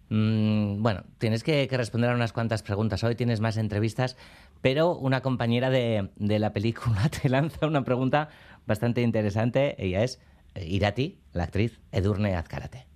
Mm, 0.10 0.82
bueno, 0.82 1.03
tienes 1.20 1.43
que, 1.43 1.68
responder 1.72 2.10
a 2.10 2.16
unas 2.16 2.34
cuantas 2.34 2.64
preguntas. 2.64 3.03
Hoy 3.03 3.16
tienes 3.16 3.39
más 3.41 3.57
entrevistas, 3.57 4.18
pero 4.62 4.95
una 4.95 5.22
compañera 5.22 5.70
de, 5.70 6.10
de 6.16 6.39
la 6.39 6.51
película 6.51 7.10
te 7.22 7.30
lanza 7.30 7.68
una 7.68 7.84
pregunta 7.84 8.30
bastante 8.66 9.01
interesante. 9.01 9.76
Ella 9.84 10.03
es 10.03 10.20
eh, 10.55 10.66
Irati, 10.66 11.20
la 11.32 11.43
actriz 11.43 11.80
Edurne 11.91 12.36
Azcárate. 12.36 12.89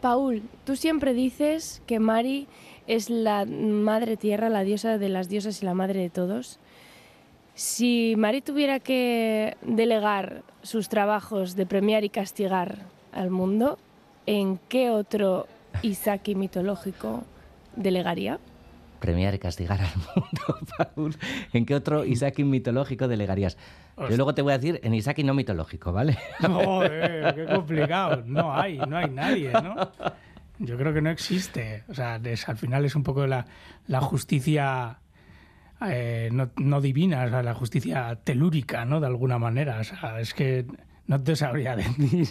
Paul, 0.00 0.42
tú 0.64 0.76
siempre 0.76 1.14
dices 1.14 1.82
que 1.86 2.00
Mari 2.00 2.46
es 2.86 3.10
la 3.10 3.44
madre 3.44 4.16
tierra, 4.16 4.48
la 4.48 4.62
diosa 4.62 4.98
de 4.98 5.08
las 5.08 5.28
diosas 5.28 5.62
y 5.62 5.66
la 5.66 5.74
madre 5.74 6.00
de 6.00 6.10
todos. 6.10 6.58
Si 7.54 8.14
Mari 8.16 8.40
tuviera 8.40 8.80
que 8.80 9.56
delegar 9.62 10.42
sus 10.62 10.88
trabajos 10.88 11.56
de 11.56 11.66
premiar 11.66 12.04
y 12.04 12.08
castigar 12.08 12.86
al 13.12 13.30
mundo, 13.30 13.78
¿en 14.26 14.58
qué 14.68 14.90
otro 14.90 15.46
Isaki 15.82 16.34
mitológico 16.34 17.24
delegaría? 17.76 18.38
Premiar 18.98 19.34
y 19.34 19.38
castigar 19.38 19.80
al 19.80 19.94
mundo, 19.96 20.66
Paul. 20.94 21.16
¿En 21.52 21.66
qué 21.66 21.74
otro 21.74 22.04
Isaki 22.04 22.44
mitológico 22.44 23.08
delegarías? 23.08 23.56
Yo 24.08 24.16
luego 24.16 24.34
te 24.34 24.42
voy 24.42 24.52
a 24.52 24.58
decir 24.58 24.80
en 24.82 24.94
Isaki 24.94 25.24
no 25.24 25.34
mitológico, 25.34 25.92
¿vale? 25.92 26.16
Joder, 26.40 27.34
qué 27.34 27.44
complicado. 27.54 28.22
No 28.26 28.54
hay, 28.54 28.78
no 28.78 28.96
hay 28.96 29.10
nadie, 29.10 29.52
¿no? 29.52 29.76
Yo 30.58 30.76
creo 30.76 30.92
que 30.94 31.02
no 31.02 31.10
existe. 31.10 31.84
O 31.88 31.94
sea, 31.94 32.20
es- 32.24 32.48
al 32.48 32.56
final 32.56 32.84
es 32.84 32.94
un 32.94 33.02
poco 33.02 33.26
la, 33.26 33.46
la 33.86 34.00
justicia 34.00 34.98
eh, 35.86 36.28
no, 36.32 36.50
no 36.56 36.80
divina, 36.80 37.24
o 37.24 37.28
sea, 37.30 37.42
la 37.42 37.54
justicia 37.54 38.18
telúrica, 38.24 38.84
¿no? 38.84 39.00
De 39.00 39.06
alguna 39.06 39.38
manera. 39.38 39.78
O 39.80 39.84
sea, 39.84 40.20
es 40.20 40.34
que 40.34 40.66
no 41.06 41.20
te 41.22 41.34
sabría 41.36 41.76
decir. 41.76 42.28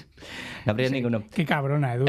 No 0.65 0.71
habría 0.71 0.89
ninguno. 0.89 1.23
Qué 1.33 1.45
cabrona, 1.45 1.93
Edu. 1.95 2.05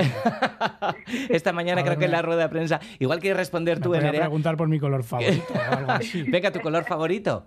Esta 1.28 1.52
mañana 1.52 1.82
creo 1.82 1.98
que 1.98 2.04
en 2.06 2.10
la 2.12 2.22
rueda 2.22 2.42
de 2.42 2.48
prensa, 2.48 2.80
igual 2.98 3.20
quieres 3.20 3.38
responder 3.38 3.78
Me 3.78 3.82
tú, 3.82 3.88
podría 3.90 4.06
Nerea. 4.06 4.20
preguntar 4.22 4.56
por 4.56 4.68
mi 4.68 4.78
color 4.78 5.02
favorito 5.02 5.52
o 5.54 5.74
algo 5.76 5.90
así. 5.92 6.22
Venga, 6.24 6.50
tu 6.52 6.60
color 6.60 6.84
favorito. 6.84 7.46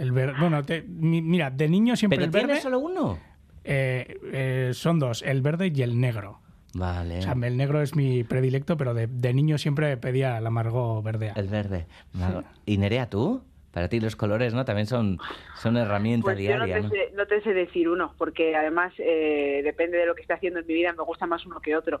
El 0.00 0.12
ver- 0.12 0.34
bueno, 0.40 0.62
te- 0.64 0.82
mi- 0.82 1.20
mira, 1.22 1.50
de 1.50 1.68
niño 1.68 1.94
siempre 1.96 2.16
¿Pero 2.16 2.26
el 2.26 2.30
tienes 2.32 2.48
verde. 2.48 2.60
solo 2.62 2.78
uno? 2.78 3.18
Eh, 3.64 4.18
eh, 4.32 4.70
son 4.72 4.98
dos, 4.98 5.22
el 5.22 5.42
verde 5.42 5.70
y 5.74 5.82
el 5.82 6.00
negro. 6.00 6.40
Vale. 6.74 7.18
O 7.18 7.22
sea, 7.22 7.32
el 7.34 7.56
negro 7.56 7.82
es 7.82 7.94
mi 7.94 8.24
predilecto, 8.24 8.76
pero 8.76 8.94
de, 8.94 9.06
de 9.08 9.34
niño 9.34 9.58
siempre 9.58 9.96
pedía 9.96 10.38
el 10.38 10.46
amargo 10.46 11.02
verdea. 11.02 11.34
El 11.36 11.48
verde. 11.48 11.86
Vale. 12.14 12.44
¿Y 12.64 12.78
Nerea, 12.78 13.10
tú? 13.10 13.42
Para 13.72 13.88
ti 13.88 14.00
los 14.00 14.16
colores, 14.16 14.54
¿no? 14.54 14.64
También 14.64 14.86
son, 14.86 15.18
son 15.56 15.76
herramienta 15.76 16.24
Pues 16.24 16.38
yo 16.40 16.56
no 16.56 16.64
te, 16.64 16.80
¿no? 16.80 16.88
sé, 16.88 16.96
no 17.14 17.26
te 17.26 17.40
sé 17.42 17.52
decir 17.54 17.88
uno, 17.88 18.14
porque 18.18 18.56
además 18.56 18.92
eh, 18.98 19.60
depende 19.62 19.98
de 19.98 20.06
lo 20.06 20.14
que 20.14 20.22
esté 20.22 20.32
haciendo 20.32 20.60
en 20.60 20.66
mi 20.66 20.74
vida, 20.74 20.92
me 20.96 21.04
gusta 21.04 21.26
más 21.26 21.44
uno 21.46 21.60
que 21.60 21.76
otro. 21.76 22.00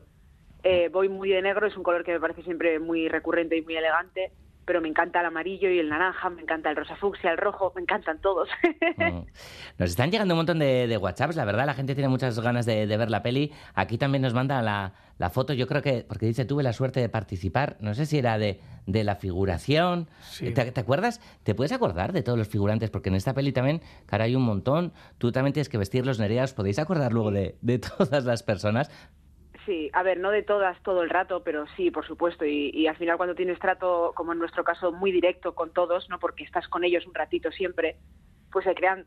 Eh, 0.62 0.88
voy 0.92 1.08
muy 1.08 1.28
de 1.30 1.42
negro, 1.42 1.66
es 1.66 1.76
un 1.76 1.82
color 1.82 2.02
que 2.04 2.12
me 2.12 2.20
parece 2.20 2.42
siempre 2.42 2.78
muy 2.80 3.08
recurrente 3.08 3.56
y 3.56 3.62
muy 3.62 3.76
elegante, 3.76 4.32
pero 4.70 4.80
me 4.80 4.86
encanta 4.86 5.18
el 5.18 5.26
amarillo 5.26 5.68
y 5.68 5.80
el 5.80 5.88
naranja, 5.88 6.30
me 6.30 6.42
encanta 6.42 6.70
el 6.70 6.76
rosa 6.76 6.94
fucsia, 6.94 7.32
el 7.32 7.38
rojo, 7.38 7.72
me 7.74 7.82
encantan 7.82 8.20
todos. 8.20 8.48
Mm. 8.98 9.22
Nos 9.78 9.90
están 9.90 10.12
llegando 10.12 10.34
un 10.34 10.38
montón 10.38 10.60
de, 10.60 10.86
de 10.86 10.96
WhatsApps, 10.96 11.34
la 11.34 11.44
verdad, 11.44 11.66
la 11.66 11.74
gente 11.74 11.96
tiene 11.96 12.08
muchas 12.08 12.38
ganas 12.38 12.66
de, 12.66 12.86
de 12.86 12.96
ver 12.96 13.10
la 13.10 13.20
peli. 13.20 13.50
Aquí 13.74 13.98
también 13.98 14.22
nos 14.22 14.32
manda 14.32 14.62
la, 14.62 14.92
la 15.18 15.28
foto, 15.28 15.54
yo 15.54 15.66
creo 15.66 15.82
que, 15.82 16.04
porque 16.06 16.26
dice, 16.26 16.44
tuve 16.44 16.62
la 16.62 16.72
suerte 16.72 17.00
de 17.00 17.08
participar, 17.08 17.78
no 17.80 17.94
sé 17.94 18.06
si 18.06 18.18
era 18.18 18.38
de, 18.38 18.60
de 18.86 19.02
la 19.02 19.16
figuración. 19.16 20.08
¿Te, 20.38 20.52
te 20.52 20.80
acuerdas? 20.80 21.20
¿Te 21.42 21.56
puedes 21.56 21.72
acordar 21.72 22.12
de 22.12 22.22
todos 22.22 22.38
los 22.38 22.46
figurantes? 22.46 22.90
Porque 22.90 23.08
en 23.08 23.16
esta 23.16 23.34
peli 23.34 23.50
también, 23.50 23.82
cara, 24.06 24.22
hay 24.22 24.36
un 24.36 24.42
montón. 24.42 24.92
Tú 25.18 25.32
también 25.32 25.52
tienes 25.52 25.68
que 25.68 25.78
vestirlos, 25.78 26.20
Nerea, 26.20 26.44
¿os 26.44 26.54
podéis 26.54 26.78
acordar 26.78 27.12
luego 27.12 27.32
de, 27.32 27.56
de 27.60 27.78
todas 27.98 28.24
las 28.24 28.44
personas? 28.44 28.88
Sí, 29.66 29.90
a 29.92 30.02
ver, 30.02 30.18
no 30.18 30.30
de 30.30 30.42
todas 30.42 30.82
todo 30.82 31.02
el 31.02 31.10
rato, 31.10 31.42
pero 31.44 31.66
sí, 31.76 31.90
por 31.90 32.06
supuesto. 32.06 32.44
Y, 32.46 32.70
y 32.70 32.86
al 32.86 32.96
final 32.96 33.16
cuando 33.16 33.34
tienes 33.34 33.58
trato, 33.58 34.12
como 34.14 34.32
en 34.32 34.38
nuestro 34.38 34.64
caso, 34.64 34.92
muy 34.92 35.12
directo 35.12 35.54
con 35.54 35.72
todos, 35.72 36.08
no 36.08 36.18
porque 36.18 36.44
estás 36.44 36.66
con 36.68 36.82
ellos 36.84 37.06
un 37.06 37.14
ratito 37.14 37.50
siempre, 37.52 37.96
pues 38.50 38.64
se 38.64 38.74
crean 38.74 39.04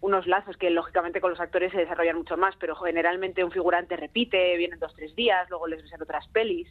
unos 0.00 0.26
lazos 0.26 0.56
que 0.56 0.70
lógicamente 0.70 1.20
con 1.20 1.30
los 1.30 1.40
actores 1.40 1.72
se 1.72 1.78
desarrollan 1.78 2.16
mucho 2.16 2.36
más, 2.36 2.54
pero 2.56 2.76
generalmente 2.76 3.42
un 3.42 3.50
figurante 3.50 3.96
repite, 3.96 4.56
vienen 4.56 4.78
dos, 4.78 4.94
tres 4.94 5.14
días, 5.16 5.48
luego 5.50 5.66
les 5.66 5.82
ves 5.82 5.92
en 5.92 6.02
otras 6.02 6.28
pelis. 6.28 6.68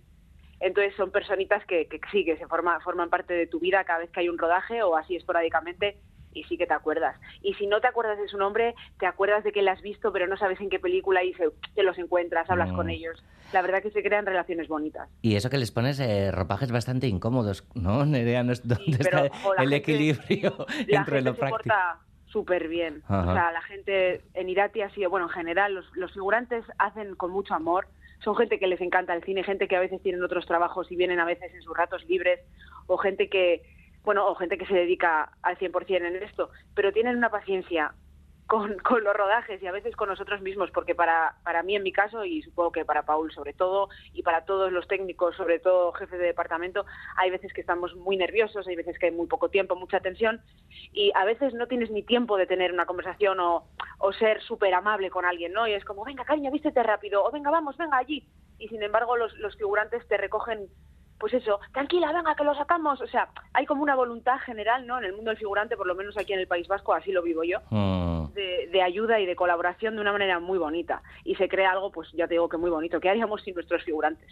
Entonces 0.59 0.95
son 0.95 1.11
personitas 1.11 1.65
que, 1.65 1.87
que 1.87 1.99
sí, 2.11 2.23
que 2.23 2.37
se 2.37 2.47
forma, 2.47 2.79
forman 2.79 3.09
parte 3.09 3.33
de 3.33 3.47
tu 3.47 3.59
vida 3.59 3.83
cada 3.83 3.99
vez 3.99 4.11
que 4.11 4.21
hay 4.21 4.29
un 4.29 4.37
rodaje 4.37 4.81
o 4.83 4.95
así 4.95 5.15
esporádicamente 5.15 5.97
y 6.35 6.43
sí 6.43 6.57
que 6.57 6.67
te 6.67 6.73
acuerdas. 6.75 7.19
Y 7.41 7.53
si 7.55 7.65
no 7.65 7.81
te 7.81 7.87
acuerdas 7.87 8.19
de 8.19 8.27
su 8.27 8.37
nombre, 8.37 8.75
te 8.99 9.07
acuerdas 9.07 9.43
de 9.43 9.51
que 9.51 9.63
la 9.63 9.71
has 9.71 9.81
visto 9.81 10.11
pero 10.13 10.27
no 10.27 10.37
sabes 10.37 10.59
en 10.61 10.69
qué 10.69 10.77
película 10.79 11.23
y 11.23 11.33
se- 11.33 11.49
te 11.73 11.81
los 11.81 11.97
encuentras, 11.97 12.47
hablas 12.49 12.71
Mm. 12.71 12.75
con 12.75 12.89
ellos. 12.89 13.23
La 13.53 13.61
verdad 13.61 13.81
que 13.81 13.89
se 13.91 14.03
crean 14.03 14.25
relaciones 14.25 14.67
bonitas. 14.67 15.09
Y 15.21 15.35
eso 15.35 15.49
que 15.49 15.57
les 15.57 15.71
pones 15.71 15.99
eh, 15.99 16.31
ropajes 16.31 16.71
bastante 16.71 17.07
incómodos, 17.07 17.67
¿no, 17.73 18.05
Nerea? 18.05 18.43
¿No 18.43 18.51
es- 18.51 18.67
¿Dónde 18.67 18.97
pero, 19.01 19.25
está 19.25 19.37
el 19.63 19.69
gente- 19.69 19.75
equilibrio 19.77 20.65
La 20.87 20.99
entre 20.99 21.15
gente 21.15 21.21
lo 21.21 21.33
se 21.33 21.39
práctico? 21.39 21.49
porta 21.57 21.99
súper 22.27 22.67
bien. 22.67 23.01
Ajá. 23.07 23.31
O 23.31 23.33
sea, 23.33 23.51
la 23.53 23.61
gente 23.61 24.21
en 24.33 24.49
Irati 24.49 24.81
ha 24.81 24.89
sido, 24.89 25.09
bueno, 25.09 25.27
en 25.27 25.31
general, 25.31 25.73
los, 25.73 25.85
los 25.95 26.11
figurantes 26.13 26.65
hacen 26.77 27.15
con 27.15 27.31
mucho 27.31 27.53
amor. 27.53 27.87
Son 28.23 28.35
gente 28.35 28.59
que 28.59 28.67
les 28.67 28.81
encanta 28.81 29.13
el 29.13 29.23
cine, 29.23 29.43
gente 29.43 29.67
que 29.69 29.75
a 29.75 29.79
veces 29.79 30.01
tienen 30.01 30.21
otros 30.23 30.45
trabajos 30.45 30.91
y 30.91 30.95
vienen 30.97 31.19
a 31.19 31.25
veces 31.25 31.53
en 31.53 31.61
sus 31.61 31.77
ratos 31.77 32.03
libres, 32.09 32.39
o 32.87 32.97
gente 32.97 33.29
que, 33.29 33.61
bueno, 34.05 34.27
o 34.27 34.35
gente 34.35 34.57
que 34.57 34.65
se 34.65 34.73
dedica 34.73 35.31
al 35.41 35.57
100% 35.57 36.05
en 36.05 36.23
esto, 36.23 36.51
pero 36.75 36.93
tienen 36.93 37.17
una 37.17 37.29
paciencia 37.29 37.93
con, 38.47 38.77
con 38.83 39.03
los 39.03 39.15
rodajes 39.15 39.61
y 39.61 39.67
a 39.67 39.71
veces 39.71 39.95
con 39.95 40.09
nosotros 40.09 40.41
mismos, 40.41 40.71
porque 40.71 40.95
para, 40.95 41.35
para 41.43 41.63
mí 41.63 41.75
en 41.75 41.83
mi 41.83 41.91
caso, 41.91 42.23
y 42.25 42.41
supongo 42.43 42.71
que 42.71 42.85
para 42.85 43.05
Paul 43.05 43.31
sobre 43.31 43.53
todo, 43.53 43.89
y 44.13 44.23
para 44.23 44.45
todos 44.45 44.71
los 44.71 44.87
técnicos, 44.87 45.35
sobre 45.35 45.59
todo 45.59 45.91
jefes 45.93 46.19
de 46.19 46.25
departamento, 46.25 46.85
hay 47.17 47.31
veces 47.31 47.53
que 47.53 47.61
estamos 47.61 47.95
muy 47.95 48.17
nerviosos, 48.17 48.67
hay 48.67 48.75
veces 48.75 48.97
que 48.99 49.07
hay 49.07 49.11
muy 49.11 49.27
poco 49.27 49.49
tiempo, 49.49 49.75
mucha 49.75 49.99
tensión, 49.99 50.41
y 50.93 51.11
a 51.15 51.25
veces 51.25 51.53
no 51.53 51.67
tienes 51.67 51.91
ni 51.91 52.03
tiempo 52.03 52.37
de 52.37 52.47
tener 52.47 52.71
una 52.71 52.85
conversación 52.85 53.39
o, 53.39 53.67
o 53.99 54.13
ser 54.13 54.41
súper 54.41 54.73
amable 54.73 55.09
con 55.09 55.25
alguien, 55.25 55.53
¿no? 55.53 55.67
Y 55.67 55.73
es 55.73 55.83
como, 55.85 56.05
venga, 56.05 56.25
cariño, 56.25 56.51
vístete 56.51 56.83
rápido, 56.83 57.23
o 57.23 57.31
venga, 57.31 57.51
vamos, 57.51 57.77
venga 57.77 57.97
allí. 57.97 58.27
Y 58.57 58.69
sin 58.69 58.81
embargo 58.83 59.17
los, 59.17 59.33
los 59.39 59.55
figurantes 59.57 60.07
te 60.07 60.15
recogen 60.15 60.69
pues 61.17 61.33
eso, 61.33 61.59
tranquila, 61.73 62.11
venga, 62.13 62.35
que 62.35 62.43
lo 62.43 62.53
sacamos. 62.55 62.99
O 63.01 63.07
sea, 63.07 63.29
hay 63.53 63.65
como 63.65 63.81
una 63.83 63.95
voluntad 63.95 64.37
general, 64.45 64.85
¿no? 64.85 64.97
En 64.97 65.05
el 65.05 65.13
mundo 65.13 65.29
del 65.31 65.37
figurante, 65.37 65.77
por 65.77 65.87
lo 65.87 65.95
menos 65.95 66.17
aquí 66.17 66.33
en 66.33 66.39
el 66.39 66.47
País 66.47 66.67
Vasco, 66.67 66.93
así 66.93 67.11
lo 67.11 67.21
vivo 67.23 67.43
yo, 67.43 67.59
Mm. 67.69 68.33
de, 68.33 68.69
de 68.71 68.81
ayuda 68.81 69.19
y 69.19 69.25
de 69.25 69.35
colaboración 69.35 69.95
de 69.95 70.01
una 70.01 70.11
manera 70.11 70.39
muy 70.39 70.57
bonita. 70.57 71.01
Y 71.23 71.35
se 71.35 71.47
crea 71.47 71.71
algo, 71.71 71.91
pues 71.91 72.09
ya 72.13 72.27
te 72.27 72.33
digo 72.35 72.49
que 72.49 72.57
muy 72.57 72.69
bonito. 72.69 72.99
¿Qué 72.99 73.09
haríamos 73.09 73.41
sin 73.43 73.53
nuestros 73.55 73.83
figurantes? 73.83 74.29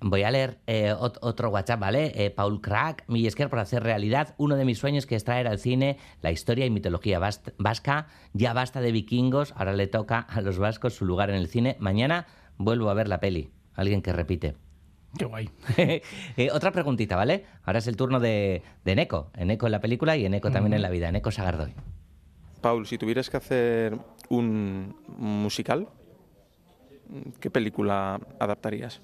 Voy 0.00 0.22
a 0.22 0.30
leer 0.30 0.58
eh, 0.68 0.92
ot- 0.96 1.18
otro 1.22 1.48
WhatsApp, 1.50 1.80
¿vale? 1.80 2.12
Eh, 2.14 2.30
Paul 2.30 2.60
Crack, 2.60 3.02
mi 3.08 3.26
Esquer 3.26 3.48
por 3.50 3.58
hacer 3.58 3.82
realidad 3.82 4.36
uno 4.38 4.54
de 4.54 4.64
mis 4.64 4.78
sueños 4.78 5.06
que 5.06 5.16
es 5.16 5.24
traer 5.24 5.48
al 5.48 5.58
cine 5.58 5.98
la 6.22 6.30
historia 6.30 6.64
y 6.66 6.70
mitología 6.70 7.18
vasca. 7.18 8.06
Ya 8.32 8.52
basta 8.52 8.80
de 8.80 8.92
vikingos, 8.92 9.52
ahora 9.56 9.72
le 9.72 9.88
toca 9.88 10.20
a 10.20 10.40
los 10.40 10.58
vascos 10.60 10.94
su 10.94 11.04
lugar 11.04 11.30
en 11.30 11.36
el 11.36 11.48
cine. 11.48 11.76
Mañana 11.80 12.26
vuelvo 12.58 12.90
a 12.90 12.94
ver 12.94 13.08
la 13.08 13.18
peli. 13.18 13.50
Alguien 13.74 14.00
que 14.02 14.12
repite. 14.12 14.54
Qué 15.18 15.24
guay. 15.24 15.50
Eh, 16.36 16.50
otra 16.52 16.70
preguntita, 16.70 17.16
¿vale? 17.16 17.44
Ahora 17.64 17.80
es 17.80 17.86
el 17.86 17.96
turno 17.96 18.20
de, 18.20 18.62
de 18.84 18.94
Neko. 18.94 19.30
Eneco 19.36 19.66
en 19.66 19.72
la 19.72 19.80
película 19.80 20.16
y 20.16 20.24
Eneco 20.24 20.50
también 20.50 20.74
en 20.74 20.82
la 20.82 20.90
vida. 20.90 21.08
Eneco 21.08 21.30
Sagardoy. 21.30 21.74
Paul, 22.60 22.86
si 22.86 22.98
tuvieras 22.98 23.28
que 23.30 23.36
hacer 23.36 23.98
un 24.28 24.96
musical, 25.16 25.88
¿qué 27.40 27.50
película 27.50 28.20
adaptarías? 28.38 29.00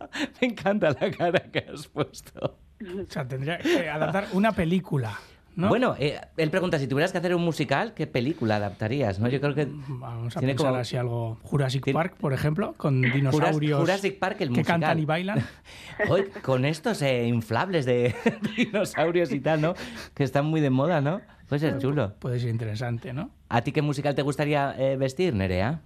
Me 0.40 0.48
encanta 0.48 0.90
la 1.00 1.10
cara 1.10 1.50
que 1.50 1.66
has 1.72 1.86
puesto. 1.88 2.58
O 2.80 3.10
sea, 3.10 3.26
tendría 3.26 3.58
que 3.58 3.88
adaptar 3.88 4.28
una 4.32 4.52
película, 4.52 5.18
¿no? 5.56 5.68
Bueno, 5.68 5.94
eh, 5.98 6.20
él 6.36 6.50
pregunta, 6.50 6.78
si 6.78 6.86
tuvieras 6.86 7.12
que 7.12 7.18
hacer 7.18 7.34
un 7.34 7.42
musical, 7.44 7.92
¿qué 7.94 8.06
película 8.06 8.56
adaptarías? 8.56 9.18
¿no? 9.20 9.28
Yo 9.28 9.40
creo 9.40 9.54
que 9.54 9.66
Vamos 9.70 10.36
a 10.36 10.40
tiene 10.40 10.54
pensar 10.54 10.68
como- 10.70 10.80
así 10.80 10.96
algo. 10.96 11.38
Jurassic 11.42 11.92
Park, 11.92 12.16
por 12.18 12.32
ejemplo, 12.32 12.74
con 12.76 13.00
dinosaurios 13.02 13.80
Jurassic 13.80 14.18
Park, 14.18 14.36
el 14.40 14.48
que 14.48 14.60
musical. 14.60 14.80
cantan 14.80 14.98
y 14.98 15.04
bailan. 15.04 15.38
Hoy, 16.08 16.24
con 16.42 16.64
estos 16.64 17.02
eh, 17.02 17.26
inflables 17.26 17.84
de 17.84 18.14
dinosaurios 18.56 19.32
y 19.32 19.40
tal, 19.40 19.60
¿no? 19.60 19.74
Que 20.14 20.24
están 20.24 20.46
muy 20.46 20.60
de 20.60 20.70
moda, 20.70 21.00
¿no? 21.00 21.20
Puede 21.48 21.60
ser 21.60 21.78
chulo. 21.78 22.14
Puede 22.18 22.40
ser 22.40 22.48
interesante, 22.48 23.12
¿no? 23.12 23.30
¿A 23.50 23.60
ti 23.62 23.72
qué 23.72 23.82
musical 23.82 24.14
te 24.14 24.22
gustaría 24.22 24.74
eh, 24.78 24.96
vestir, 24.96 25.34
Nerea? 25.34 25.82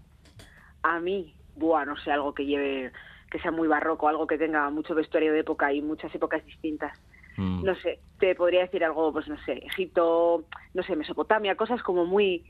A 0.84 1.00
mí, 1.00 1.34
buah, 1.56 1.84
no 1.84 1.96
sé, 1.96 2.12
algo 2.12 2.32
que 2.34 2.44
lleve, 2.46 2.92
que 3.30 3.40
sea 3.40 3.50
muy 3.50 3.66
barroco, 3.66 4.06
algo 4.08 4.28
que 4.28 4.38
tenga 4.38 4.70
mucho 4.70 4.94
vestuario 4.94 5.32
de 5.32 5.40
época 5.40 5.72
y 5.72 5.82
muchas 5.82 6.14
épocas 6.14 6.44
distintas. 6.44 6.96
Mm. 7.36 7.64
No 7.64 7.74
sé, 7.76 8.00
te 8.18 8.34
podría 8.34 8.62
decir 8.62 8.84
algo, 8.84 9.12
pues 9.12 9.28
no 9.28 9.36
sé, 9.44 9.54
Egipto, 9.64 10.44
no 10.74 10.82
sé, 10.82 10.96
Mesopotamia, 10.96 11.54
cosas 11.56 11.82
como 11.82 12.06
muy 12.06 12.44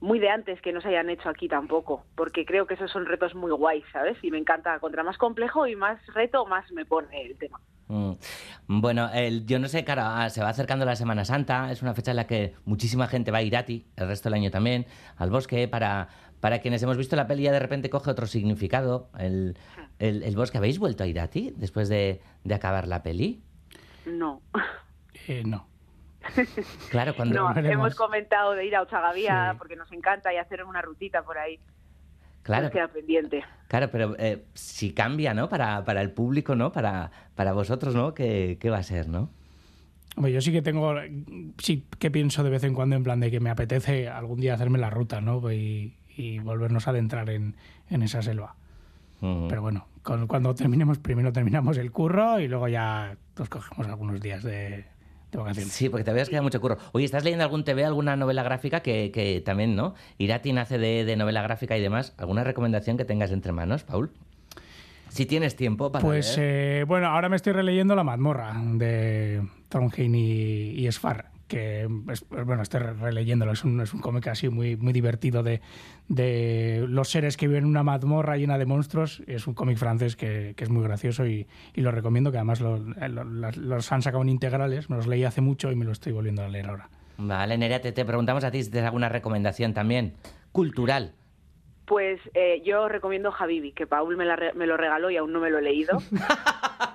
muy 0.00 0.18
de 0.18 0.30
antes 0.30 0.60
que 0.62 0.72
no 0.72 0.80
se 0.80 0.88
hayan 0.88 1.10
hecho 1.10 1.28
aquí 1.28 1.46
tampoco, 1.46 2.04
porque 2.14 2.46
creo 2.46 2.66
que 2.66 2.74
esos 2.74 2.90
son 2.90 3.04
retos 3.04 3.34
muy 3.34 3.50
guays, 3.50 3.84
¿sabes? 3.92 4.16
Y 4.22 4.30
me 4.30 4.38
encanta, 4.38 4.78
contra 4.80 5.02
más 5.02 5.18
complejo 5.18 5.66
y 5.66 5.76
más 5.76 6.00
reto, 6.14 6.46
más 6.46 6.70
me 6.72 6.86
pone 6.86 7.22
el 7.22 7.36
tema. 7.36 7.60
Mm. 7.88 8.12
Bueno, 8.68 9.10
el, 9.12 9.44
yo 9.46 9.58
no 9.58 9.68
sé, 9.68 9.84
claro, 9.84 10.02
ah, 10.04 10.30
se 10.30 10.42
va 10.42 10.48
acercando 10.48 10.84
la 10.86 10.96
Semana 10.96 11.24
Santa, 11.24 11.70
es 11.70 11.82
una 11.82 11.92
fecha 11.92 12.12
en 12.12 12.16
la 12.16 12.26
que 12.26 12.54
muchísima 12.64 13.08
gente 13.08 13.30
va 13.30 13.38
a 13.38 13.42
ir 13.42 13.56
a 13.56 13.64
ti, 13.64 13.84
el 13.96 14.06
resto 14.06 14.30
del 14.30 14.34
año 14.38 14.50
también, 14.50 14.86
al 15.16 15.28
bosque, 15.28 15.68
para, 15.68 16.08
para 16.40 16.60
quienes 16.60 16.82
hemos 16.82 16.96
visto 16.96 17.14
la 17.14 17.26
peli 17.26 17.42
ya 17.42 17.52
de 17.52 17.58
repente 17.58 17.90
coge 17.90 18.10
otro 18.10 18.26
significado, 18.26 19.10
el, 19.18 19.58
el, 19.98 20.22
el 20.22 20.36
bosque. 20.36 20.56
¿Habéis 20.56 20.78
vuelto 20.78 21.04
a 21.04 21.08
ir 21.08 21.20
a 21.20 21.28
ti 21.28 21.52
después 21.56 21.88
de, 21.90 22.22
de 22.44 22.54
acabar 22.54 22.88
la 22.88 23.02
peli? 23.02 23.42
No. 24.06 24.42
Eh, 25.26 25.42
no. 25.44 25.66
Claro, 26.90 27.14
cuando... 27.16 27.34
No, 27.34 27.56
hemos 27.56 27.94
comentado 27.94 28.52
de 28.52 28.66
ir 28.66 28.76
a 28.76 28.82
Ochagavía 28.82 29.52
Sí. 29.52 29.58
porque 29.58 29.76
nos 29.76 29.90
encanta 29.92 30.32
y 30.32 30.36
hacer 30.36 30.64
una 30.64 30.82
rutita 30.82 31.22
por 31.22 31.38
ahí. 31.38 31.58
Claro. 32.42 32.64
Nos 32.64 32.72
queda 32.72 32.88
pendiente. 32.88 33.44
Claro, 33.68 33.90
pero 33.90 34.16
eh, 34.18 34.44
si 34.54 34.92
cambia, 34.92 35.34
¿no? 35.34 35.48
Para, 35.48 35.84
para 35.84 36.00
el 36.02 36.10
público, 36.10 36.54
¿no? 36.56 36.72
Para, 36.72 37.10
para 37.34 37.52
vosotros, 37.52 37.94
¿no? 37.94 38.14
¿Qué, 38.14 38.58
qué 38.60 38.70
va 38.70 38.78
a 38.78 38.82
ser, 38.82 39.08
no? 39.08 39.30
Hombre, 40.16 40.32
yo 40.32 40.40
sí 40.40 40.50
que 40.52 40.60
tengo, 40.62 40.94
sí 41.58 41.86
que 41.98 42.10
pienso 42.10 42.42
de 42.42 42.50
vez 42.50 42.64
en 42.64 42.74
cuando 42.74 42.96
en 42.96 43.04
plan 43.04 43.20
de 43.20 43.30
que 43.30 43.40
me 43.40 43.50
apetece 43.50 44.08
algún 44.08 44.40
día 44.40 44.54
hacerme 44.54 44.78
la 44.78 44.90
ruta, 44.90 45.20
¿no? 45.20 45.50
Y, 45.52 45.94
y 46.16 46.38
volvernos 46.40 46.86
a 46.86 46.90
adentrar 46.90 47.30
en, 47.30 47.56
en 47.88 48.02
esa 48.02 48.20
selva. 48.20 48.56
Pero 49.20 49.62
bueno, 49.62 49.86
con- 50.02 50.26
cuando 50.26 50.54
terminemos, 50.54 50.98
primero 50.98 51.32
terminamos 51.32 51.76
el 51.78 51.90
curro 51.92 52.40
y 52.40 52.48
luego 52.48 52.68
ya 52.68 53.16
nos 53.38 53.48
cogemos 53.48 53.86
algunos 53.86 54.20
días 54.20 54.42
de, 54.42 54.84
de 55.30 55.38
vacaciones. 55.38 55.72
Sí, 55.72 55.88
porque 55.88 56.04
te 56.04 56.10
habías 56.10 56.28
quedado 56.28 56.42
mucho 56.44 56.60
curro. 56.60 56.78
Oye, 56.92 57.04
¿estás 57.04 57.22
leyendo 57.24 57.44
algún 57.44 57.64
TV, 57.64 57.84
alguna 57.84 58.16
novela 58.16 58.42
gráfica 58.42 58.80
que, 58.80 59.10
que 59.12 59.40
también, 59.40 59.76
¿no? 59.76 59.94
Irati 60.18 60.52
nace 60.52 60.78
de, 60.78 61.04
de 61.04 61.16
novela 61.16 61.42
gráfica 61.42 61.76
y 61.76 61.80
demás. 61.82 62.14
¿Alguna 62.18 62.44
recomendación 62.44 62.96
que 62.96 63.04
tengas 63.04 63.30
entre 63.30 63.52
manos, 63.52 63.84
Paul? 63.84 64.10
Si 65.08 65.26
tienes 65.26 65.56
tiempo 65.56 65.90
para 65.90 66.04
Pues 66.04 66.36
eh, 66.38 66.84
bueno, 66.86 67.08
ahora 67.08 67.28
me 67.28 67.34
estoy 67.36 67.52
releyendo 67.52 67.96
La 67.96 68.04
mazmorra 68.04 68.54
de 68.74 69.42
Trondheim 69.68 70.14
y, 70.14 70.86
y 70.86 70.92
Sfar, 70.92 71.30
que 71.50 71.88
es, 72.10 72.24
bueno, 72.28 72.62
estoy 72.62 72.80
releyéndolo, 72.80 73.50
es 73.52 73.64
un, 73.64 73.80
es 73.80 73.92
un 73.92 74.00
cómic 74.00 74.28
así 74.28 74.48
muy, 74.48 74.76
muy 74.76 74.92
divertido 74.92 75.42
de, 75.42 75.60
de 76.08 76.86
los 76.88 77.08
seres 77.10 77.36
que 77.36 77.48
viven 77.48 77.64
en 77.64 77.70
una 77.70 77.82
mazmorra 77.82 78.36
llena 78.36 78.56
de 78.56 78.66
monstruos. 78.66 79.22
Es 79.26 79.46
un 79.48 79.54
cómic 79.54 79.76
francés 79.76 80.14
que, 80.14 80.54
que 80.56 80.62
es 80.64 80.70
muy 80.70 80.82
gracioso 80.84 81.26
y, 81.26 81.48
y 81.74 81.80
lo 81.80 81.90
recomiendo, 81.90 82.30
que 82.30 82.38
además 82.38 82.60
lo- 82.60 82.78
lo- 82.78 83.24
los, 83.24 83.56
los 83.56 83.90
han 83.92 84.00
sacado 84.02 84.22
en 84.22 84.28
integrales, 84.28 84.88
me 84.88 84.96
los 84.96 85.08
leí 85.08 85.24
hace 85.24 85.40
mucho 85.40 85.72
y 85.72 85.76
me 85.76 85.84
lo 85.84 85.90
estoy 85.92 86.12
volviendo 86.12 86.42
a 86.42 86.48
leer 86.48 86.68
ahora. 86.68 86.88
Vale, 87.18 87.58
Nerea, 87.58 87.80
te, 87.82 87.90
te 87.92 88.04
preguntamos 88.04 88.44
a 88.44 88.50
ti 88.52 88.62
si 88.62 88.70
tienes 88.70 88.86
alguna 88.86 89.08
recomendación 89.08 89.74
también. 89.74 90.14
Cultural. 90.52 91.14
Pues 91.84 92.20
eh, 92.34 92.62
yo 92.64 92.88
recomiendo 92.88 93.34
Habibi, 93.36 93.72
que 93.72 93.88
Paul 93.88 94.16
me, 94.16 94.24
la 94.24 94.36
re- 94.36 94.52
me 94.54 94.66
lo 94.68 94.76
regaló 94.76 95.10
y 95.10 95.16
aún 95.16 95.32
no 95.32 95.40
me 95.40 95.50
lo 95.50 95.58
he 95.58 95.62
leído. 95.62 95.98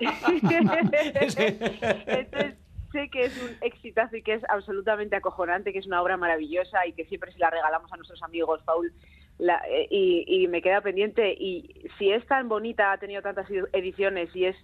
Entonces, 1.20 2.54
sé 2.92 3.08
que 3.10 3.24
es 3.26 3.36
un 3.36 3.56
exitazo 3.60 4.16
y 4.16 4.22
que 4.22 4.34
es 4.34 4.42
absolutamente 4.48 5.16
acojonante, 5.16 5.72
que 5.72 5.78
es 5.80 5.86
una 5.86 6.02
obra 6.02 6.16
maravillosa 6.16 6.86
y 6.86 6.92
que 6.92 7.04
siempre 7.06 7.32
se 7.32 7.38
la 7.38 7.50
regalamos 7.50 7.92
a 7.92 7.96
nuestros 7.96 8.22
amigos, 8.22 8.62
Paul. 8.64 8.92
la- 9.38 9.62
eh, 9.68 9.86
y, 9.90 10.24
y 10.26 10.48
me 10.48 10.62
queda 10.62 10.80
pendiente. 10.80 11.34
Y 11.38 11.88
si 11.98 12.10
es 12.10 12.26
tan 12.26 12.48
bonita, 12.48 12.92
ha 12.92 12.98
tenido 12.98 13.20
tantas 13.22 13.50
ed- 13.50 13.68
ediciones 13.72 14.34
y 14.34 14.46
es 14.46 14.56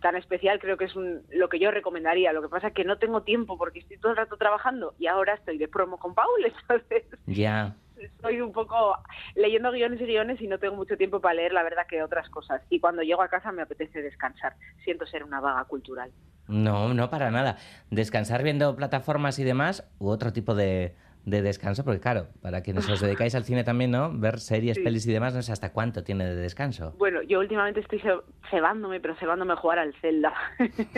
tan 0.00 0.16
especial, 0.16 0.58
creo 0.60 0.76
que 0.76 0.84
es 0.84 0.94
un, 0.94 1.24
lo 1.30 1.48
que 1.48 1.58
yo 1.58 1.70
recomendaría. 1.70 2.32
Lo 2.32 2.42
que 2.42 2.48
pasa 2.50 2.68
es 2.68 2.74
que 2.74 2.84
no 2.84 2.98
tengo 2.98 3.22
tiempo 3.22 3.56
porque 3.58 3.78
estoy 3.80 3.98
todo 3.98 4.12
el 4.12 4.18
rato 4.18 4.36
trabajando 4.36 4.94
y 4.98 5.06
ahora 5.06 5.34
estoy 5.34 5.56
de 5.58 5.66
promo 5.68 5.98
con 5.98 6.14
Paul, 6.14 6.44
entonces 6.44 7.04
Ya. 7.26 7.74
estoy 7.96 8.40
un 8.40 8.52
poco 8.52 8.96
leyendo 9.34 9.72
guiones 9.72 10.00
y 10.00 10.04
guiones 10.06 10.40
y 10.40 10.46
no 10.46 10.58
tengo 10.58 10.76
mucho 10.76 10.96
tiempo 10.96 11.20
para 11.20 11.34
leer, 11.34 11.52
la 11.52 11.62
verdad, 11.64 11.86
que 11.88 12.02
otras 12.02 12.28
cosas. 12.30 12.62
Y 12.68 12.78
cuando 12.80 13.02
llego 13.02 13.22
a 13.22 13.28
casa 13.28 13.50
me 13.50 13.62
apetece 13.62 14.02
descansar. 14.02 14.54
Siento 14.84 15.04
ser 15.06 15.24
una 15.24 15.40
vaga 15.40 15.64
cultural. 15.64 16.12
No, 16.48 16.94
no 16.94 17.10
para 17.10 17.30
nada. 17.30 17.56
Descansar 17.90 18.42
viendo 18.42 18.74
plataformas 18.74 19.38
y 19.38 19.44
demás 19.44 19.88
u 19.98 20.08
otro 20.08 20.32
tipo 20.32 20.54
de, 20.54 20.94
de 21.24 21.42
descanso, 21.42 21.84
porque 21.84 22.00
claro, 22.00 22.28
para 22.40 22.62
quienes 22.62 22.88
os 22.88 23.00
dedicáis 23.00 23.34
al 23.34 23.44
cine 23.44 23.64
también, 23.64 23.90
¿no? 23.90 24.10
Ver 24.12 24.40
series, 24.40 24.76
Sí. 24.78 24.82
pelis 24.82 25.06
y 25.06 25.12
demás, 25.12 25.34
no 25.34 25.42
sé 25.42 25.52
hasta 25.52 25.72
cuánto 25.72 26.02
tiene 26.04 26.24
de 26.24 26.34
descanso. 26.36 26.94
Bueno, 26.98 27.20
yo 27.22 27.38
últimamente 27.40 27.80
estoy 27.80 28.00
ce- 28.00 28.20
cebándome, 28.50 28.98
pero 29.00 29.14
cebándome 29.16 29.52
a 29.52 29.56
jugar 29.56 29.78
al 29.78 29.94
Zelda. 30.00 30.32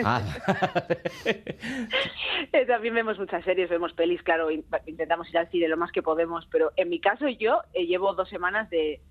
Ah, 0.03 0.21
Eh, 2.53 2.65
También 2.65 2.93
vemos 2.95 3.17
muchas 3.19 3.43
series, 3.43 3.69
vemos 3.69 3.93
pelis, 3.93 4.21
claro, 4.23 4.49
in- 4.51 4.65
intentamos 4.85 5.29
ir 5.29 5.37
al 5.37 5.49
cine 5.49 5.67
lo 5.67 5.77
más 5.77 5.91
que 5.91 6.01
podemos, 6.01 6.47
pero 6.51 6.71
en 6.75 6.89
mi 6.89 6.99
caso 6.99 7.27
yo 7.27 7.61
eh, 7.73 7.85
llevo 7.85 8.13
dos 8.13 8.29
semanas 8.29 8.69
de 8.69 9.01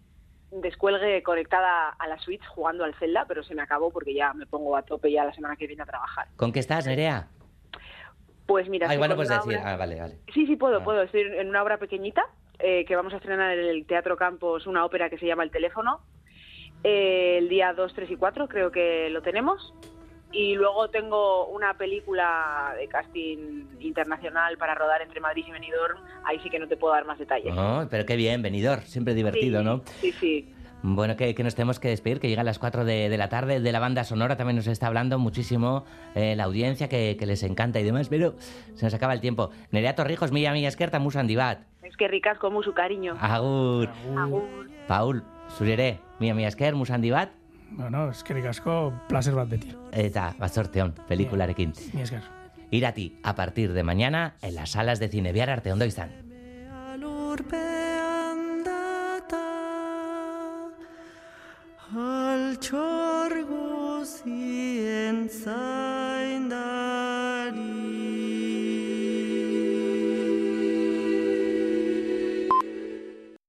descuelgue 0.51 1.23
conectada 1.23 1.91
a 1.91 2.09
la 2.09 2.19
Switch 2.19 2.45
jugando 2.49 2.85
al 2.85 2.95
Zelda, 2.97 3.25
pero 3.29 3.43
se 3.43 3.55
me 3.55 3.63
acabó 3.63 3.91
porque 3.91 4.15
ya 4.15 4.33
me 4.35 4.47
pongo 4.47 4.77
a 4.77 4.83
tope 4.83 5.11
ya 5.13 5.25
la 5.25 5.33
semana 5.33 5.57
que 5.57 5.67
viene 5.67 5.83
a 5.83 5.87
trabajar. 5.87 6.27
¿Con 6.37 6.53
qué 6.53 6.59
estás, 6.61 6.87
Nerea? 6.87 7.29
Pues 8.47 8.69
mira, 8.69 8.87
Ah, 8.87 8.95
estoy 8.95 8.97
igual 8.97 9.11
no 9.11 9.17
con 9.17 9.25
puedes 9.27 9.31
una 9.31 9.39
decir. 9.53 9.59
obra- 9.65 9.73
Ah, 9.73 9.77
vale, 9.77 10.01
vale. 10.01 10.19
Sí, 10.35 10.47
sí 10.47 10.57
puedo, 10.57 10.83
puedo. 10.83 11.03
Estoy 11.03 11.21
en 11.21 11.49
una 11.49 11.63
obra 11.63 11.79
pequeñita 11.79 12.25
eh, 12.59 12.85
que 12.85 12.97
vamos 12.97 13.13
a 13.13 13.17
estrenar 13.17 13.57
en 13.57 13.65
el 13.69 13.87
Teatro 13.87 14.17
Campos, 14.17 14.67
una 14.67 14.85
ópera 14.85 15.09
que 15.09 15.19
se 15.19 15.27
llama 15.27 15.45
El 15.45 15.51
Teléfono. 15.51 16.01
Eh, 16.83 17.37
el 17.39 17.49
día 17.49 17.73
2, 17.73 17.95
3 17.95 18.11
y 18.11 18.17
4 18.17 18.49
creo 18.49 18.71
que 18.73 19.09
lo 19.11 19.23
tenemos. 19.23 19.73
Y 20.33 20.55
luego 20.55 20.89
tengo 20.91 21.47
una 21.47 21.75
película 21.75 22.73
de 22.79 22.87
casting 22.87 23.65
internacional 23.81 24.57
para 24.59 24.75
rodar 24.75 25.03
entre 25.03 25.21
Madrid 25.21 25.45
y 25.49 25.51
Benidorm. 25.51 25.99
Ahí 26.25 26.39
sí 26.41 26.51
que 26.51 26.59
no 26.59 26.69
te 26.69 26.77
puedo 26.77 26.95
dar 26.95 27.05
más 27.05 27.19
detalles. 27.19 27.53
Oh, 27.57 27.87
pero 27.91 28.07
qué 28.07 28.15
bien, 28.17 28.41
venidor, 28.41 28.83
siempre 28.83 29.15
divertido, 29.15 29.59
Sí, 29.61 29.65
¿no? 29.65 29.83
Sí, 30.01 30.13
sí. 30.13 30.55
Bueno, 30.83 31.15
que, 31.17 31.35
que 31.35 31.43
nos 31.43 31.55
tenemos 31.55 31.79
que 31.79 31.89
despedir, 31.89 32.21
que 32.21 32.29
llega 32.29 32.41
a 32.41 32.45
las 32.45 32.59
4 32.59 32.85
de, 32.85 33.09
de 33.11 33.19
la 33.19 33.29
tarde. 33.29 33.61
De 33.61 33.73
la 33.73 33.81
banda 33.81 34.05
sonora 34.05 34.37
también 34.37 34.57
nos 34.57 34.67
está 34.67 34.87
hablando 34.87 35.19
muchísimo 35.19 35.85
eh, 36.15 36.35
la 36.37 36.45
audiencia, 36.45 36.89
que, 36.89 37.17
que 37.19 37.27
les 37.27 37.43
encanta 37.43 37.81
y 37.81 37.83
demás, 37.83 38.09
pero 38.09 38.35
se 38.75 38.87
nos 38.87 38.95
acaba 38.95 39.13
el 39.13 39.21
tiempo. 39.21 39.51
Nerea 39.73 39.95
Torrijos, 39.95 40.33
mila 40.33 40.53
mila 40.53 40.69
eskerta, 40.69 40.99
musandibat. 40.99 41.61
Es 41.83 41.97
que 41.97 42.09
ricas 42.09 42.39
como 42.39 42.63
su 42.63 42.73
cariño. 42.73 43.17
Agur. 43.21 43.89
Agur. 44.17 44.71
Paul, 44.87 45.23
zurere, 45.51 46.01
mila 46.19 46.35
mila 46.35 46.49
esker, 46.49 46.75
musandibat. 46.75 47.31
Bueno, 47.71 48.11
es 48.11 48.23
que 48.23 48.49
asko 48.49 48.93
placer 49.09 49.35
bat 49.35 49.49
beti. 49.49 49.75
Eta, 49.93 50.35
batzorteon, 50.39 50.95
pelikularekin. 51.09 51.73
Mi 51.93 52.03
esker. 52.03 52.23
Irati, 52.71 53.19
a 53.23 53.35
partir 53.35 53.73
de 53.73 53.83
mañana, 53.83 54.35
en 54.43 54.55
las 54.55 54.71
salas 54.71 55.01
de 55.01 55.09
cine. 55.09 55.33
Bihar 55.33 55.51
arte, 55.51 55.73
ondo 55.73 55.85
izan. 55.85 56.11
altxor 61.93 63.33
guzientzat 63.51 64.11